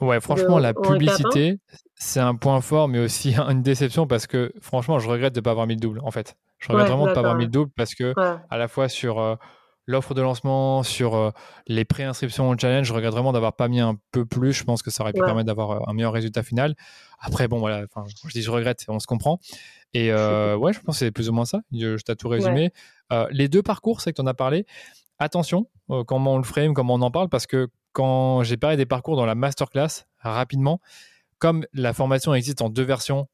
[0.00, 1.58] Ouais, franchement, la publicité,
[1.94, 5.44] c'est un point fort, mais aussi une déception parce que franchement, je regrette de ne
[5.44, 6.36] pas avoir mis le double, en fait.
[6.58, 8.14] Je regrette vraiment de ne pas avoir mis le double parce que,
[8.50, 9.36] à la fois sur euh,
[9.86, 11.30] l'offre de lancement, sur euh,
[11.66, 14.52] les préinscriptions au challenge, je regrette vraiment d'avoir pas mis un peu plus.
[14.52, 16.74] Je pense que ça aurait pu permettre d'avoir euh, un meilleur résultat final.
[17.18, 17.84] Après, bon, voilà,
[18.26, 19.38] je dis je regrette, on se comprend.
[19.94, 21.60] Et ouais, je pense que c'est plus ou moins ça.
[21.72, 22.72] Je, t'ai tout résumé.
[23.30, 24.66] les deux parcours, c'est que tu en as parlé.
[25.18, 25.70] Attention,
[26.06, 29.16] comment on le frame, comment on en parle, parce que quand j'ai parlé des parcours
[29.16, 30.80] dans la masterclass, rapidement,
[31.38, 33.26] comme la formation existe en deux versions,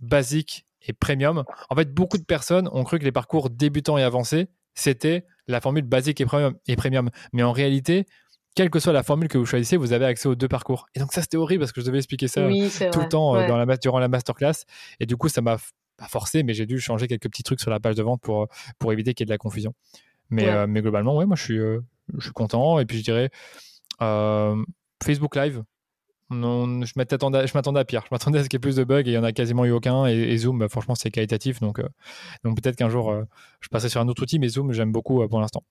[0.00, 4.02] basique et premium, en fait, beaucoup de personnes ont cru que les parcours débutants et
[4.02, 7.10] avancés, c'était la formule basique et premium, et premium.
[7.32, 8.06] Mais en réalité,
[8.54, 10.86] quelle que soit la formule que vous choisissez, vous avez accès aux deux parcours.
[10.94, 13.46] Et donc ça, c'était horrible parce que je devais expliquer ça tout le temps euh,
[13.46, 14.64] dans la, durant la masterclass.
[15.00, 15.56] Et du coup, ça m'a
[15.96, 18.48] pas forcé, mais j'ai dû changer quelques petits trucs sur la page de vente pour,
[18.78, 19.74] pour éviter qu'il y ait de la confusion.
[20.30, 21.80] Mais, euh, mais globalement, ouais, moi, je suis, euh,
[22.16, 22.78] je suis content.
[22.78, 23.30] Et puis, je dirais,
[25.02, 25.62] Facebook Live,
[26.32, 28.02] je m'attendais, à pire.
[28.04, 29.32] Je m'attendais à ce qu'il y ait plus de bugs et il n'y en a
[29.32, 30.06] quasiment eu aucun.
[30.06, 31.60] Et, Zoom, bah, franchement, c'est qualitatif.
[31.60, 31.88] Donc, euh,
[32.44, 33.24] donc peut-être qu'un jour, euh,
[33.60, 35.62] je passerai sur un autre outil, mais Zoom, j'aime beaucoup euh, pour l'instant.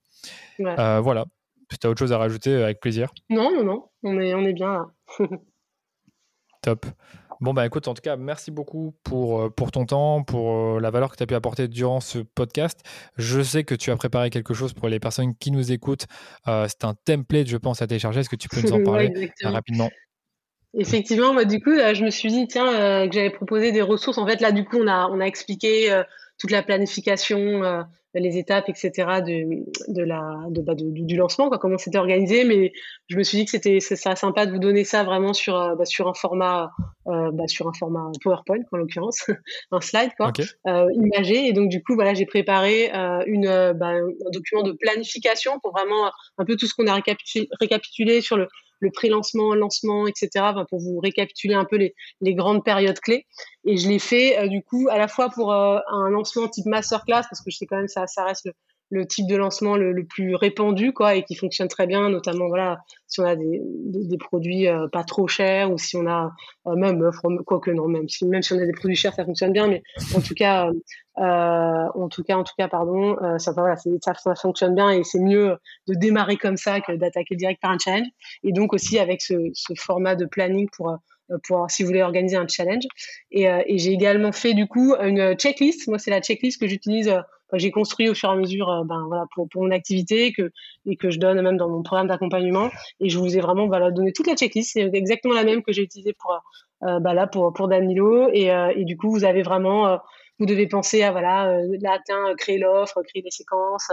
[0.59, 1.25] voilà.
[1.71, 3.13] Si tu as autre chose à rajouter, avec plaisir.
[3.29, 3.85] Non, non, non.
[4.03, 4.87] On est, on est bien là.
[6.61, 6.85] Top.
[7.39, 11.11] Bon, bah écoute, en tout cas, merci beaucoup pour, pour ton temps, pour la valeur
[11.11, 12.81] que tu as pu apporter durant ce podcast.
[13.17, 16.05] Je sais que tu as préparé quelque chose pour les personnes qui nous écoutent.
[16.45, 18.19] c'est un template, je pense, à télécharger.
[18.19, 19.89] Est-ce que tu peux nous en parler rapidement?
[20.73, 24.17] Effectivement, moi, du coup, je me suis dit, tiens, euh, que j'avais proposé des ressources.
[24.17, 26.03] En fait, là, du coup, on a, on a expliqué euh,
[26.39, 27.81] toute la planification, euh,
[28.13, 29.21] les étapes, etc.
[29.21, 32.45] de, de la, de, bah, du lancement, quoi, comment c'était organisé.
[32.45, 32.71] Mais
[33.07, 35.83] je me suis dit que c'était ça sympa de vous donner ça vraiment sur, bah,
[35.83, 36.71] sur un format,
[37.05, 39.25] bah, sur un format PowerPoint, en l'occurrence,
[39.71, 40.31] un slide, quoi,
[40.65, 41.47] imagé.
[41.47, 42.91] Et donc, du coup, voilà, j'ai préparé
[43.27, 46.95] une, bah, un document de planification pour vraiment un peu tout ce qu'on a
[47.59, 48.47] récapitulé sur le
[48.81, 50.45] le pré-lancement, lancement, etc.
[50.69, 53.25] pour vous récapituler un peu les, grandes périodes clés.
[53.63, 56.65] Et je l'ai fait euh, du coup à la fois pour euh, un lancement type
[56.65, 58.53] masterclass parce que je sais quand même ça, ça reste le,
[58.91, 62.81] le type de lancement le, plus répandu quoi et qui fonctionne très bien notamment voilà
[63.07, 66.31] si on a des, produits euh, pas trop chers ou si on a
[66.67, 67.09] euh, même
[67.45, 69.67] quoi que non même si même si on a des produits chers ça fonctionne bien
[69.67, 69.81] mais
[70.15, 70.69] en tout cas
[71.17, 73.53] euh, en tout cas en tout cas pardon ça
[74.35, 75.55] fonctionne bien et c'est mieux
[75.87, 78.07] de démarrer comme ça que d'attaquer direct par un challenge.
[78.43, 79.35] Et donc aussi avec ce,
[79.77, 80.97] format de planning pour
[81.47, 82.83] pour si vous voulez organiser un challenge.
[83.31, 85.87] Et j'ai également fait du coup une checklist.
[85.87, 87.13] Moi c'est la checklist que j'utilise
[87.57, 90.51] j'ai construit au fur et à mesure euh, ben, voilà, pour, mon activité que,
[90.85, 92.69] et que je donne même dans mon programme d'accompagnement.
[92.99, 94.71] Et je vous ai vraiment voilà, donné toute la checklist.
[94.73, 96.39] C'est exactement la même que j'ai utilisée pour,
[96.83, 98.29] euh, bah, là, pour, pour Danilo.
[98.33, 99.99] Et, euh, du coup, vous avez vraiment,
[100.39, 103.91] vous devez penser à voilà, là, tiens, créer l'offre, créer des séquences,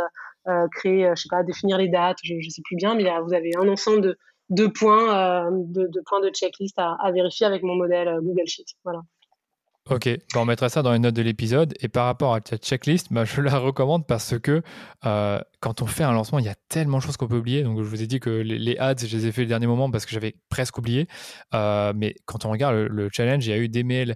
[0.73, 3.51] créer, je sais pas, définir les dates, je, je sais plus bien, mais vous avez
[3.57, 4.17] un ensemble
[4.49, 8.67] de, points, de, de, points de checklist à, à vérifier avec mon modèle Google Sheet.
[8.85, 9.01] Voilà.
[9.91, 11.73] Ok, bah, on mettra ça dans les notes de l'épisode.
[11.81, 14.63] Et par rapport à cette checklist, bah, je la recommande parce que
[15.07, 17.63] euh, quand on fait un lancement, il y a tellement de choses qu'on peut oublier.
[17.63, 19.91] Donc, je vous ai dit que les, ads, je les ai fait le dernier moment
[19.91, 21.09] parce que j'avais presque oublié.
[21.55, 24.15] Euh, mais quand on regarde le, challenge, il y a eu des mails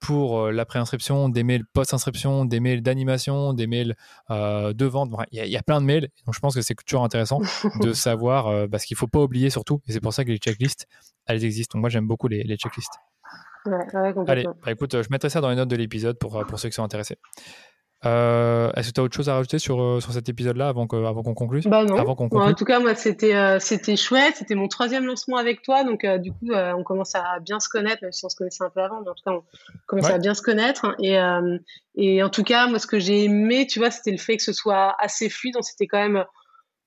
[0.00, 3.94] pour euh, la préinscription, des mails post-inscription, des mails d'animation, des mails
[4.28, 5.12] de vente.
[5.30, 6.08] il, y a, plein de mails.
[6.26, 7.40] Donc, je pense que c'est toujours intéressant
[7.80, 9.80] de savoir parce qu'il ne faut pas oublier surtout.
[9.86, 10.88] Et c'est pour ça que les checklists,
[11.26, 11.78] elles existent.
[11.78, 12.98] Donc, moi, j'aime beaucoup les checklists.
[14.26, 16.74] Allez, bah, écoute, je mettrai ça dans les notes de l'épisode pour, pour ceux qui
[16.74, 17.18] sont intéressés.
[18.04, 20.86] Euh, est-ce que tu as autre chose à rajouter sur, euh, sur cet épisode-là avant
[20.86, 21.62] qu'on avant qu'on conclue?
[21.64, 21.96] Bah non.
[21.96, 24.34] Avant qu'on en tout cas, moi, c'était euh, c'était chouette.
[24.36, 25.82] C'était mon troisième lancement avec toi.
[25.82, 28.70] Donc, du coup, on commence à bien se connaître, même si on se connaissait un
[28.70, 29.00] peu avant.
[29.02, 29.42] Mais en tout cas, on
[29.86, 30.94] commence à bien se connaître.
[31.02, 31.16] Et,
[31.96, 34.42] et en tout cas, moi, ce que j'ai aimé, tu vois, c'était le fait que
[34.42, 35.54] ce soit assez fluide.
[35.58, 36.24] On s'était quand même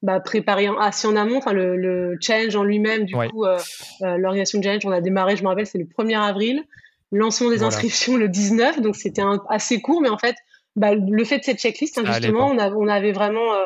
[0.01, 1.37] bah, préparé assez en amont.
[1.37, 3.57] Enfin, le, le challenge en lui-même, du coup, euh,
[4.01, 6.63] euh, l'organisation de challenge, on a démarré, je me rappelle, c'est le 1er avril.
[7.11, 10.35] Lancement des inscriptions le 19, donc c'était assez court, mais en fait,
[10.75, 13.65] bah, le fait de cette checklist, hein, justement, on, a, on, avait vraiment, euh,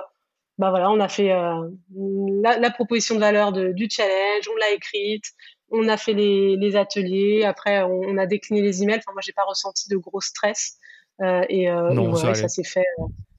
[0.58, 4.72] bah voilà, on a fait la, la, proposition de valeur de, du challenge, on l'a
[4.72, 5.26] écrite,
[5.72, 9.00] on a fait les, les ateliers, après on, a décliné les emails.
[9.00, 10.78] Enfin, moi, j'ai pas ressenti de gros stress
[11.50, 12.86] et, non, ça, ça s'est fait.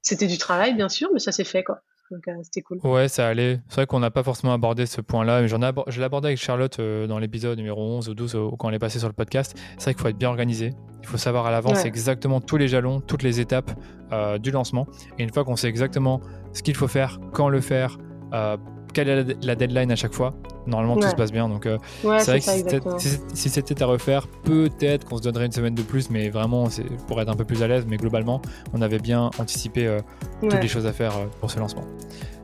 [0.02, 1.80] C'était du travail, bien sûr, mais ça s'est fait quoi.
[2.10, 2.78] Donc euh, c'était cool.
[2.84, 3.60] Ouais, ça allait.
[3.68, 6.38] C'est vrai qu'on n'a pas forcément abordé ce point-là, mais j'en je l'ai abordé avec
[6.38, 9.56] Charlotte euh, dans l'épisode numéro 11 ou 12 quand elle est passée sur le podcast.
[9.78, 10.72] C'est vrai qu'il faut être bien organisé.
[11.02, 13.70] Il faut savoir à l'avance exactement tous les jalons, toutes les étapes
[14.12, 14.86] euh, du lancement.
[15.18, 16.20] Et une fois qu'on sait exactement
[16.52, 17.98] ce qu'il faut faire, quand le faire,
[18.94, 20.34] quelle est la deadline à chaque fois,
[20.66, 21.48] normalement tout se passe bien.
[21.48, 21.78] Donc, euh,
[22.20, 22.98] c'est vrai que
[23.34, 26.84] si, c'était à refaire, peut-être qu'on se donnerait une semaine de plus, mais vraiment, c'est
[27.06, 27.84] pour être un peu plus à l'aise.
[27.88, 28.40] Mais globalement,
[28.72, 30.00] on avait bien anticipé euh,
[30.40, 31.84] toutes les choses à faire euh, pour ce lancement.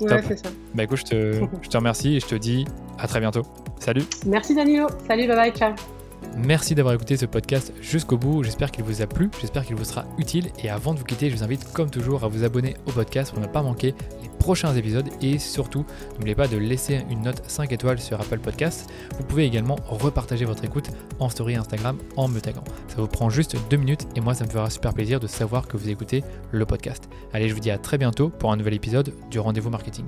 [0.00, 0.50] Ouais, c'est ça.
[0.74, 2.66] Bah écoute, je te, je te remercie et je te dis
[2.98, 3.42] à très bientôt.
[3.78, 4.04] Salut.
[4.26, 4.88] Merci Danilo.
[5.06, 5.72] Salut, bye bye, ciao.
[6.36, 8.42] Merci d'avoir écouté ce podcast jusqu'au bout.
[8.42, 10.50] J'espère qu'il vous a plu, j'espère qu'il vous sera utile.
[10.62, 13.32] Et avant de vous quitter, je vous invite comme toujours à vous abonner au podcast
[13.32, 15.08] pour ne pas manquer les prochains épisodes.
[15.20, 15.84] Et surtout,
[16.14, 18.90] n'oubliez pas de laisser une note 5 étoiles sur Apple Podcast.
[19.18, 22.64] Vous pouvez également repartager votre écoute en story Instagram en me taguant.
[22.88, 25.68] Ça vous prend juste deux minutes et moi ça me fera super plaisir de savoir
[25.68, 27.08] que vous écoutez le podcast.
[27.32, 30.06] Allez, je vous dis à très bientôt pour un nouvel épisode du Rendez-vous Marketing.